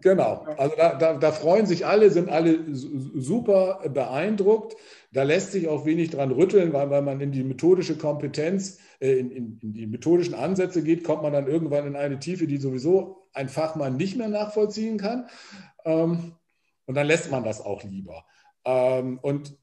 Genau, 0.00 0.44
also 0.56 0.76
da, 0.76 0.94
da, 0.96 1.14
da, 1.14 1.32
freuen 1.32 1.66
sich 1.66 1.86
alle, 1.86 2.10
sind 2.10 2.28
alle 2.28 2.58
super 2.74 3.80
beeindruckt. 3.88 4.76
Da 5.12 5.22
lässt 5.22 5.52
sich 5.52 5.68
auch 5.68 5.86
wenig 5.86 6.10
dran 6.10 6.32
rütteln, 6.32 6.72
weil, 6.72 6.90
weil 6.90 7.02
man 7.02 7.20
in 7.20 7.32
die 7.32 7.44
methodische 7.44 7.96
Kompetenz, 7.96 8.78
äh, 9.00 9.12
in, 9.12 9.30
in, 9.30 9.58
in, 9.62 9.72
die 9.72 9.86
methodischen 9.86 10.34
Ansätze 10.34 10.82
geht, 10.82 11.04
kommt 11.04 11.22
man 11.22 11.32
dann 11.32 11.46
irgendwann 11.46 11.86
in 11.86 11.96
eine 11.96 12.18
Tiefe, 12.18 12.46
die 12.46 12.56
sowieso 12.56 13.28
ein 13.32 13.48
Fachmann 13.48 13.96
nicht 13.96 14.16
mehr 14.16 14.28
nachvollziehen 14.28 14.98
kann. 14.98 15.28
Ähm, 15.84 16.34
und 16.86 16.94
dann 16.94 17.06
lässt 17.06 17.30
man 17.30 17.44
das 17.44 17.60
auch 17.60 17.82
lieber. 17.84 18.26
Ähm, 18.64 19.18
und 19.22 19.56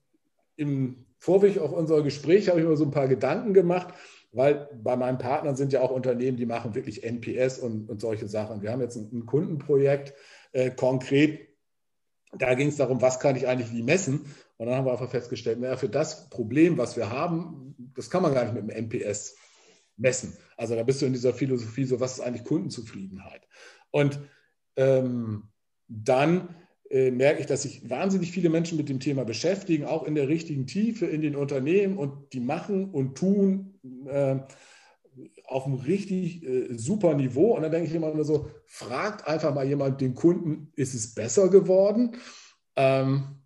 im 0.55 1.05
Vorweg 1.21 1.57
auf 1.59 1.71
unser 1.71 2.01
Gespräch 2.01 2.49
habe 2.49 2.59
ich 2.59 2.65
mir 2.65 2.75
so 2.75 2.83
ein 2.83 2.91
paar 2.91 3.07
Gedanken 3.07 3.53
gemacht 3.53 3.93
weil 4.31 4.69
bei 4.81 4.95
meinen 4.95 5.17
Partnern 5.17 5.55
sind 5.55 5.73
ja 5.73 5.81
auch 5.81 5.91
Unternehmen, 5.91 6.37
die 6.37 6.45
machen 6.45 6.73
wirklich 6.73 7.03
NPS 7.03 7.59
und, 7.59 7.89
und 7.89 7.99
solche 7.99 8.27
Sachen. 8.27 8.61
Wir 8.61 8.71
haben 8.71 8.81
jetzt 8.81 8.95
ein, 8.95 9.09
ein 9.11 9.25
Kundenprojekt 9.25 10.13
äh, 10.53 10.71
konkret, 10.71 11.49
da 12.33 12.53
ging 12.53 12.69
es 12.69 12.77
darum, 12.77 13.01
was 13.01 13.19
kann 13.19 13.35
ich 13.35 13.47
eigentlich 13.47 13.73
wie 13.73 13.83
messen? 13.83 14.25
Und 14.55 14.67
dann 14.67 14.75
haben 14.75 14.85
wir 14.85 14.93
einfach 14.93 15.09
festgestellt, 15.09 15.59
naja, 15.59 15.75
für 15.75 15.89
das 15.89 16.29
Problem, 16.29 16.77
was 16.77 16.95
wir 16.95 17.09
haben, 17.09 17.75
das 17.93 18.09
kann 18.09 18.23
man 18.23 18.33
gar 18.33 18.45
nicht 18.45 18.53
mit 18.53 18.63
dem 18.63 18.69
NPS 18.69 19.35
messen. 19.97 20.37
Also 20.55 20.75
da 20.75 20.83
bist 20.83 21.01
du 21.01 21.07
in 21.07 21.13
dieser 21.13 21.33
Philosophie 21.33 21.83
so, 21.83 21.99
was 21.99 22.13
ist 22.13 22.21
eigentlich 22.21 22.45
Kundenzufriedenheit? 22.45 23.41
Und 23.89 24.19
ähm, 24.77 25.49
dann 25.89 26.55
merke 26.91 27.39
ich, 27.39 27.45
dass 27.45 27.61
sich 27.61 27.89
wahnsinnig 27.89 28.31
viele 28.31 28.49
Menschen 28.49 28.77
mit 28.77 28.89
dem 28.89 28.99
Thema 28.99 29.23
beschäftigen, 29.23 29.85
auch 29.85 30.03
in 30.03 30.15
der 30.15 30.27
richtigen 30.27 30.67
Tiefe 30.67 31.05
in 31.05 31.21
den 31.21 31.35
Unternehmen 31.35 31.97
und 31.97 32.33
die 32.33 32.41
machen 32.41 32.89
und 32.91 33.17
tun 33.17 33.79
äh, 34.07 34.39
auf 35.45 35.65
einem 35.65 35.75
richtig 35.75 36.43
äh, 36.43 36.75
super 36.75 37.13
Niveau. 37.13 37.55
Und 37.55 37.61
dann 37.61 37.71
denke 37.71 37.87
ich 37.87 37.95
immer 37.95 38.13
nur 38.13 38.25
so, 38.25 38.49
fragt 38.65 39.27
einfach 39.27 39.53
mal 39.53 39.65
jemand 39.65 40.01
den 40.01 40.15
Kunden, 40.15 40.71
ist 40.75 40.93
es 40.93 41.13
besser 41.13 41.49
geworden? 41.49 42.17
Ähm, 42.75 43.41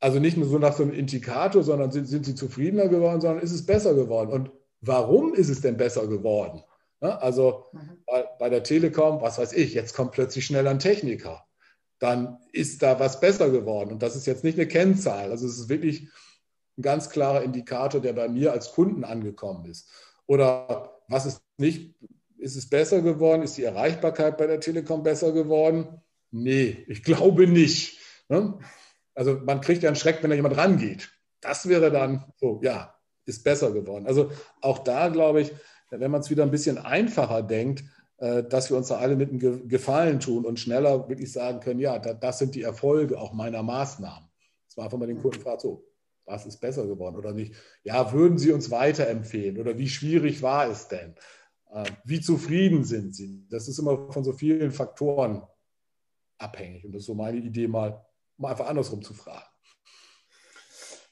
also 0.00 0.18
nicht 0.18 0.36
nur 0.36 0.46
so 0.46 0.58
nach 0.58 0.76
so 0.76 0.82
einem 0.82 0.92
Indikator, 0.92 1.62
sondern 1.62 1.90
sind, 1.90 2.06
sind 2.06 2.26
sie 2.26 2.34
zufriedener 2.34 2.88
geworden, 2.88 3.22
sondern 3.22 3.42
ist 3.42 3.52
es 3.52 3.64
besser 3.64 3.94
geworden? 3.94 4.30
Und 4.30 4.50
warum 4.82 5.32
ist 5.32 5.48
es 5.48 5.62
denn 5.62 5.78
besser 5.78 6.06
geworden? 6.06 6.62
Ja, 7.00 7.16
also 7.16 7.64
mhm. 7.72 8.02
bei, 8.06 8.24
bei 8.38 8.50
der 8.50 8.62
Telekom, 8.62 9.22
was 9.22 9.38
weiß 9.38 9.54
ich, 9.54 9.72
jetzt 9.72 9.94
kommt 9.94 10.12
plötzlich 10.12 10.44
schnell 10.44 10.66
ein 10.66 10.78
Techniker 10.78 11.46
dann 12.04 12.38
ist 12.52 12.82
da 12.82 13.00
was 13.00 13.18
besser 13.18 13.50
geworden. 13.50 13.90
Und 13.90 14.02
das 14.02 14.14
ist 14.14 14.26
jetzt 14.26 14.44
nicht 14.44 14.58
eine 14.58 14.68
Kennzahl. 14.68 15.30
Also 15.30 15.46
es 15.46 15.58
ist 15.58 15.68
wirklich 15.70 16.08
ein 16.76 16.82
ganz 16.82 17.08
klarer 17.08 17.42
Indikator, 17.42 18.00
der 18.00 18.12
bei 18.12 18.28
mir 18.28 18.52
als 18.52 18.72
Kunden 18.72 19.04
angekommen 19.04 19.64
ist. 19.64 19.90
Oder 20.26 21.00
was 21.08 21.24
ist 21.24 21.42
nicht, 21.56 21.94
ist 22.36 22.56
es 22.56 22.68
besser 22.68 23.00
geworden? 23.00 23.42
Ist 23.42 23.56
die 23.56 23.64
Erreichbarkeit 23.64 24.36
bei 24.36 24.46
der 24.46 24.60
Telekom 24.60 25.02
besser 25.02 25.32
geworden? 25.32 26.02
Nee, 26.30 26.84
ich 26.88 27.02
glaube 27.02 27.46
nicht. 27.46 27.98
Ne? 28.28 28.58
Also 29.14 29.40
man 29.42 29.62
kriegt 29.62 29.82
ja 29.82 29.88
einen 29.88 29.96
Schreck, 29.96 30.22
wenn 30.22 30.28
da 30.28 30.36
jemand 30.36 30.58
rangeht. 30.58 31.10
Das 31.40 31.68
wäre 31.68 31.90
dann 31.90 32.24
so, 32.36 32.60
ja, 32.62 32.94
ist 33.24 33.44
besser 33.44 33.72
geworden. 33.72 34.06
Also 34.06 34.30
auch 34.60 34.80
da 34.80 35.08
glaube 35.08 35.40
ich, 35.40 35.52
wenn 35.90 36.10
man 36.10 36.20
es 36.20 36.28
wieder 36.28 36.42
ein 36.42 36.50
bisschen 36.50 36.76
einfacher 36.76 37.42
denkt, 37.42 37.84
dass 38.16 38.70
wir 38.70 38.76
uns 38.76 38.88
da 38.88 38.98
alle 38.98 39.16
mit 39.16 39.30
einem 39.30 39.68
Gefallen 39.68 40.20
tun 40.20 40.44
und 40.44 40.60
schneller 40.60 41.08
wirklich 41.08 41.32
sagen 41.32 41.60
können, 41.60 41.80
ja, 41.80 41.98
das 41.98 42.38
sind 42.38 42.54
die 42.54 42.62
Erfolge 42.62 43.18
auch 43.18 43.32
meiner 43.32 43.62
Maßnahmen. 43.62 44.28
Das 44.68 44.76
war 44.76 44.84
einfach 44.84 44.98
mal 44.98 45.06
den 45.06 45.20
Kunden 45.20 45.40
fragt, 45.40 45.62
so, 45.62 45.84
was 46.24 46.46
ist 46.46 46.58
besser 46.58 46.86
geworden 46.86 47.16
oder 47.16 47.32
nicht? 47.32 47.54
Ja, 47.82 48.12
würden 48.12 48.38
Sie 48.38 48.52
uns 48.52 48.70
weiterempfehlen 48.70 49.58
oder 49.58 49.78
wie 49.78 49.88
schwierig 49.88 50.42
war 50.42 50.68
es 50.68 50.88
denn? 50.88 51.14
Äh, 51.70 51.84
wie 52.04 52.20
zufrieden 52.20 52.84
sind 52.84 53.14
Sie? 53.14 53.46
Das 53.50 53.68
ist 53.68 53.78
immer 53.78 54.10
von 54.10 54.24
so 54.24 54.32
vielen 54.32 54.72
Faktoren 54.72 55.42
abhängig 56.38 56.84
und 56.84 56.92
das 56.92 57.00
ist 57.00 57.06
so 57.06 57.14
meine 57.14 57.38
Idee, 57.38 57.68
mal, 57.68 58.04
mal 58.36 58.50
einfach 58.50 58.66
andersrum 58.66 59.02
zu 59.02 59.14
fragen. 59.14 59.44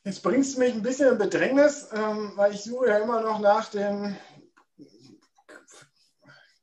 Jetzt 0.05 0.23
bringst 0.23 0.57
du 0.57 0.61
mich 0.61 0.73
ein 0.73 0.83
bisschen 0.83 1.13
in 1.13 1.19
Bedrängnis, 1.19 1.89
ähm, 1.93 2.33
weil 2.35 2.53
ich 2.53 2.63
suche 2.63 2.89
ja 2.89 2.99
immer 2.99 3.23
noch 3.23 3.39
nach 3.39 3.71
den 3.71 4.17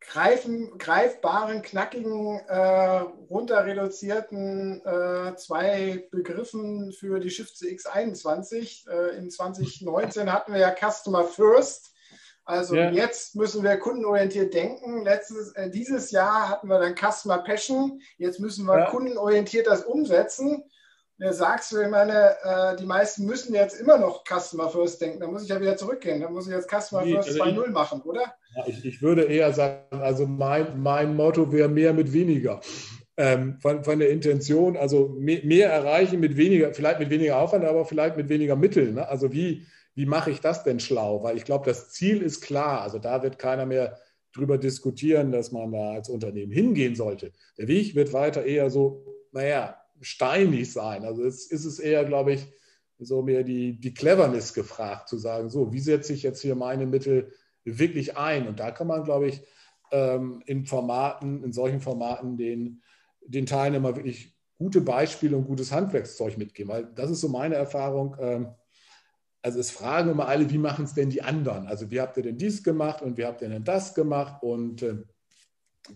greifen, 0.10 0.78
greifbaren, 0.78 1.62
knackigen, 1.62 2.40
äh, 2.48 3.00
runter 3.30 3.66
reduzierten 3.66 4.82
äh, 4.84 5.36
zwei 5.36 6.08
Begriffen 6.12 6.92
für 6.92 7.20
die 7.20 7.30
Shift 7.30 7.56
X21. 7.62 8.90
Äh, 8.90 9.18
in 9.18 9.30
2019 9.30 10.34
hatten 10.34 10.54
wir 10.54 10.60
ja 10.60 10.74
Customer 10.74 11.24
First. 11.24 11.94
Also 12.44 12.76
ja. 12.76 12.90
jetzt 12.90 13.36
müssen 13.36 13.64
wir 13.64 13.78
kundenorientiert 13.78 14.54
denken. 14.56 15.04
Letztes, 15.04 15.54
äh, 15.54 15.70
dieses 15.70 16.10
Jahr 16.10 16.50
hatten 16.50 16.68
wir 16.68 16.80
dann 16.80 16.96
Customer 16.96 17.38
Passion. 17.38 18.02
Jetzt 18.18 18.40
müssen 18.40 18.66
wir 18.66 18.80
ja. 18.80 18.90
kundenorientiert 18.90 19.68
das 19.68 19.84
umsetzen. 19.84 20.64
Da 21.20 21.34
sagst 21.34 21.74
du, 21.74 21.82
ich 21.82 21.90
meine, 21.90 22.38
äh, 22.44 22.78
die 22.78 22.86
meisten 22.86 23.26
müssen 23.26 23.54
jetzt 23.54 23.80
immer 23.82 23.98
noch 23.98 24.24
Customer 24.24 24.70
First 24.70 25.02
denken. 25.02 25.20
Da 25.20 25.28
muss 25.28 25.44
ich 25.44 25.50
ja 25.50 25.60
wieder 25.60 25.76
zurückgehen. 25.76 26.22
Da 26.22 26.30
muss 26.30 26.48
ich 26.48 26.54
jetzt 26.54 26.70
Customer 26.70 27.04
nee, 27.04 27.14
First 27.14 27.42
also 27.42 27.62
2.0 27.62 27.72
machen, 27.72 28.02
oder? 28.04 28.34
Ja, 28.56 28.64
ich, 28.68 28.86
ich, 28.86 29.02
würde 29.02 29.24
eher 29.24 29.52
sagen, 29.52 30.02
also 30.02 30.26
mein, 30.26 30.82
mein 30.82 31.18
Motto 31.18 31.52
wäre 31.52 31.68
mehr 31.68 31.94
mit 31.94 32.14
weniger. 32.14 32.62
Ähm, 33.18 33.58
von, 33.60 33.84
von, 33.84 34.00
der 34.00 34.12
Intention, 34.12 34.78
also 34.78 35.10
mehr, 35.20 35.42
mehr, 35.44 35.70
erreichen 35.70 36.22
mit 36.22 36.38
weniger, 36.38 36.74
vielleicht 36.74 37.00
mit 37.00 37.10
weniger 37.10 37.38
Aufwand, 37.38 37.66
aber 37.66 37.84
vielleicht 37.84 38.16
mit 38.16 38.30
weniger 38.30 38.56
Mitteln. 38.56 38.96
Ne? 38.96 39.06
Also 39.06 39.34
wie, 39.34 39.68
wie 39.96 40.06
mache 40.06 40.32
ich 40.32 40.40
das 40.40 40.64
denn 40.64 40.80
schlau? 40.80 41.22
Weil 41.22 41.36
ich 41.36 41.44
glaube, 41.44 41.66
das 41.66 41.92
Ziel 41.92 42.22
ist 42.22 42.40
klar. 42.40 42.82
Also 42.82 42.98
da 42.98 43.22
wird 43.24 43.38
keiner 43.38 43.66
mehr 43.66 44.00
drüber 44.34 44.58
diskutieren, 44.58 45.34
dass 45.34 45.52
man 45.52 45.74
da 45.74 45.92
als 45.92 46.08
Unternehmen 46.08 46.54
hingehen 46.54 46.96
sollte. 46.96 47.34
Der 47.58 47.68
Weg 47.68 47.94
wird 47.94 48.14
weiter 48.14 48.46
eher 48.46 48.70
so, 48.70 49.06
naja, 49.34 49.79
steinig 50.02 50.72
sein. 50.72 51.06
Also 51.06 51.24
es 51.24 51.48
ist 51.48 51.66
es 51.66 51.80
eher, 51.80 52.06
glaube 52.06 52.34
ich, 52.34 52.48
so 53.00 53.22
mehr 53.22 53.44
die, 53.44 53.80
die 53.80 53.94
Cleverness 53.94 54.54
gefragt, 54.54 55.08
zu 55.08 55.18
sagen, 55.18 55.50
so, 55.50 55.72
wie 55.72 55.80
setze 55.80 56.14
ich 56.14 56.24
jetzt 56.24 56.42
hier 56.42 56.56
meine 56.56 56.86
Mittel 56.86 57.32
wirklich 57.64 58.18
ein? 58.18 58.48
Und 58.48 58.60
da 58.60 58.72
kann 58.72 58.88
man, 58.88 59.04
glaube 59.04 59.28
ich, 59.28 59.42
ähm, 59.92 60.44
in 60.46 60.66
Formaten, 60.66 61.44
in 61.44 61.54
solchen 61.54 61.80
Formaten 61.80 62.38
den, 62.38 62.82
den 63.22 63.46
Teilnehmern 63.46 63.96
wirklich 63.96 64.36
gute 64.58 64.82
Beispiele 64.82 65.38
und 65.38 65.46
gutes 65.46 65.72
Handwerkszeug 65.72 66.38
mitgeben. 66.38 66.72
Weil 66.72 66.86
das 66.94 67.10
ist 67.10 67.22
so 67.22 67.30
meine 67.30 67.56
Erfahrung. 67.56 68.16
Ähm, 68.20 68.50
also 69.42 69.60
es 69.60 69.72
fragen 69.72 70.10
immer 70.12 70.28
alle, 70.28 70.50
wie 70.50 70.58
machen 70.58 70.84
es 70.84 70.94
denn 70.94 71.10
die 71.10 71.22
anderen? 71.22 71.68
Also 71.68 71.90
wie 71.92 72.02
habt 72.02 72.18
ihr 72.18 72.24
denn 72.24 72.38
dies 72.38 72.64
gemacht 72.64 73.02
und 73.02 73.18
wie 73.18 73.26
habt 73.26 73.42
ihr 73.42 73.50
denn 73.50 73.64
das 73.64 73.96
gemacht? 73.96 74.44
Und 74.44 74.84
äh, 74.84 74.98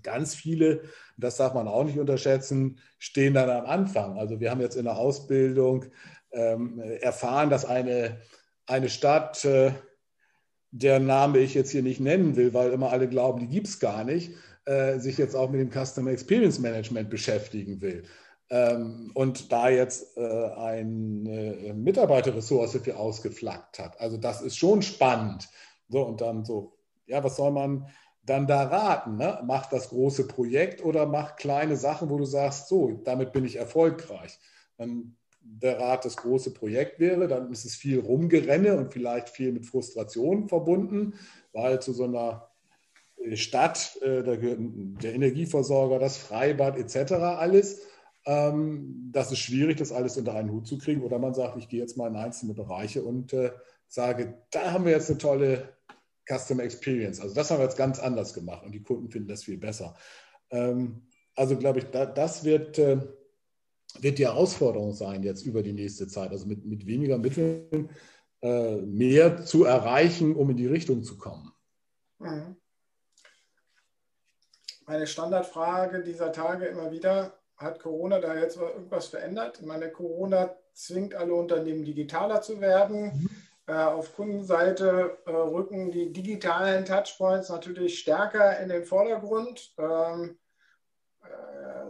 ganz 0.01 0.35
viele, 0.35 0.81
das 1.17 1.37
darf 1.37 1.53
man 1.53 1.67
auch 1.67 1.83
nicht 1.83 1.99
unterschätzen, 1.99 2.79
stehen 2.97 3.33
dann 3.33 3.49
am 3.49 3.65
Anfang. 3.65 4.17
Also 4.17 4.39
wir 4.39 4.51
haben 4.51 4.61
jetzt 4.61 4.75
in 4.75 4.85
der 4.85 4.97
Ausbildung 4.97 5.85
ähm, 6.31 6.79
erfahren, 6.79 7.49
dass 7.49 7.65
eine, 7.65 8.21
eine 8.65 8.89
Stadt, 8.89 9.45
äh, 9.45 9.71
deren 10.71 11.05
Name 11.05 11.39
ich 11.39 11.53
jetzt 11.53 11.71
hier 11.71 11.83
nicht 11.83 11.99
nennen 11.99 12.35
will, 12.35 12.53
weil 12.53 12.71
immer 12.71 12.91
alle 12.91 13.07
glauben, 13.07 13.39
die 13.39 13.47
gibt 13.47 13.67
es 13.67 13.79
gar 13.79 14.03
nicht, 14.03 14.31
äh, 14.65 14.97
sich 14.97 15.17
jetzt 15.17 15.35
auch 15.35 15.51
mit 15.51 15.61
dem 15.61 15.71
Customer 15.71 16.11
Experience 16.11 16.59
Management 16.59 17.09
beschäftigen 17.09 17.81
will. 17.81 18.03
Ähm, 18.49 19.11
und 19.13 19.51
da 19.51 19.69
jetzt 19.69 20.17
äh, 20.17 20.21
eine 20.21 21.73
Mitarbeiterressource 21.75 22.77
für 22.77 22.97
ausgeflaggt 22.97 23.79
hat. 23.79 23.99
Also 23.99 24.17
das 24.17 24.41
ist 24.41 24.57
schon 24.57 24.81
spannend. 24.81 25.47
So, 25.89 26.01
und 26.01 26.21
dann 26.21 26.43
so 26.43 26.73
ja, 27.05 27.23
was 27.23 27.35
soll 27.35 27.51
man 27.51 27.87
dann 28.25 28.47
da 28.47 28.63
raten? 28.63 29.17
Ne? 29.17 29.41
Mach 29.45 29.67
das 29.67 29.89
große 29.89 30.27
Projekt 30.27 30.83
oder 30.83 31.05
mach 31.05 31.35
kleine 31.35 31.75
Sachen, 31.75 32.09
wo 32.09 32.17
du 32.17 32.25
sagst, 32.25 32.67
so, 32.67 33.01
damit 33.03 33.33
bin 33.33 33.45
ich 33.45 33.57
erfolgreich. 33.57 34.39
Dann 34.77 35.15
der 35.41 35.79
Rat 35.79 36.05
das 36.05 36.15
große 36.17 36.53
Projekt 36.53 36.99
wäre, 36.99 37.27
dann 37.27 37.51
ist 37.51 37.65
es 37.65 37.75
viel 37.75 37.99
Rumgerenne 37.99 38.77
und 38.77 38.93
vielleicht 38.93 39.29
viel 39.29 39.51
mit 39.51 39.65
Frustration 39.65 40.47
verbunden, 40.47 41.15
weil 41.51 41.81
zu 41.81 41.91
so 41.91 42.05
einer 42.05 42.49
äh, 43.17 43.35
Stadt, 43.35 43.97
äh, 44.01 44.23
da 44.23 44.37
gehört 44.37 44.59
der 45.03 45.13
Energieversorger, 45.13 45.99
das 45.99 46.17
Freibad 46.17 46.77
etc. 46.77 47.13
alles. 47.13 47.81
Ähm, 48.25 49.09
das 49.11 49.33
ist 49.33 49.39
schwierig, 49.39 49.77
das 49.77 49.91
alles 49.91 50.17
unter 50.17 50.33
einen 50.33 50.51
Hut 50.51 50.65
zu 50.65 50.77
kriegen. 50.77 51.03
Oder 51.03 51.19
man 51.19 51.33
sagt, 51.33 51.57
ich 51.57 51.67
gehe 51.67 51.81
jetzt 51.81 51.97
mal 51.97 52.07
in 52.07 52.15
einzelne 52.15 52.53
Bereiche 52.53 53.03
und 53.03 53.33
äh, 53.33 53.51
sage, 53.87 54.37
da 54.51 54.71
haben 54.71 54.85
wir 54.85 54.93
jetzt 54.93 55.09
eine 55.09 55.19
tolle 55.19 55.69
Customer 56.27 56.63
Experience. 56.63 57.19
Also 57.19 57.35
das 57.35 57.51
haben 57.51 57.59
wir 57.59 57.65
jetzt 57.65 57.77
ganz 57.77 57.99
anders 57.99 58.33
gemacht 58.33 58.65
und 58.65 58.71
die 58.71 58.83
Kunden 58.83 59.09
finden 59.09 59.29
das 59.29 59.43
viel 59.43 59.57
besser. 59.57 59.95
Ähm, 60.49 61.07
also 61.35 61.57
glaube 61.57 61.79
ich, 61.79 61.85
das 61.85 62.43
wird 62.43 62.77
wird 63.99 64.17
die 64.17 64.25
Herausforderung 64.25 64.93
sein 64.93 65.23
jetzt 65.23 65.45
über 65.45 65.61
die 65.61 65.73
nächste 65.73 66.07
Zeit, 66.07 66.31
also 66.31 66.45
mit, 66.47 66.65
mit 66.65 66.85
weniger 66.85 67.17
Mitteln 67.17 67.89
äh, 68.41 68.77
mehr 68.77 69.45
zu 69.45 69.65
erreichen, 69.65 70.35
um 70.35 70.49
in 70.49 70.57
die 70.57 70.67
Richtung 70.67 71.03
zu 71.03 71.17
kommen. 71.17 71.51
Mhm. 72.19 72.55
Meine 74.85 75.07
Standardfrage 75.07 76.03
dieser 76.03 76.31
Tage 76.31 76.65
immer 76.65 76.91
wieder, 76.91 77.39
hat 77.55 77.79
Corona 77.79 78.19
da 78.19 78.37
jetzt 78.37 78.57
irgendwas 78.57 79.07
verändert? 79.07 79.59
Ich 79.61 79.65
meine, 79.65 79.89
Corona 79.89 80.55
zwingt 80.73 81.15
alle 81.15 81.33
Unternehmen 81.33 81.85
digitaler 81.85 82.41
zu 82.41 82.59
werden. 82.59 83.03
Mhm. 83.03 83.29
Äh, 83.65 83.73
auf 83.73 84.15
Kundenseite 84.15 85.17
äh, 85.25 85.31
rücken 85.31 85.91
die 85.91 86.11
digitalen 86.11 86.85
Touchpoints 86.85 87.49
natürlich 87.49 87.99
stärker 87.99 88.59
in 88.59 88.69
den 88.69 88.83
Vordergrund. 88.83 89.73
Ähm, 89.77 90.37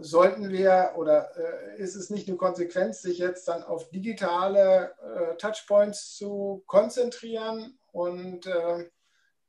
sollten 0.00 0.50
wir 0.50 0.92
oder 0.96 1.30
äh, 1.36 1.80
ist 1.80 1.96
es 1.96 2.10
nicht 2.10 2.28
eine 2.28 2.36
Konsequenz, 2.36 3.02
sich 3.02 3.18
jetzt 3.18 3.48
dann 3.48 3.62
auf 3.62 3.90
digitale 3.90 4.94
äh, 5.02 5.36
Touchpoints 5.36 6.14
zu 6.16 6.62
konzentrieren 6.66 7.78
und 7.92 8.46
äh, 8.46 8.90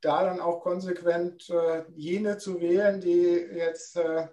da 0.00 0.24
dann 0.24 0.40
auch 0.40 0.60
konsequent 0.60 1.48
äh, 1.50 1.84
jene 1.94 2.38
zu 2.38 2.60
wählen, 2.60 3.00
die 3.00 3.48
jetzt 3.52 3.96
äh, 3.96 4.22
äh, 4.22 4.26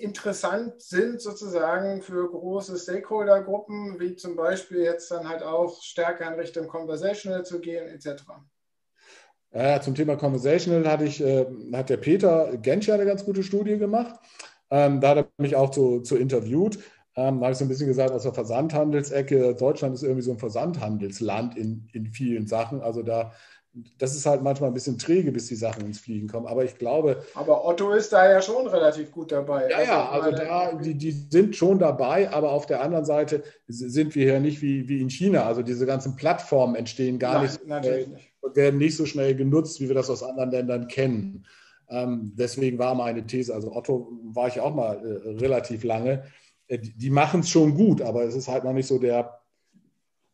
interessant 0.00 0.82
sind 0.82 1.20
sozusagen 1.20 2.02
für 2.02 2.28
große 2.28 2.76
Stakeholdergruppen, 2.76 4.00
wie 4.00 4.16
zum 4.16 4.34
Beispiel 4.34 4.78
jetzt 4.78 5.10
dann 5.10 5.28
halt 5.28 5.42
auch 5.42 5.80
stärker 5.82 6.26
in 6.32 6.40
Richtung 6.40 6.66
Conversational 6.66 7.44
zu 7.44 7.60
gehen 7.60 7.88
etc. 7.88 8.24
Ja, 9.52 9.80
zum 9.80 9.94
Thema 9.94 10.16
Conversational 10.16 10.90
hatte 10.90 11.04
ich, 11.04 11.22
äh, 11.22 11.46
hat 11.72 11.88
der 11.88 11.96
Peter 11.96 12.56
Genscher 12.58 12.94
eine 12.94 13.06
ganz 13.06 13.24
gute 13.24 13.42
Studie 13.42 13.78
gemacht. 13.78 14.18
Ähm, 14.70 15.00
da 15.00 15.10
hat 15.10 15.16
er 15.18 15.28
mich 15.38 15.56
auch 15.56 15.70
zu, 15.70 16.00
zu 16.00 16.16
interviewt. 16.16 16.78
Ähm, 17.16 17.38
da 17.40 17.46
habe 17.46 17.52
ich 17.52 17.58
so 17.58 17.64
ein 17.64 17.68
bisschen 17.68 17.86
gesagt, 17.86 18.10
aus 18.10 18.24
der 18.24 18.34
Versandhandelsecke, 18.34 19.54
Deutschland 19.54 19.94
ist 19.94 20.02
irgendwie 20.02 20.22
so 20.22 20.32
ein 20.32 20.38
Versandhandelsland 20.38 21.56
in, 21.56 21.88
in 21.92 22.06
vielen 22.06 22.46
Sachen. 22.46 22.82
Also 22.82 23.02
da, 23.02 23.32
das 23.98 24.16
ist 24.16 24.26
halt 24.26 24.42
manchmal 24.42 24.70
ein 24.70 24.74
bisschen 24.74 24.98
träge, 24.98 25.30
bis 25.30 25.46
die 25.46 25.54
Sachen 25.54 25.84
ins 25.84 26.00
Fliegen 26.00 26.26
kommen. 26.26 26.46
Aber 26.46 26.64
ich 26.64 26.78
glaube. 26.78 27.22
Aber 27.34 27.64
Otto 27.64 27.92
ist 27.92 28.12
da 28.12 28.28
ja 28.28 28.42
schon 28.42 28.66
relativ 28.66 29.12
gut 29.12 29.30
dabei. 29.30 29.68
Ja, 29.70 29.76
also, 29.76 29.92
ja, 29.92 30.08
also 30.08 30.30
da, 30.30 30.72
die, 30.72 30.94
die 30.94 31.10
sind 31.10 31.54
schon 31.54 31.78
dabei, 31.78 32.30
aber 32.30 32.50
auf 32.52 32.66
der 32.66 32.82
anderen 32.82 33.04
Seite 33.04 33.42
sind 33.66 34.14
wir 34.14 34.24
hier 34.24 34.40
nicht 34.40 34.62
wie, 34.62 34.88
wie 34.88 35.00
in 35.00 35.10
China. 35.10 35.44
Also 35.44 35.62
diese 35.62 35.86
ganzen 35.86 36.16
Plattformen 36.16 36.74
entstehen 36.74 37.18
gar 37.18 37.34
Nein, 37.34 37.42
nicht. 37.42 37.66
Natürlich 37.66 38.08
nicht 38.08 38.28
werden 38.54 38.78
nicht 38.78 38.96
so 38.96 39.06
schnell 39.06 39.34
genutzt, 39.34 39.80
wie 39.80 39.88
wir 39.88 39.94
das 39.94 40.10
aus 40.10 40.22
anderen 40.22 40.50
Ländern 40.50 40.88
kennen. 40.88 41.46
Ähm, 41.88 42.32
deswegen 42.34 42.78
war 42.78 42.94
meine 42.94 43.26
These, 43.26 43.54
also 43.54 43.74
Otto 43.74 44.12
war 44.24 44.48
ich 44.48 44.60
auch 44.60 44.74
mal 44.74 44.96
äh, 44.96 45.30
relativ 45.38 45.84
lange, 45.84 46.24
äh, 46.66 46.78
die, 46.78 46.96
die 46.96 47.10
machen 47.10 47.40
es 47.40 47.48
schon 47.48 47.74
gut, 47.74 48.02
aber 48.02 48.24
es 48.24 48.34
ist 48.34 48.48
halt 48.48 48.64
noch 48.64 48.74
nicht 48.74 48.86
so 48.86 48.98
der, 48.98 49.40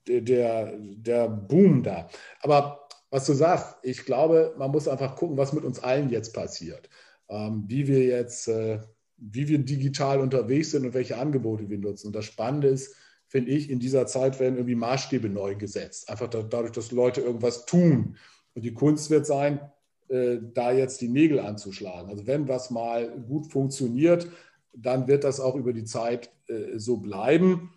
der, 0.06 0.76
der 0.76 1.28
Boom 1.28 1.82
da. 1.82 2.08
Aber 2.40 2.83
was 3.14 3.26
du 3.26 3.32
sagst, 3.32 3.76
ich 3.84 4.04
glaube, 4.06 4.56
man 4.58 4.72
muss 4.72 4.88
einfach 4.88 5.14
gucken, 5.14 5.36
was 5.36 5.52
mit 5.52 5.62
uns 5.62 5.78
allen 5.78 6.10
jetzt 6.10 6.34
passiert. 6.34 6.90
Ähm, 7.28 7.62
wie 7.68 7.86
wir 7.86 8.02
jetzt, 8.02 8.48
äh, 8.48 8.80
wie 9.18 9.46
wir 9.46 9.58
digital 9.58 10.18
unterwegs 10.18 10.72
sind 10.72 10.84
und 10.84 10.94
welche 10.94 11.16
Angebote 11.16 11.70
wir 11.70 11.78
nutzen. 11.78 12.08
Und 12.08 12.16
das 12.16 12.24
Spannende 12.24 12.66
ist, 12.66 12.96
finde 13.28 13.52
ich, 13.52 13.70
in 13.70 13.78
dieser 13.78 14.08
Zeit 14.08 14.40
werden 14.40 14.56
irgendwie 14.56 14.74
Maßstäbe 14.74 15.28
neu 15.28 15.54
gesetzt. 15.54 16.10
Einfach 16.10 16.28
dadurch, 16.28 16.72
dass 16.72 16.90
Leute 16.90 17.20
irgendwas 17.20 17.66
tun. 17.66 18.16
Und 18.56 18.64
die 18.64 18.74
Kunst 18.74 19.10
wird 19.10 19.26
sein, 19.26 19.60
äh, 20.08 20.38
da 20.52 20.72
jetzt 20.72 21.00
die 21.00 21.08
Nägel 21.08 21.38
anzuschlagen. 21.38 22.10
Also 22.10 22.26
wenn 22.26 22.48
was 22.48 22.70
mal 22.70 23.16
gut 23.28 23.46
funktioniert, 23.46 24.26
dann 24.72 25.06
wird 25.06 25.22
das 25.22 25.38
auch 25.38 25.54
über 25.54 25.72
die 25.72 25.84
Zeit 25.84 26.32
äh, 26.48 26.80
so 26.80 26.96
bleiben. 26.96 27.70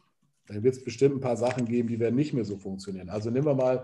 Dann 0.47 0.63
wird 0.63 0.77
es 0.77 0.83
bestimmt 0.83 1.17
ein 1.17 1.21
paar 1.21 1.37
Sachen 1.37 1.65
geben, 1.67 1.89
die 1.89 1.99
werden 1.99 2.15
nicht 2.15 2.33
mehr 2.33 2.45
so 2.45 2.57
funktionieren. 2.57 3.09
Also 3.09 3.29
nehmen 3.29 3.45
wir 3.45 3.53
mal 3.53 3.83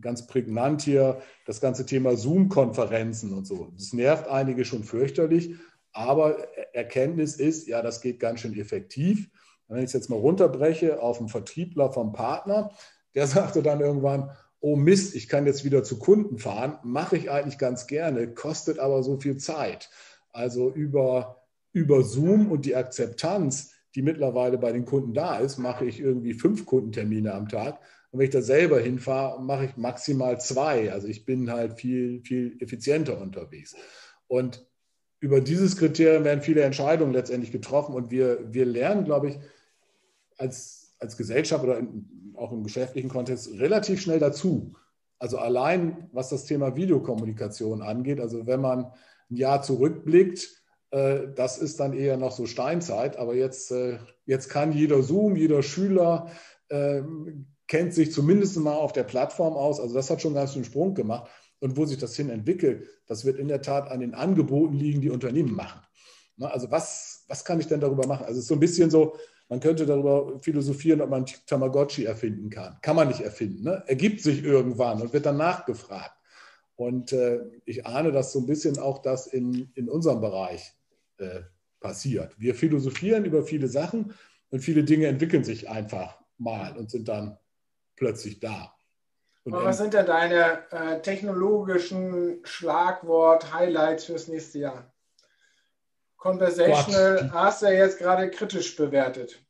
ganz 0.00 0.26
prägnant 0.26 0.82
hier 0.82 1.20
das 1.46 1.60
ganze 1.60 1.86
Thema 1.86 2.16
Zoom-Konferenzen 2.16 3.32
und 3.32 3.46
so. 3.46 3.72
Das 3.76 3.92
nervt 3.92 4.28
einige 4.28 4.64
schon 4.64 4.84
fürchterlich, 4.84 5.54
aber 5.92 6.38
Erkenntnis 6.74 7.36
ist, 7.36 7.66
ja, 7.66 7.82
das 7.82 8.00
geht 8.00 8.20
ganz 8.20 8.40
schön 8.40 8.56
effektiv. 8.56 9.28
Wenn 9.68 9.78
ich 9.78 9.86
es 9.86 9.92
jetzt 9.92 10.10
mal 10.10 10.18
runterbreche 10.18 11.00
auf 11.00 11.18
einen 11.18 11.28
Vertriebler 11.28 11.92
vom 11.92 12.12
Partner, 12.12 12.70
der 13.14 13.26
sagte 13.28 13.62
dann 13.62 13.80
irgendwann, 13.80 14.30
oh 14.60 14.76
Mist, 14.76 15.14
ich 15.14 15.28
kann 15.28 15.46
jetzt 15.46 15.64
wieder 15.64 15.82
zu 15.82 15.98
Kunden 15.98 16.38
fahren, 16.38 16.78
mache 16.82 17.16
ich 17.16 17.30
eigentlich 17.30 17.58
ganz 17.58 17.86
gerne, 17.86 18.32
kostet 18.34 18.78
aber 18.78 19.02
so 19.02 19.18
viel 19.18 19.38
Zeit. 19.38 19.90
Also 20.32 20.70
über, 20.70 21.42
über 21.72 22.02
Zoom 22.02 22.50
und 22.50 22.66
die 22.66 22.76
Akzeptanz, 22.76 23.72
die 23.94 24.02
mittlerweile 24.02 24.58
bei 24.58 24.72
den 24.72 24.84
Kunden 24.84 25.14
da 25.14 25.38
ist, 25.38 25.58
mache 25.58 25.86
ich 25.86 25.98
irgendwie 25.98 26.34
fünf 26.34 26.66
Kundentermine 26.66 27.34
am 27.34 27.48
Tag. 27.48 27.80
Und 28.10 28.18
wenn 28.18 28.26
ich 28.26 28.32
da 28.32 28.42
selber 28.42 28.80
hinfahre, 28.80 29.40
mache 29.42 29.66
ich 29.66 29.76
maximal 29.76 30.40
zwei. 30.40 30.92
Also 30.92 31.06
ich 31.06 31.24
bin 31.24 31.50
halt 31.50 31.80
viel, 31.80 32.22
viel 32.22 32.56
effizienter 32.60 33.20
unterwegs. 33.20 33.76
Und 34.26 34.66
über 35.20 35.40
dieses 35.40 35.76
Kriterium 35.76 36.24
werden 36.24 36.42
viele 36.42 36.62
Entscheidungen 36.62 37.12
letztendlich 37.12 37.52
getroffen. 37.52 37.94
Und 37.94 38.10
wir, 38.10 38.52
wir 38.52 38.64
lernen, 38.64 39.04
glaube 39.04 39.28
ich, 39.28 39.38
als, 40.38 40.94
als 40.98 41.16
Gesellschaft 41.16 41.62
oder 41.62 41.78
in, 41.78 42.34
auch 42.34 42.52
im 42.52 42.64
geschäftlichen 42.64 43.10
Kontext 43.10 43.52
relativ 43.58 44.00
schnell 44.00 44.18
dazu. 44.18 44.74
Also 45.18 45.38
allein 45.38 46.08
was 46.12 46.30
das 46.30 46.46
Thema 46.46 46.74
Videokommunikation 46.76 47.82
angeht, 47.82 48.20
also 48.20 48.46
wenn 48.46 48.60
man 48.60 48.86
ein 49.30 49.36
Jahr 49.36 49.62
zurückblickt, 49.62 50.48
äh, 50.90 51.28
das 51.34 51.58
ist 51.58 51.78
dann 51.78 51.92
eher 51.92 52.16
noch 52.16 52.32
so 52.32 52.46
Steinzeit, 52.46 53.18
aber 53.18 53.34
jetzt, 53.34 53.70
äh, 53.70 53.98
jetzt 54.24 54.48
kann 54.48 54.72
jeder 54.72 55.02
Zoom, 55.02 55.36
jeder 55.36 55.62
Schüler 55.62 56.30
äh, 56.70 57.02
kennt 57.70 57.94
sich 57.94 58.12
zumindest 58.12 58.56
mal 58.56 58.74
auf 58.74 58.92
der 58.92 59.04
Plattform 59.04 59.54
aus. 59.54 59.78
Also 59.78 59.94
das 59.94 60.10
hat 60.10 60.20
schon 60.20 60.34
ganz 60.34 60.54
schön 60.54 60.64
Sprung 60.64 60.92
gemacht. 60.92 61.30
Und 61.60 61.76
wo 61.76 61.86
sich 61.86 61.98
das 61.98 62.16
hin 62.16 62.28
entwickelt, 62.28 62.88
das 63.06 63.24
wird 63.24 63.38
in 63.38 63.46
der 63.46 63.62
Tat 63.62 63.92
an 63.92 64.00
den 64.00 64.12
Angeboten 64.12 64.74
liegen, 64.74 65.00
die 65.00 65.10
Unternehmen 65.10 65.54
machen. 65.54 65.80
Also 66.40 66.68
was, 66.72 67.24
was 67.28 67.44
kann 67.44 67.60
ich 67.60 67.68
denn 67.68 67.78
darüber 67.80 68.08
machen? 68.08 68.24
Also 68.24 68.38
es 68.38 68.44
ist 68.44 68.48
so 68.48 68.54
ein 68.54 68.60
bisschen 68.60 68.90
so, 68.90 69.14
man 69.48 69.60
könnte 69.60 69.86
darüber 69.86 70.40
philosophieren, 70.40 71.00
ob 71.00 71.10
man 71.10 71.26
Tamagotchi 71.46 72.06
erfinden 72.06 72.50
kann. 72.50 72.76
Kann 72.82 72.96
man 72.96 73.06
nicht 73.06 73.20
erfinden. 73.20 73.62
Ne? 73.62 73.84
Ergibt 73.86 74.20
sich 74.20 74.42
irgendwann 74.42 75.00
und 75.00 75.12
wird 75.12 75.26
dann 75.26 75.36
nachgefragt. 75.36 76.16
Und 76.74 77.12
äh, 77.12 77.38
ich 77.66 77.86
ahne, 77.86 78.10
dass 78.10 78.32
so 78.32 78.40
ein 78.40 78.46
bisschen 78.46 78.80
auch 78.80 79.00
das 79.00 79.28
in, 79.28 79.70
in 79.76 79.88
unserem 79.88 80.20
Bereich 80.20 80.72
äh, 81.18 81.42
passiert. 81.78 82.34
Wir 82.36 82.56
philosophieren 82.56 83.24
über 83.24 83.44
viele 83.44 83.68
Sachen 83.68 84.12
und 84.48 84.60
viele 84.60 84.82
Dinge 84.82 85.06
entwickeln 85.06 85.44
sich 85.44 85.70
einfach 85.70 86.18
mal 86.36 86.76
und 86.76 86.90
sind 86.90 87.06
dann 87.06 87.38
plötzlich 88.00 88.40
da. 88.40 88.74
Und 89.44 89.52
was 89.52 89.78
sind 89.78 89.94
denn 89.94 90.06
deine 90.06 90.70
äh, 90.70 91.00
technologischen 91.00 92.40
Schlagwort-Highlights 92.44 94.06
fürs 94.06 94.26
nächste 94.26 94.58
Jahr? 94.58 94.92
Conversational 96.16 97.16
Gott. 97.22 97.32
hast 97.32 97.62
du 97.62 97.66
ja 97.66 97.72
jetzt 97.72 97.98
gerade 97.98 98.30
kritisch 98.30 98.74
bewertet. 98.74 99.42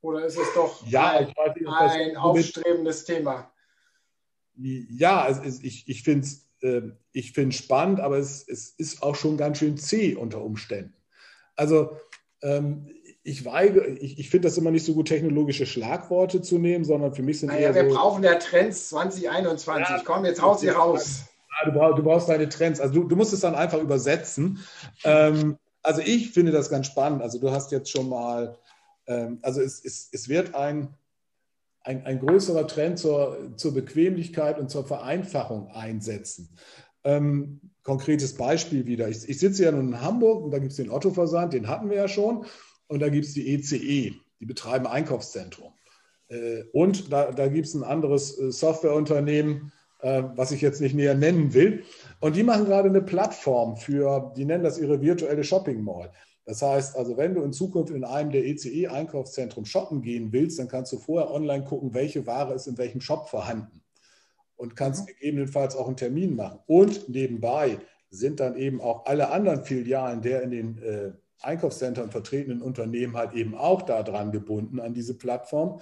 Oder 0.00 0.24
ist 0.24 0.38
es 0.38 0.54
doch 0.54 0.86
ja, 0.86 1.10
ein, 1.10 1.26
nicht, 1.26 1.68
ein 1.68 2.16
aufstrebendes 2.16 3.04
Thema? 3.04 3.52
Ja, 4.54 5.28
es 5.28 5.62
ich, 5.62 5.88
ich 5.88 6.02
finde 6.02 6.26
es 6.26 6.48
äh, 6.62 6.90
ich 7.12 7.32
spannend, 7.56 8.00
aber 8.00 8.18
es, 8.18 8.46
es 8.48 8.70
ist 8.70 9.02
auch 9.02 9.14
schon 9.14 9.36
ganz 9.36 9.58
schön 9.58 9.76
zäh 9.76 10.14
unter 10.14 10.42
Umständen. 10.42 10.94
Also 11.56 11.96
ähm, 12.42 12.88
ich 13.22 13.44
weige, 13.44 13.86
ich, 13.86 14.18
ich 14.18 14.30
finde 14.30 14.48
das 14.48 14.56
immer 14.56 14.70
nicht 14.70 14.84
so 14.84 14.94
gut, 14.94 15.08
technologische 15.08 15.66
Schlagworte 15.66 16.40
zu 16.40 16.58
nehmen, 16.58 16.84
sondern 16.84 17.14
für 17.14 17.22
mich 17.22 17.40
sind 17.40 17.48
naja, 17.48 17.68
eher 17.68 17.74
wir 17.74 17.90
so, 17.90 17.96
brauchen 17.96 18.24
ja 18.24 18.34
Trends 18.36 18.88
2021. 18.88 19.88
Ja, 19.88 20.02
Komm, 20.04 20.24
jetzt 20.24 20.40
haut 20.40 20.60
sie 20.60 20.68
raus. 20.68 21.24
Ja, 21.60 21.70
du, 21.70 21.78
brauchst, 21.78 21.98
du 21.98 22.02
brauchst 22.02 22.28
deine 22.28 22.48
Trends. 22.48 22.80
Also 22.80 22.94
du, 22.94 23.08
du 23.08 23.16
musst 23.16 23.32
es 23.32 23.40
dann 23.40 23.54
einfach 23.54 23.78
übersetzen. 23.78 24.60
Ähm, 25.04 25.58
also 25.82 26.00
ich 26.00 26.30
finde 26.30 26.52
das 26.52 26.70
ganz 26.70 26.86
spannend. 26.86 27.22
Also 27.22 27.38
du 27.38 27.50
hast 27.50 27.72
jetzt 27.72 27.90
schon 27.90 28.08
mal, 28.08 28.56
ähm, 29.06 29.38
also 29.42 29.60
es, 29.60 29.84
es, 29.84 30.08
es 30.12 30.28
wird 30.28 30.54
ein, 30.54 30.94
ein, 31.82 32.06
ein 32.06 32.20
größerer 32.20 32.66
Trend 32.66 32.98
zur, 32.98 33.52
zur 33.56 33.74
Bequemlichkeit 33.74 34.58
und 34.58 34.70
zur 34.70 34.86
Vereinfachung 34.86 35.70
einsetzen. 35.72 36.48
Ähm, 37.04 37.60
konkretes 37.82 38.36
Beispiel 38.36 38.86
wieder. 38.86 39.08
Ich, 39.08 39.28
ich, 39.28 39.38
sitze 39.38 39.64
ja 39.64 39.72
nun 39.72 39.88
in 39.88 40.00
Hamburg 40.00 40.44
und 40.44 40.50
da 40.50 40.58
gibt 40.58 40.72
es 40.72 40.76
den 40.76 40.90
Otto-Versand, 40.90 41.54
den 41.54 41.68
hatten 41.68 41.88
wir 41.88 41.96
ja 41.96 42.08
schon. 42.08 42.44
Und 42.90 42.98
da 43.00 43.08
gibt 43.08 43.24
es 43.24 43.34
die 43.34 43.54
ECE, 43.54 43.76
e, 43.76 44.14
die 44.40 44.46
betreiben 44.46 44.88
Einkaufszentrum. 44.88 45.72
Äh, 46.26 46.64
und 46.72 47.12
da, 47.12 47.30
da 47.30 47.46
gibt 47.46 47.68
es 47.68 47.74
ein 47.74 47.84
anderes 47.84 48.36
äh, 48.36 48.50
Softwareunternehmen, 48.50 49.70
äh, 50.00 50.24
was 50.34 50.50
ich 50.50 50.60
jetzt 50.60 50.80
nicht 50.80 50.96
näher 50.96 51.14
nennen 51.14 51.54
will. 51.54 51.84
Und 52.18 52.34
die 52.34 52.42
machen 52.42 52.64
gerade 52.64 52.88
eine 52.88 53.00
Plattform 53.00 53.76
für, 53.76 54.32
die 54.36 54.44
nennen 54.44 54.64
das 54.64 54.76
ihre 54.76 55.00
virtuelle 55.00 55.44
Shopping 55.44 55.84
Mall. 55.84 56.10
Das 56.44 56.62
heißt 56.62 56.96
also, 56.96 57.16
wenn 57.16 57.34
du 57.34 57.44
in 57.44 57.52
Zukunft 57.52 57.92
in 57.92 58.02
einem 58.02 58.32
der 58.32 58.44
ECE-Einkaufszentren 58.44 59.66
shoppen 59.66 60.02
gehen 60.02 60.32
willst, 60.32 60.58
dann 60.58 60.66
kannst 60.66 60.92
du 60.92 60.98
vorher 60.98 61.30
online 61.30 61.62
gucken, 61.62 61.94
welche 61.94 62.26
Ware 62.26 62.54
ist 62.54 62.66
in 62.66 62.76
welchem 62.76 63.00
Shop 63.00 63.28
vorhanden 63.28 63.82
und 64.56 64.74
kannst 64.74 65.02
mhm. 65.02 65.12
gegebenenfalls 65.12 65.76
auch 65.76 65.86
einen 65.86 65.96
Termin 65.96 66.34
machen. 66.34 66.58
Und 66.66 67.08
nebenbei 67.08 67.78
sind 68.08 68.40
dann 68.40 68.56
eben 68.56 68.80
auch 68.80 69.06
alle 69.06 69.30
anderen 69.30 69.62
Filialen 69.62 70.22
der 70.22 70.42
in 70.42 70.50
den 70.50 70.82
äh, 70.82 71.12
Einkaufszentren 71.40 72.10
vertretenen 72.10 72.62
Unternehmen 72.62 73.16
halt 73.16 73.32
eben 73.32 73.54
auch 73.54 73.82
daran 73.82 74.32
gebunden 74.32 74.80
an 74.80 74.94
diese 74.94 75.16
Plattform. 75.16 75.80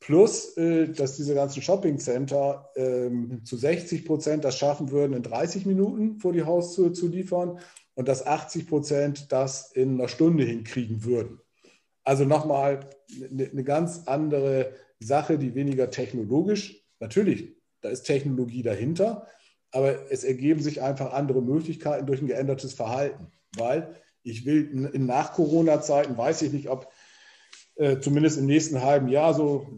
Plus, 0.00 0.56
äh, 0.58 0.88
dass 0.88 1.16
diese 1.16 1.34
ganzen 1.34 1.62
Shopping-Center 1.62 2.70
ähm, 2.76 3.42
zu 3.44 3.56
60 3.56 4.04
Prozent 4.04 4.44
das 4.44 4.58
schaffen 4.58 4.90
würden, 4.90 5.14
in 5.14 5.22
30 5.22 5.64
Minuten 5.64 6.18
vor 6.18 6.32
die 6.32 6.44
Haustür 6.44 6.92
zu 6.92 7.08
liefern 7.08 7.58
und 7.94 8.08
dass 8.08 8.26
80 8.26 8.68
Prozent 8.68 9.32
das 9.32 9.72
in 9.72 9.94
einer 9.94 10.08
Stunde 10.08 10.44
hinkriegen 10.44 11.04
würden. 11.04 11.40
Also 12.02 12.24
nochmal 12.24 12.80
eine, 13.30 13.44
eine 13.50 13.64
ganz 13.64 14.02
andere 14.06 14.74
Sache, 15.00 15.38
die 15.38 15.54
weniger 15.54 15.90
technologisch, 15.90 16.84
natürlich, 17.00 17.56
da 17.80 17.88
ist 17.88 18.02
Technologie 18.02 18.62
dahinter, 18.62 19.26
aber 19.70 20.10
es 20.12 20.22
ergeben 20.22 20.60
sich 20.60 20.82
einfach 20.82 21.12
andere 21.12 21.42
Möglichkeiten 21.42 22.06
durch 22.06 22.20
ein 22.20 22.28
geändertes 22.28 22.74
Verhalten, 22.74 23.32
weil 23.56 23.96
ich 24.24 24.44
will 24.44 24.90
in 24.92 25.06
Nach-Corona-Zeiten, 25.06 26.16
weiß 26.16 26.42
ich 26.42 26.52
nicht, 26.52 26.68
ob 26.68 26.90
äh, 27.76 28.00
zumindest 28.00 28.38
im 28.38 28.46
nächsten 28.46 28.82
halben 28.82 29.08
Jahr 29.08 29.34
so 29.34 29.68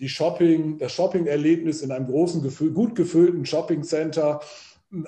die 0.00 0.08
Shopping, 0.08 0.78
das 0.78 0.92
Shopping-Erlebnis 0.92 1.82
in 1.82 1.92
einem 1.92 2.06
großen, 2.06 2.42
gut 2.74 2.96
gefüllten 2.96 3.44
Shopping-Center 3.44 4.40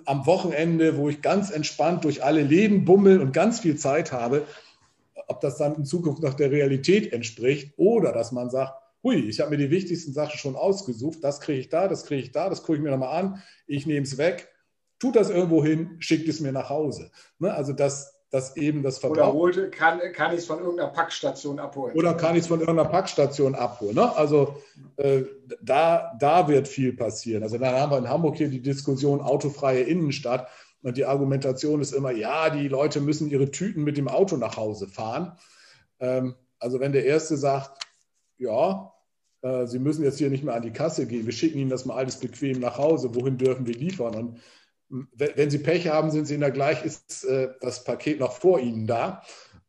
am 0.05 0.27
Wochenende, 0.27 0.97
wo 0.97 1.09
ich 1.09 1.23
ganz 1.23 1.51
entspannt 1.51 2.05
durch 2.05 2.23
alle 2.23 2.43
Läden 2.43 2.85
bummel 2.85 3.21
und 3.21 3.33
ganz 3.33 3.61
viel 3.61 3.77
Zeit 3.77 4.13
habe, 4.13 4.47
ob 5.27 5.41
das 5.41 5.57
dann 5.57 5.75
in 5.75 5.85
Zukunft 5.85 6.23
noch 6.23 6.35
der 6.35 6.51
Realität 6.51 7.13
entspricht 7.13 7.73
oder 7.79 8.13
dass 8.13 8.31
man 8.33 8.51
sagt, 8.51 8.75
hui, 9.03 9.17
ich 9.17 9.41
habe 9.41 9.51
mir 9.51 9.57
die 9.57 9.71
wichtigsten 9.71 10.13
Sachen 10.13 10.39
schon 10.39 10.55
ausgesucht, 10.55 11.19
das 11.23 11.41
kriege 11.41 11.59
ich 11.59 11.69
da, 11.69 11.89
das 11.89 12.05
kriege 12.05 12.23
ich 12.23 12.33
da, 12.33 12.49
das 12.49 12.63
gucke 12.63 12.77
ich 12.77 12.83
mir 12.83 12.91
nochmal 12.91 13.19
an, 13.19 13.43
ich 13.67 13.87
nehme 13.87 14.05
es 14.05 14.19
weg, 14.19 14.49
tut 14.99 15.17
das 15.17 15.31
irgendwo 15.31 15.65
hin, 15.65 15.97
schickt 15.99 16.29
es 16.29 16.41
mir 16.41 16.53
nach 16.53 16.71
Hause. 16.71 17.11
Ne? 17.39 17.53
Also 17.53 17.73
das, 17.73 18.22
dass 18.33 18.57
eben 18.57 18.83
das 18.83 18.99
Verbrauch... 18.99 19.29
Oder 19.29 19.33
holte, 19.35 19.71
kann, 19.71 20.01
kann 20.15 20.33
ich 20.33 20.39
es 20.39 20.47
von 20.47 20.59
irgendeiner 20.59 20.89
Packstation 20.89 21.59
abholen. 21.59 21.95
Oder 21.95 22.15
kann 22.15 22.35
ich 22.35 22.41
es 22.41 22.47
von 22.47 22.61
irgendeiner 22.61 22.89
Packstation 22.89 23.55
abholen. 23.55 23.95
Ne? 23.95 24.17
Also 24.17 24.57
äh, 24.97 25.25
da, 25.61 26.17
da 26.19 26.49
wird 26.49 26.67
viel 26.67 26.95
passieren. 26.95 27.43
Also 27.43 27.59
dann 27.59 27.75
haben 27.75 27.93
wir 27.93 27.99
in 27.99 28.09
Hamburg 28.09 28.37
hier 28.37 28.49
die 28.49 28.63
Diskussion 28.63 29.21
autofreie 29.21 29.83
Innenstadt. 29.83 30.49
Und 30.83 30.97
die 30.97 31.05
Argumentation 31.05 31.83
ist 31.83 31.93
immer, 31.93 32.11
ja, 32.11 32.49
die 32.49 32.69
Leute 32.69 33.03
müssen 33.03 33.29
ihre 33.29 33.51
Tüten 33.51 33.85
mit 33.85 33.99
dem 33.99 34.09
Auto 34.09 34.39
nach 34.39 34.57
Hause 34.57 34.89
fahren. 34.89 35.37
Ähm, 36.01 36.35
also 36.59 36.81
wenn 36.81 36.93
der 36.93 37.05
Erste 37.05 37.37
sagt, 37.37 37.85
ja, 38.39 38.95
äh, 39.43 39.67
Sie 39.67 39.79
müssen 39.79 40.05
jetzt 40.05 40.17
hier 40.17 40.31
nicht 40.31 40.43
mehr 40.43 40.55
an 40.55 40.63
die 40.63 40.73
Kasse 40.73 41.07
gehen, 41.07 41.27
wir 41.27 41.33
schicken 41.35 41.59
Ihnen 41.59 41.71
das 41.71 41.85
mal 41.85 41.97
alles 41.97 42.17
bequem 42.17 42.61
nach 42.61 42.79
Hause, 42.79 43.15
wohin 43.15 43.37
dürfen 43.37 43.67
wir 43.67 43.75
liefern? 43.75 44.15
Und 44.15 44.41
wenn 45.15 45.51
Sie 45.51 45.59
Pech 45.59 45.89
haben, 45.89 46.11
sind 46.11 46.27
Sie 46.27 46.35
in 46.35 46.41
der 46.41 46.51
gleich, 46.51 46.85
ist 46.85 47.25
äh, 47.25 47.49
das 47.61 47.85
Paket 47.85 48.21
noch 48.21 48.33
vor 48.33 48.61
Ihnen 48.61 48.87
da, 48.87 49.23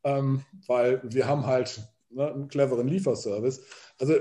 ähm, 0.04 0.44
weil 0.68 1.02
wir 1.04 1.28
haben 1.28 1.46
halt 1.46 1.82
ne, 2.10 2.32
einen 2.32 2.48
cleveren 2.50 2.88
Lieferservice. 2.88 3.64
Also 4.00 4.16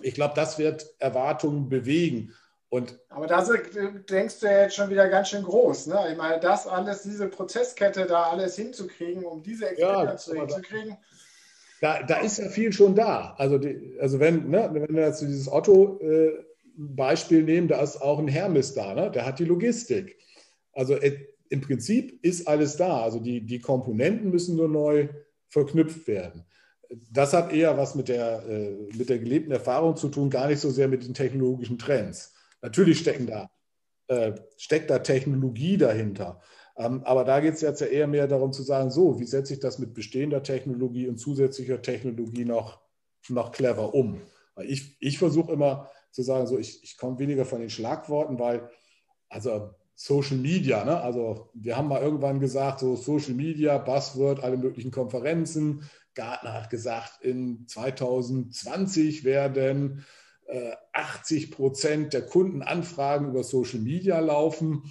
ich 0.00 0.14
glaube, 0.14 0.34
das 0.36 0.58
wird 0.58 0.94
Erwartungen 0.98 1.68
bewegen. 1.68 2.32
Und 2.68 2.98
Aber 3.08 3.26
da 3.26 3.44
denkst 4.10 4.40
du 4.40 4.46
ja 4.46 4.62
jetzt 4.62 4.74
schon 4.74 4.90
wieder 4.90 5.08
ganz 5.08 5.28
schön 5.28 5.44
groß. 5.44 5.86
Ne? 5.86 6.08
Ich 6.10 6.16
meine, 6.16 6.40
das 6.40 6.66
alles, 6.66 7.02
diese 7.02 7.28
Prozesskette 7.28 8.06
da 8.06 8.24
alles 8.24 8.56
hinzukriegen, 8.56 9.24
um 9.24 9.42
diese 9.42 9.68
Experience 9.68 10.26
ja, 10.26 10.40
hinzukriegen. 10.40 10.96
Da, 11.80 12.02
da, 12.02 12.16
ist 12.20 12.38
ja 12.38 12.48
viel 12.48 12.72
schon 12.72 12.94
da. 12.94 13.34
Also, 13.38 13.58
die, 13.58 13.96
also 14.00 14.18
wenn, 14.18 14.48
ne, 14.48 14.68
wenn 14.72 14.94
wir 14.94 15.06
jetzt 15.06 15.20
dieses 15.20 15.50
Otto 15.50 16.00
äh, 16.00 16.44
Beispiel 16.76 17.42
nehmen, 17.42 17.68
da 17.68 17.80
ist 17.80 18.00
auch 18.00 18.18
ein 18.18 18.28
Hermes 18.28 18.74
da, 18.74 18.94
ne? 18.94 19.10
der 19.10 19.26
hat 19.26 19.38
die 19.38 19.44
Logistik. 19.44 20.18
Also 20.72 20.94
äh, 20.94 21.26
im 21.48 21.60
Prinzip 21.60 22.18
ist 22.24 22.48
alles 22.48 22.76
da. 22.76 23.02
Also 23.02 23.20
die, 23.20 23.40
die 23.40 23.60
Komponenten 23.60 24.30
müssen 24.30 24.56
nur 24.56 24.68
neu 24.68 25.08
verknüpft 25.48 26.06
werden. 26.08 26.44
Das 27.10 27.32
hat 27.32 27.52
eher 27.52 27.76
was 27.78 27.94
mit 27.94 28.08
der, 28.08 28.46
äh, 28.48 28.70
mit 28.96 29.08
der 29.08 29.18
gelebten 29.18 29.52
Erfahrung 29.52 29.96
zu 29.96 30.08
tun, 30.08 30.30
gar 30.30 30.48
nicht 30.48 30.60
so 30.60 30.70
sehr 30.70 30.88
mit 30.88 31.04
den 31.04 31.14
technologischen 31.14 31.78
Trends. 31.78 32.34
Natürlich 32.60 32.98
stecken 32.98 33.26
da, 33.26 33.50
äh, 34.08 34.32
steckt 34.56 34.90
da 34.90 34.98
Technologie 34.98 35.76
dahinter. 35.76 36.40
Ähm, 36.76 37.02
aber 37.04 37.24
da 37.24 37.40
geht 37.40 37.54
es 37.54 37.60
jetzt 37.60 37.80
ja 37.80 37.86
eher 37.86 38.06
mehr 38.06 38.26
darum 38.26 38.52
zu 38.52 38.62
sagen, 38.62 38.90
so, 38.90 39.20
wie 39.20 39.26
setze 39.26 39.54
ich 39.54 39.60
das 39.60 39.78
mit 39.78 39.94
bestehender 39.94 40.42
Technologie 40.42 41.08
und 41.08 41.18
zusätzlicher 41.18 41.80
Technologie 41.82 42.44
noch, 42.44 42.80
noch 43.28 43.52
clever 43.52 43.94
um? 43.94 44.20
Ich, 44.62 44.96
ich 45.00 45.18
versuche 45.18 45.52
immer, 45.52 45.90
zu 46.14 46.22
sagen, 46.22 46.46
so 46.46 46.58
ich, 46.58 46.82
ich 46.84 46.96
komme 46.96 47.18
weniger 47.18 47.44
von 47.44 47.60
den 47.60 47.70
Schlagworten, 47.70 48.38
weil, 48.38 48.70
also 49.28 49.70
Social 49.96 50.36
Media, 50.36 50.84
ne? 50.84 51.00
also 51.00 51.50
wir 51.54 51.76
haben 51.76 51.88
mal 51.88 52.02
irgendwann 52.02 52.40
gesagt, 52.40 52.80
so 52.80 52.94
Social 52.96 53.34
Media, 53.34 53.78
Buzzword, 53.78 54.42
alle 54.42 54.56
möglichen 54.56 54.90
Konferenzen. 54.90 55.88
Gartner 56.14 56.52
hat 56.52 56.70
gesagt, 56.70 57.22
in 57.22 57.66
2020 57.66 59.24
werden 59.24 60.04
äh, 60.46 60.72
80 60.92 61.50
Prozent 61.50 62.12
der 62.12 62.26
Kundenanfragen 62.26 63.30
über 63.30 63.42
Social 63.42 63.80
Media 63.80 64.20
laufen. 64.20 64.84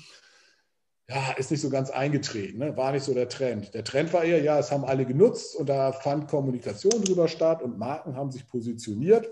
Ja, 1.08 1.34
ist 1.38 1.52
nicht 1.52 1.62
so 1.62 1.70
ganz 1.70 1.90
eingetreten, 1.90 2.60
ne? 2.60 2.76
war 2.76 2.92
nicht 2.92 3.04
so 3.04 3.14
der 3.14 3.30
Trend. 3.30 3.74
Der 3.74 3.86
Trend 3.86 4.12
war 4.12 4.26
eher, 4.26 4.42
ja, 4.42 4.60
es 4.60 4.72
haben 4.72 4.84
alle 4.84 5.06
genutzt 5.06 5.56
und 5.56 5.68
da 5.68 5.94
fand 5.94 6.30
Kommunikation 6.30 7.04
drüber 7.04 7.30
statt 7.30 7.62
und 7.62 7.78
Marken 7.78 8.16
haben 8.16 8.32
sich 8.32 8.48
positioniert. 8.48 9.30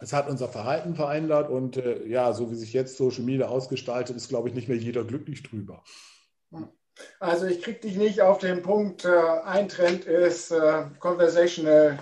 Es 0.00 0.12
hat 0.12 0.28
unser 0.28 0.48
Verhalten 0.48 0.94
verändert 0.94 1.50
und 1.50 1.76
äh, 1.76 2.06
ja, 2.06 2.32
so 2.32 2.50
wie 2.50 2.54
sich 2.54 2.72
jetzt 2.72 2.96
Social 2.96 3.22
Media 3.22 3.48
ausgestaltet, 3.48 4.16
ist, 4.16 4.28
glaube 4.28 4.48
ich, 4.48 4.54
nicht 4.54 4.68
mehr 4.68 4.78
jeder 4.78 5.04
glücklich 5.04 5.42
drüber. 5.42 5.82
Also 7.18 7.46
ich 7.46 7.62
kriege 7.62 7.80
dich 7.80 7.96
nicht 7.96 8.22
auf 8.22 8.38
den 8.38 8.62
Punkt, 8.62 9.04
äh, 9.04 9.10
ein 9.44 9.68
Trend 9.68 10.06
ist, 10.06 10.50
äh, 10.50 10.84
conversational 10.98 11.98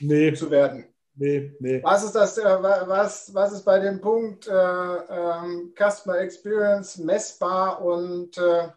nee. 0.00 0.32
zu 0.34 0.50
werden. 0.50 0.86
Nee, 1.14 1.54
nee. 1.60 1.82
Was 1.82 2.04
ist 2.04 2.14
das, 2.14 2.38
äh, 2.38 2.44
was, 2.44 3.34
was 3.34 3.52
ist 3.52 3.64
bei 3.64 3.78
dem 3.78 4.00
Punkt 4.00 4.46
äh, 4.46 4.52
ähm, 4.52 5.74
Customer 5.76 6.18
Experience 6.18 6.98
messbar 6.98 7.82
und 7.82 8.38
äh, 8.38 8.68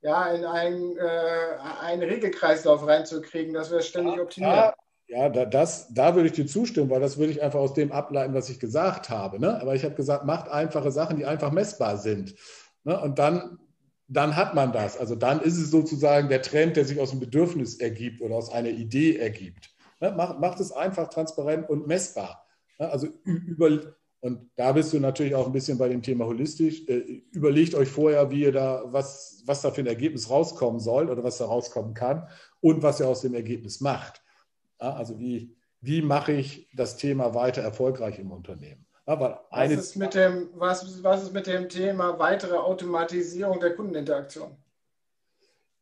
ja, 0.00 0.32
in 0.32 0.44
einen, 0.44 0.98
einen 0.98 2.02
Regelkreislauf 2.02 2.84
reinzukriegen, 2.84 3.54
dass 3.54 3.70
wir 3.70 3.80
ständig 3.82 4.18
optimieren? 4.18 4.56
Ja, 4.56 4.74
ja, 5.08 5.28
da, 5.28 5.44
das, 5.44 5.92
da 5.92 6.14
würde 6.14 6.28
ich 6.28 6.34
dir 6.34 6.46
zustimmen, 6.46 6.90
weil 6.90 7.00
das 7.00 7.18
würde 7.18 7.32
ich 7.32 7.42
einfach 7.42 7.58
aus 7.58 7.74
dem 7.74 7.92
ableiten, 7.92 8.34
was 8.34 8.48
ich 8.48 8.58
gesagt 8.58 9.10
habe. 9.10 9.38
Ne? 9.38 9.60
Aber 9.60 9.74
ich 9.74 9.84
habe 9.84 9.94
gesagt, 9.94 10.24
macht 10.24 10.48
einfache 10.48 10.90
Sachen, 10.90 11.16
die 11.16 11.26
einfach 11.26 11.52
messbar 11.52 11.98
sind. 11.98 12.34
Ne? 12.84 12.98
Und 12.98 13.18
dann, 13.18 13.58
dann 14.08 14.36
hat 14.36 14.54
man 14.54 14.72
das. 14.72 14.96
Also 14.96 15.14
dann 15.14 15.40
ist 15.40 15.58
es 15.58 15.70
sozusagen 15.70 16.28
der 16.28 16.42
Trend, 16.42 16.76
der 16.76 16.84
sich 16.84 16.98
aus 16.98 17.10
einem 17.10 17.20
Bedürfnis 17.20 17.78
ergibt 17.78 18.22
oder 18.22 18.36
aus 18.36 18.50
einer 18.50 18.70
Idee 18.70 19.16
ergibt. 19.16 19.70
Ne? 20.00 20.12
Macht, 20.12 20.40
macht 20.40 20.60
es 20.60 20.72
einfach 20.72 21.08
transparent 21.08 21.68
und 21.68 21.86
messbar. 21.86 22.46
Ne? 22.78 22.88
Also 22.88 23.08
über, 23.24 23.94
und 24.20 24.50
da 24.54 24.70
bist 24.70 24.92
du 24.92 25.00
natürlich 25.00 25.34
auch 25.34 25.46
ein 25.46 25.52
bisschen 25.52 25.78
bei 25.78 25.88
dem 25.88 26.00
Thema 26.00 26.26
holistisch. 26.26 26.86
Äh, 26.88 27.22
überlegt 27.32 27.74
euch 27.74 27.88
vorher, 27.88 28.30
wie 28.30 28.42
ihr 28.42 28.52
da, 28.52 28.84
was, 28.86 29.42
was 29.46 29.62
da 29.62 29.72
für 29.72 29.80
ein 29.80 29.88
Ergebnis 29.88 30.30
rauskommen 30.30 30.80
soll 30.80 31.10
oder 31.10 31.24
was 31.24 31.38
da 31.38 31.46
rauskommen 31.46 31.92
kann 31.92 32.28
und 32.60 32.82
was 32.82 33.00
ihr 33.00 33.08
aus 33.08 33.22
dem 33.22 33.34
Ergebnis 33.34 33.80
macht. 33.80 34.22
Also 34.90 35.18
wie, 35.18 35.54
wie 35.80 36.02
mache 36.02 36.32
ich 36.32 36.68
das 36.74 36.96
Thema 36.96 37.34
weiter 37.34 37.62
erfolgreich 37.62 38.18
im 38.18 38.30
Unternehmen? 38.30 38.86
Was, 39.04 39.70
ist 39.70 39.96
mit 39.96 40.14
dem, 40.14 40.48
was, 40.54 41.02
was 41.02 41.24
ist 41.24 41.32
mit 41.32 41.46
dem 41.46 41.68
Thema 41.68 42.18
weitere 42.18 42.56
Automatisierung 42.56 43.58
der 43.58 43.74
Kundeninteraktion? 43.74 44.56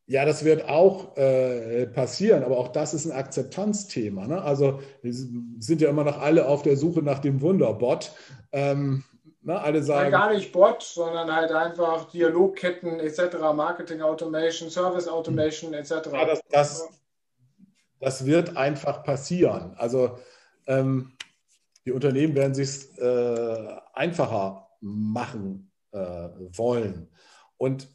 Ja, 0.06 0.24
das 0.24 0.44
wird 0.44 0.68
auch 0.68 1.16
äh, 1.16 1.86
passieren, 1.86 2.42
aber 2.42 2.58
auch 2.58 2.68
das 2.68 2.94
ist 2.94 3.06
ein 3.06 3.12
Akzeptanzthema. 3.12 4.26
Ne? 4.26 4.42
Also 4.42 4.80
wir 5.02 5.12
sind 5.12 5.80
ja 5.80 5.88
immer 5.88 6.02
noch 6.02 6.20
alle 6.20 6.48
auf 6.48 6.62
der 6.62 6.76
Suche 6.76 7.02
nach 7.02 7.20
dem 7.20 7.40
Wunderbot. 7.42 8.10
Ähm, 8.50 9.04
ne, 9.42 9.60
alle 9.60 9.82
sagen, 9.82 10.10
gar 10.10 10.32
nicht 10.32 10.50
Bot, 10.50 10.82
sondern 10.82 11.32
halt 11.32 11.52
einfach 11.52 12.10
Dialogketten 12.10 13.00
etc., 13.00 13.36
Marketing 13.54 14.00
Automation, 14.00 14.70
Service 14.70 15.06
Automation 15.06 15.74
etc. 15.74 15.92
Ja, 16.12 16.24
das, 16.24 16.40
das, 16.50 16.88
das 18.00 18.26
wird 18.26 18.56
einfach 18.56 19.04
passieren. 19.04 19.74
Also 19.76 20.18
ähm, 20.66 21.12
die 21.84 21.92
Unternehmen 21.92 22.34
werden 22.34 22.54
sich 22.54 22.98
äh, 22.98 23.68
einfacher 23.94 24.68
machen 24.80 25.70
äh, 25.92 25.98
wollen. 26.52 27.08
Und 27.56 27.88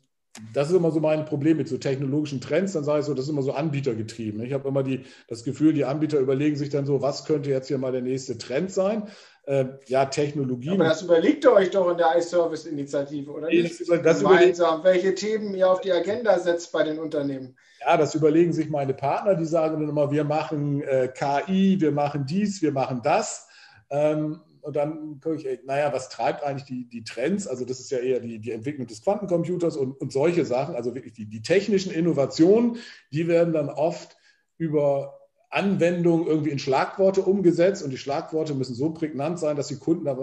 das 0.54 0.70
ist 0.70 0.76
immer 0.76 0.92
so 0.92 1.00
mein 1.00 1.26
Problem 1.26 1.58
mit 1.58 1.68
so 1.68 1.78
technologischen 1.78 2.42
Trends. 2.42 2.74
Dann 2.74 2.84
sage 2.84 3.00
ich 3.00 3.06
so, 3.06 3.14
das 3.14 3.26
ist 3.26 3.32
immer 3.32 3.42
so 3.42 3.54
anbietergetrieben. 3.54 4.42
Ich 4.42 4.54
habe 4.54 4.68
immer 4.68 4.84
die, 4.84 5.06
das 5.28 5.44
Gefühl, 5.44 5.74
die 5.74 5.86
Anbieter 5.86 6.20
überlegen 6.20 6.56
sich 6.56 6.70
dann 6.70 6.86
so, 6.86 7.02
was 7.02 7.26
könnte 7.26 7.50
jetzt 7.50 7.68
hier 7.68 7.78
mal 7.78 7.92
der 7.92 8.02
nächste 8.02 8.38
Trend 8.38 8.72
sein? 8.72 9.08
Äh, 9.44 9.66
ja, 9.88 10.06
Technologie. 10.06 10.72
Aber 10.72 10.86
das 10.86 11.04
überlegt 11.04 11.46
ihr 11.46 11.54
euch 11.54 11.70
doch 11.72 11.90
in 11.90 11.98
der 11.98 12.18
iService-Initiative, 12.18 13.32
oder 13.32 13.48
nicht? 13.48 13.80
Das, 13.80 14.02
das 14.02 14.20
Gemeinsam, 14.20 14.84
welche 14.84 15.16
Themen 15.16 15.54
ihr 15.54 15.70
auf 15.70 15.82
die 15.82 15.92
Agenda 15.92 16.38
setzt 16.40 16.72
bei 16.72 16.84
den 16.84 17.00
Unternehmen. 17.00 17.56
Ja, 17.82 17.98
das 17.98 18.16
überlegen 18.16 18.54
sich 18.54 18.70
meine 18.70 18.94
Partner, 18.94 19.36
die 19.36 19.46
sagen 19.46 19.80
dann 19.80 19.90
immer, 19.90 20.12
wir 20.12 20.24
machen 20.24 20.82
äh, 20.82 21.10
KI, 21.14 21.80
wir 21.80 21.92
machen 21.92 22.26
dies, 22.26 22.62
wir 22.62 22.72
machen 22.72 23.02
das. 23.04 23.48
Ähm, 23.90 24.42
und 24.62 24.76
dann 24.76 25.20
gucke 25.22 25.36
ich, 25.36 25.64
naja, 25.66 25.94
was 25.94 26.10
treibt 26.10 26.44
eigentlich 26.44 26.66
die, 26.66 26.90
die 26.90 27.04
Trends? 27.04 27.46
Also 27.46 27.66
das 27.66 27.80
ist 27.80 27.92
ja 27.92 28.00
eher 28.00 28.20
die, 28.20 28.40
die 28.40 28.52
Entwicklung 28.52 28.88
des 28.88 29.04
Quantencomputers 29.04 29.78
und, 29.78 29.94
und 30.02 30.12
solche 30.12 30.44
Sachen, 30.44 30.76
also 30.76 30.96
wirklich 30.96 31.14
die, 31.14 31.28
die 31.28 31.44
technischen 31.44 31.92
Innovationen, 31.92 32.78
die 33.12 33.28
werden 33.28 33.54
dann 33.54 33.70
oft 33.70 34.18
über 34.58 35.20
Anwendungen 35.52 36.26
irgendwie 36.26 36.50
in 36.50 36.58
Schlagworte 36.58 37.22
umgesetzt 37.22 37.84
und 37.84 37.92
die 37.92 37.98
Schlagworte 37.98 38.56
müssen 38.56 38.74
so 38.74 38.90
prägnant 38.90 39.38
sein, 39.38 39.56
dass 39.56 39.68
die 39.68 39.78
Kunden 39.78 40.06
da 40.06 40.18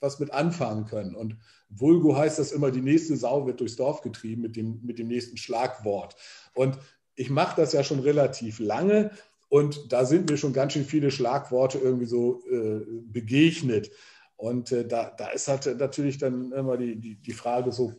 was, 0.00 0.18
mit 0.18 0.32
anfangen 0.32 0.86
können. 0.86 1.14
Und 1.14 1.36
Vulgo 1.68 2.16
heißt 2.16 2.38
das 2.38 2.52
immer, 2.52 2.70
die 2.70 2.80
nächste 2.80 3.16
Sau 3.16 3.46
wird 3.46 3.60
durchs 3.60 3.76
Dorf 3.76 4.00
getrieben 4.00 4.42
mit 4.42 4.56
dem, 4.56 4.80
mit 4.82 4.98
dem 4.98 5.08
nächsten 5.08 5.36
Schlagwort. 5.36 6.16
Und 6.54 6.78
ich 7.14 7.30
mache 7.30 7.60
das 7.60 7.72
ja 7.72 7.82
schon 7.82 8.00
relativ 8.00 8.58
lange 8.58 9.10
und 9.48 9.92
da 9.92 10.04
sind 10.04 10.30
mir 10.30 10.36
schon 10.36 10.52
ganz 10.52 10.74
schön 10.74 10.84
viele 10.84 11.10
Schlagworte 11.10 11.78
irgendwie 11.78 12.06
so 12.06 12.42
äh, 12.50 12.84
begegnet. 13.06 13.90
Und 14.36 14.70
äh, 14.72 14.86
da, 14.86 15.10
da 15.16 15.28
ist 15.30 15.48
halt 15.48 15.78
natürlich 15.78 16.18
dann 16.18 16.52
immer 16.52 16.76
die, 16.76 16.96
die, 16.96 17.16
die 17.16 17.32
Frage 17.32 17.72
so, 17.72 17.94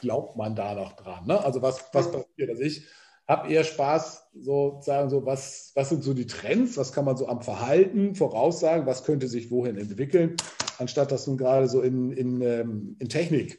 glaubt 0.00 0.36
man 0.36 0.56
da 0.56 0.74
noch 0.74 0.94
dran? 0.94 1.26
Ne? 1.26 1.44
Also 1.44 1.60
was, 1.60 1.84
was 1.92 2.10
passiert? 2.10 2.50
Also 2.50 2.62
ich 2.62 2.86
habe 3.32 3.52
eher 3.52 3.64
Spaß, 3.64 4.28
sozusagen, 4.34 5.10
so 5.10 5.26
was, 5.26 5.72
was 5.74 5.88
sind 5.88 6.04
so 6.04 6.14
die 6.14 6.26
Trends, 6.26 6.76
was 6.76 6.92
kann 6.92 7.04
man 7.04 7.16
so 7.16 7.28
am 7.28 7.42
Verhalten 7.42 8.14
voraussagen, 8.14 8.86
was 8.86 9.04
könnte 9.04 9.28
sich 9.28 9.50
wohin 9.50 9.76
entwickeln, 9.76 10.36
anstatt 10.78 11.10
das 11.10 11.26
nun 11.26 11.36
gerade 11.36 11.68
so 11.68 11.82
in, 11.82 12.12
in, 12.12 12.40
ähm, 12.40 12.96
in 12.98 13.08
Technik 13.08 13.58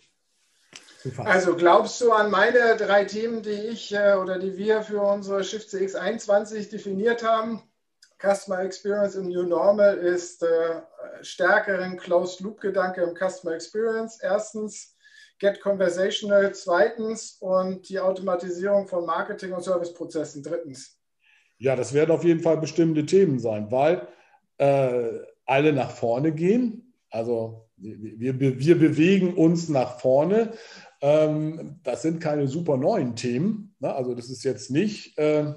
also 1.18 1.56
glaubst 1.56 2.00
du 2.02 2.12
an 2.12 2.32
meine 2.32 2.78
drei 2.78 3.06
Themen, 3.06 3.42
die 3.42 3.50
ich 3.50 3.94
äh, 3.94 4.16
oder 4.16 4.40
die 4.40 4.58
wir 4.58 4.84
für 4.84 5.02
unsere 5.02 5.44
Shift 5.44 5.70
CX 5.70 5.96
21 5.96 6.70
definiert 6.70 7.24
haben? 7.24 7.62
Customer 8.22 8.62
Experience 8.62 9.16
im 9.16 9.28
New 9.28 9.44
Normal 9.44 9.98
ist 9.98 10.44
äh, 10.44 10.82
stärkeren 11.22 11.98
Closed-Loop-Gedanke 11.98 13.02
im 13.02 13.16
Customer 13.16 13.54
Experience. 13.54 14.20
Erstens, 14.22 14.93
Get 15.40 15.62
Conversational. 15.62 16.54
Zweitens 16.54 17.38
und 17.40 17.90
die 17.90 18.00
Automatisierung 18.00 18.88
von 18.88 19.06
Marketing- 19.06 19.54
und 19.54 19.64
Serviceprozessen. 19.64 20.44
Drittens. 20.44 21.00
Ja, 21.58 21.76
das 21.76 21.94
werden 21.94 22.12
auf 22.12 22.24
jeden 22.24 22.42
Fall 22.42 22.58
bestimmte 22.58 23.06
Themen 23.06 23.40
sein, 23.40 23.72
weil 23.72 24.08
äh, 24.58 25.20
alle 25.46 25.74
nach 25.74 25.92
vorne 25.92 26.32
gehen. 26.32 26.94
Also 27.10 27.70
wir, 27.78 28.40
wir 28.40 28.80
bewegen 28.80 29.34
uns 29.34 29.70
nach 29.70 30.00
vorne. 30.00 30.54
Ähm, 31.02 31.80
das 31.84 32.02
sind 32.02 32.22
keine 32.22 32.48
super 32.48 32.78
neuen 32.78 33.16
Themen. 33.16 33.76
Ne? 33.80 33.94
Also 33.94 34.16
das 34.16 34.30
ist 34.30 34.44
jetzt 34.44 34.72
nicht, 34.72 35.18
äh, 35.18 35.54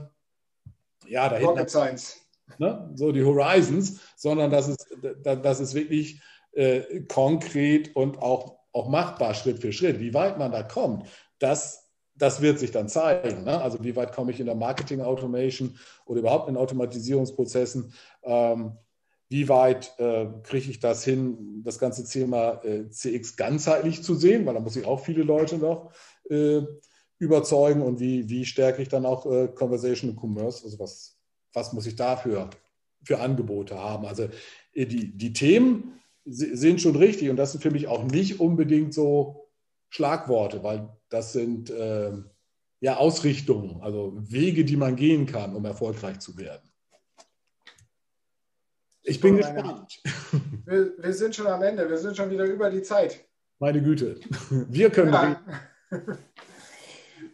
ja, 1.06 1.28
da 1.28 1.38
Rocket 1.38 1.70
Science. 1.70 2.20
Ne? 2.58 2.90
so 2.94 3.10
die 3.10 3.24
Horizons, 3.24 4.00
sondern 4.16 4.50
das 4.50 4.68
ist, 4.68 4.86
das 5.22 5.60
ist 5.60 5.74
wirklich 5.74 6.22
äh, 6.52 7.02
konkret 7.02 7.94
und 7.96 8.18
auch, 8.18 8.55
auch 8.76 8.88
machbar 8.88 9.34
Schritt 9.34 9.58
für 9.58 9.72
Schritt. 9.72 9.98
Wie 10.00 10.14
weit 10.14 10.38
man 10.38 10.52
da 10.52 10.62
kommt, 10.62 11.06
das, 11.38 11.90
das 12.14 12.42
wird 12.42 12.58
sich 12.58 12.70
dann 12.70 12.88
zeigen. 12.88 13.44
Ne? 13.44 13.60
Also 13.60 13.82
wie 13.82 13.96
weit 13.96 14.12
komme 14.12 14.32
ich 14.32 14.40
in 14.40 14.46
der 14.46 14.54
Marketing 14.54 15.00
Automation 15.00 15.78
oder 16.04 16.20
überhaupt 16.20 16.48
in 16.48 16.56
Automatisierungsprozessen. 16.56 17.92
Ähm, 18.22 18.76
wie 19.28 19.48
weit 19.48 19.92
äh, 19.98 20.26
kriege 20.44 20.70
ich 20.70 20.78
das 20.78 21.02
hin, 21.04 21.62
das 21.64 21.78
ganze 21.78 22.04
Thema 22.04 22.62
äh, 22.64 22.88
CX 22.90 23.36
ganzheitlich 23.36 24.02
zu 24.02 24.14
sehen, 24.14 24.46
weil 24.46 24.54
da 24.54 24.60
muss 24.60 24.76
ich 24.76 24.86
auch 24.86 25.00
viele 25.00 25.22
Leute 25.22 25.56
noch 25.56 25.90
äh, 26.30 26.60
überzeugen 27.18 27.82
und 27.82 27.98
wie, 27.98 28.28
wie 28.28 28.44
stärke 28.44 28.82
ich 28.82 28.88
dann 28.88 29.06
auch 29.06 29.26
äh, 29.26 29.48
Conversational 29.48 30.14
Commerce, 30.14 30.64
also 30.64 30.78
was, 30.78 31.18
was 31.52 31.72
muss 31.72 31.86
ich 31.86 31.96
dafür 31.96 32.50
für 33.02 33.18
Angebote 33.18 33.76
haben. 33.76 34.06
Also 34.06 34.28
äh, 34.74 34.86
die, 34.86 35.16
die 35.16 35.32
Themen 35.32 35.98
sind 36.26 36.80
schon 36.80 36.96
richtig 36.96 37.30
und 37.30 37.36
das 37.36 37.52
sind 37.52 37.62
für 37.62 37.70
mich 37.70 37.86
auch 37.86 38.04
nicht 38.04 38.40
unbedingt 38.40 38.92
so 38.92 39.48
Schlagworte, 39.90 40.62
weil 40.62 40.88
das 41.08 41.32
sind 41.32 41.70
äh, 41.70 42.12
ja 42.80 42.96
Ausrichtungen, 42.96 43.80
also 43.80 44.12
Wege, 44.16 44.64
die 44.64 44.76
man 44.76 44.96
gehen 44.96 45.26
kann, 45.26 45.54
um 45.54 45.64
erfolgreich 45.64 46.18
zu 46.18 46.36
werden. 46.36 46.68
Ich 49.02 49.20
bin 49.20 49.36
gespannt. 49.36 50.02
Wir, 50.66 50.94
wir, 50.98 51.12
sind 51.12 51.36
schon 51.36 51.46
am 51.46 51.62
Ende. 51.62 51.88
Wir 51.88 51.96
sind 51.96 52.16
schon 52.16 52.28
wieder 52.28 52.42
über 52.44 52.68
die 52.70 52.82
Zeit. 52.82 53.24
Meine 53.60 53.80
Güte. 53.80 54.18
Wir 54.50 54.90
können 54.90 55.12
ja. 55.12 55.40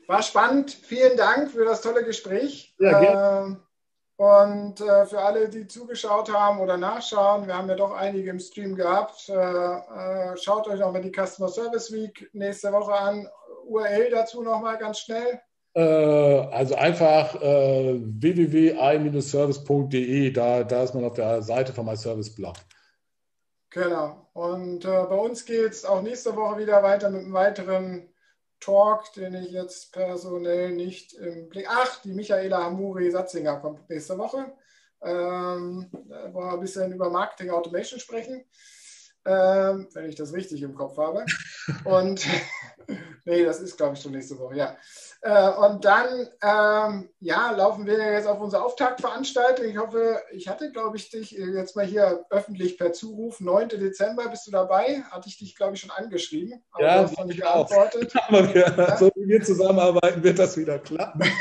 War 0.06 0.22
spannend. 0.22 0.70
Vielen 0.70 1.16
Dank 1.16 1.50
für 1.50 1.64
das 1.64 1.80
tolle 1.80 2.04
Gespräch. 2.04 2.76
Ja, 2.78 3.00
gerne. 3.00 3.56
Äh, 3.56 3.71
und 4.16 4.80
äh, 4.80 5.06
für 5.06 5.20
alle, 5.20 5.48
die 5.48 5.66
zugeschaut 5.66 6.32
haben 6.32 6.60
oder 6.60 6.76
nachschauen, 6.76 7.46
wir 7.46 7.56
haben 7.56 7.68
ja 7.68 7.74
doch 7.74 7.92
einige 7.92 8.30
im 8.30 8.38
Stream 8.38 8.76
gehabt. 8.76 9.28
Äh, 9.28 9.34
äh 9.34 10.36
schaut 10.36 10.68
euch 10.68 10.80
nochmal 10.80 11.02
die 11.02 11.12
Customer 11.12 11.48
Service 11.48 11.92
Week 11.92 12.30
nächste 12.32 12.72
Woche 12.72 12.92
an. 12.92 13.28
URL 13.66 14.10
dazu 14.10 14.42
nochmal 14.42 14.78
ganz 14.78 15.00
schnell. 15.00 15.40
Äh, 15.74 15.80
also 15.80 16.74
einfach 16.74 17.34
äh, 17.40 17.98
www.i-service.de, 17.98 20.30
da, 20.30 20.64
da 20.64 20.82
ist 20.82 20.94
man 20.94 21.04
auf 21.04 21.14
der 21.14 21.40
Seite 21.42 21.72
von 21.72 21.86
MyService-Blog. 21.86 22.56
Genau. 23.70 24.28
Und 24.34 24.84
äh, 24.84 24.88
bei 24.88 25.16
uns 25.16 25.46
geht 25.46 25.72
es 25.72 25.84
auch 25.84 26.02
nächste 26.02 26.36
Woche 26.36 26.58
wieder 26.58 26.82
weiter 26.82 27.08
mit 27.08 27.22
einem 27.22 27.32
weiteren 27.32 28.11
Talk, 28.62 29.12
den 29.14 29.34
ich 29.34 29.50
jetzt 29.50 29.92
personell 29.92 30.72
nicht 30.72 31.12
im 31.14 31.48
Blick. 31.48 31.66
Ach, 31.68 32.00
die 32.02 32.12
Michaela 32.12 32.64
Hamuri-Satzinger 32.64 33.56
kommt 33.60 33.90
nächste 33.90 34.16
Woche. 34.16 34.52
Ähm, 35.02 35.90
da 36.08 36.32
wollen 36.32 36.46
wir 36.46 36.52
ein 36.52 36.60
bisschen 36.60 36.92
über 36.92 37.10
Marketing 37.10 37.50
Automation 37.50 37.98
sprechen, 37.98 38.44
ähm, 39.24 39.88
wenn 39.92 40.08
ich 40.08 40.14
das 40.14 40.32
richtig 40.32 40.62
im 40.62 40.74
Kopf 40.74 40.96
habe. 40.96 41.26
Und 41.84 42.24
nee, 43.24 43.44
das 43.44 43.60
ist, 43.60 43.76
glaube 43.76 43.94
ich, 43.94 44.02
schon 44.02 44.12
nächste 44.12 44.38
Woche, 44.38 44.56
ja. 44.56 44.76
Äh, 45.24 45.50
und 45.50 45.84
dann 45.84 46.28
ähm, 46.42 47.08
ja, 47.20 47.52
laufen 47.52 47.86
wir 47.86 47.96
jetzt 47.96 48.26
auf 48.26 48.40
unsere 48.40 48.64
Auftaktveranstaltung. 48.64 49.66
Ich 49.66 49.78
hoffe, 49.78 50.20
ich 50.32 50.48
hatte, 50.48 50.72
glaube 50.72 50.96
ich, 50.96 51.10
dich 51.10 51.30
jetzt 51.30 51.76
mal 51.76 51.84
hier 51.84 52.26
öffentlich 52.28 52.76
per 52.76 52.92
Zuruf. 52.92 53.38
9. 53.38 53.68
Dezember 53.68 54.28
bist 54.28 54.48
du 54.48 54.50
dabei. 54.50 55.04
Hatte 55.12 55.28
ich 55.28 55.38
dich, 55.38 55.54
glaube 55.54 55.74
ich, 55.74 55.80
schon 55.80 55.92
angeschrieben. 55.92 56.64
Aber 56.72 56.84
ja, 56.84 57.02
das 57.02 57.16
nicht 57.24 57.40
geantwortet. 57.40 58.12
Aber 58.28 58.52
wir, 58.52 58.74
ja. 58.76 58.96
so 58.96 59.12
wie 59.14 59.28
wir 59.28 59.42
zusammenarbeiten, 59.44 60.24
wird 60.24 60.40
das 60.40 60.56
wieder 60.56 60.78
klappen. 60.78 61.22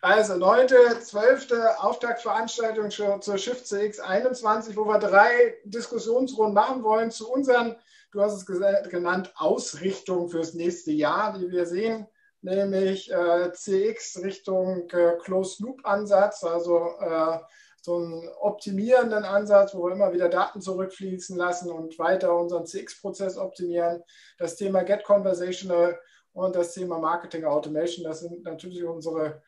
Also 0.00 0.36
9., 0.36 0.68
12. 0.68 1.48
Auftaktveranstaltung 1.78 2.88
zur 2.88 3.36
Shift 3.36 3.66
CX 3.66 3.98
21, 3.98 4.76
wo 4.76 4.84
wir 4.84 5.00
drei 5.00 5.56
Diskussionsrunden 5.64 6.54
machen 6.54 6.84
wollen 6.84 7.10
zu 7.10 7.28
unseren, 7.28 7.74
du 8.12 8.20
hast 8.20 8.34
es 8.34 8.46
genannt, 8.46 9.32
Ausrichtungen 9.34 10.28
fürs 10.28 10.54
nächste 10.54 10.92
Jahr, 10.92 11.36
die 11.36 11.50
wir 11.50 11.66
sehen 11.66 12.06
nämlich 12.42 13.10
äh, 13.10 13.52
CX 13.52 14.22
Richtung 14.22 14.88
äh, 14.90 15.16
Closed-Loop-Ansatz, 15.22 16.44
also 16.44 16.94
äh, 17.00 17.38
so 17.80 17.96
einen 17.96 18.28
optimierenden 18.40 19.24
Ansatz, 19.24 19.74
wo 19.74 19.86
wir 19.86 19.92
immer 19.92 20.12
wieder 20.12 20.28
Daten 20.28 20.60
zurückfließen 20.60 21.36
lassen 21.36 21.70
und 21.70 21.98
weiter 21.98 22.36
unseren 22.36 22.66
CX-Prozess 22.66 23.38
optimieren. 23.38 24.02
Das 24.38 24.56
Thema 24.56 24.82
Get 24.82 25.04
Conversational 25.04 25.98
und 26.32 26.54
das 26.54 26.74
Thema 26.74 26.98
Marketing 26.98 27.44
Automation, 27.44 28.04
das 28.04 28.20
sind 28.20 28.44
natürlich 28.44 28.84
unsere 28.84 29.42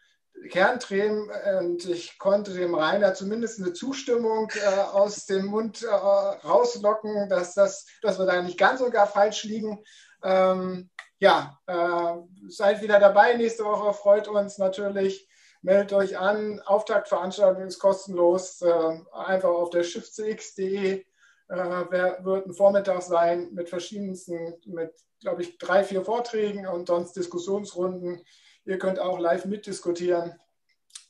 Kernthemen 0.49 1.28
und 1.59 1.84
ich 1.86 2.18
konnte 2.18 2.55
dem 2.55 2.74
Rainer 2.74 3.14
zumindest 3.14 3.61
eine 3.61 3.72
Zustimmung 3.72 4.51
äh, 4.55 4.80
aus 4.80 5.26
dem 5.26 5.47
Mund 5.47 5.82
äh, 5.82 5.86
rauslocken, 5.88 7.28
dass, 7.28 7.55
das, 7.55 7.86
dass 8.01 8.18
wir 8.18 8.26
da 8.26 8.41
nicht 8.41 8.59
ganz 8.59 8.80
so 8.80 8.91
gar 8.91 9.07
falsch 9.07 9.45
liegen. 9.45 9.82
Ähm, 10.22 10.88
ja, 11.20 11.60
äh, 11.66 12.48
seid 12.48 12.82
wieder 12.82 12.98
dabei 12.98 13.34
nächste 13.34 13.64
Woche, 13.64 13.92
freut 13.92 14.26
uns 14.26 14.58
natürlich. 14.58 15.28
Meldet 15.62 15.92
euch 15.92 16.18
an, 16.18 16.60
Auftaktveranstaltung 16.60 17.64
ist 17.64 17.78
kostenlos, 17.78 18.62
äh, 18.62 18.98
einfach 19.12 19.50
auf 19.50 19.68
der 19.68 19.84
schiffcx.de. 19.84 21.04
Äh, 21.48 21.54
wird 21.54 22.46
ein 22.46 22.54
Vormittag 22.54 23.02
sein 23.02 23.52
mit 23.52 23.68
verschiedensten, 23.68 24.54
mit, 24.64 24.94
glaube 25.20 25.42
ich, 25.42 25.58
drei, 25.58 25.84
vier 25.84 26.02
Vorträgen 26.02 26.66
und 26.66 26.88
sonst 26.88 27.14
Diskussionsrunden. 27.14 28.24
Ihr 28.64 28.78
könnt 28.78 28.98
auch 28.98 29.18
live 29.18 29.44
mitdiskutieren. 29.44 30.40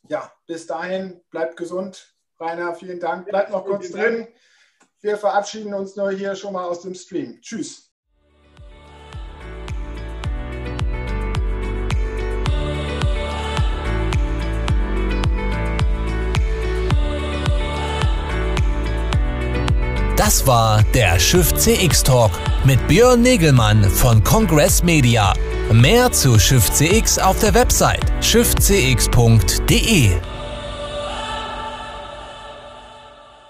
Ja, 0.09 0.33
bis 0.47 0.67
dahin, 0.67 1.23
bleibt 1.31 1.57
gesund. 1.57 2.17
Rainer, 2.41 2.75
vielen 2.75 2.99
Dank. 2.99 3.27
Bleibt 3.27 3.51
noch 3.51 3.65
kurz 3.65 3.93
drin. 3.93 4.27
Wir 5.01 5.17
verabschieden 5.17 5.75
uns 5.75 5.95
nur 5.95 6.11
hier 6.11 6.35
schon 6.35 6.55
mal 6.55 6.65
aus 6.67 6.81
dem 6.81 6.95
Stream. 6.95 7.41
Tschüss. 7.41 7.90
Das 20.23 20.47
war 20.47 20.83
der 20.93 21.19
Schiff 21.19 21.55
CX 21.55 22.03
Talk 22.03 22.31
mit 22.65 22.87
Björn 22.89 23.23
Negelmann 23.23 23.83
von 23.85 24.23
Congress 24.23 24.83
Media. 24.83 25.33
Mehr 25.73 26.13
zu 26.13 26.39
Schiff 26.39 26.71
CX 26.71 27.19
auf 27.19 27.39
der 27.41 27.55
Website 27.55 28.05
schiffcx.de. 28.21 30.11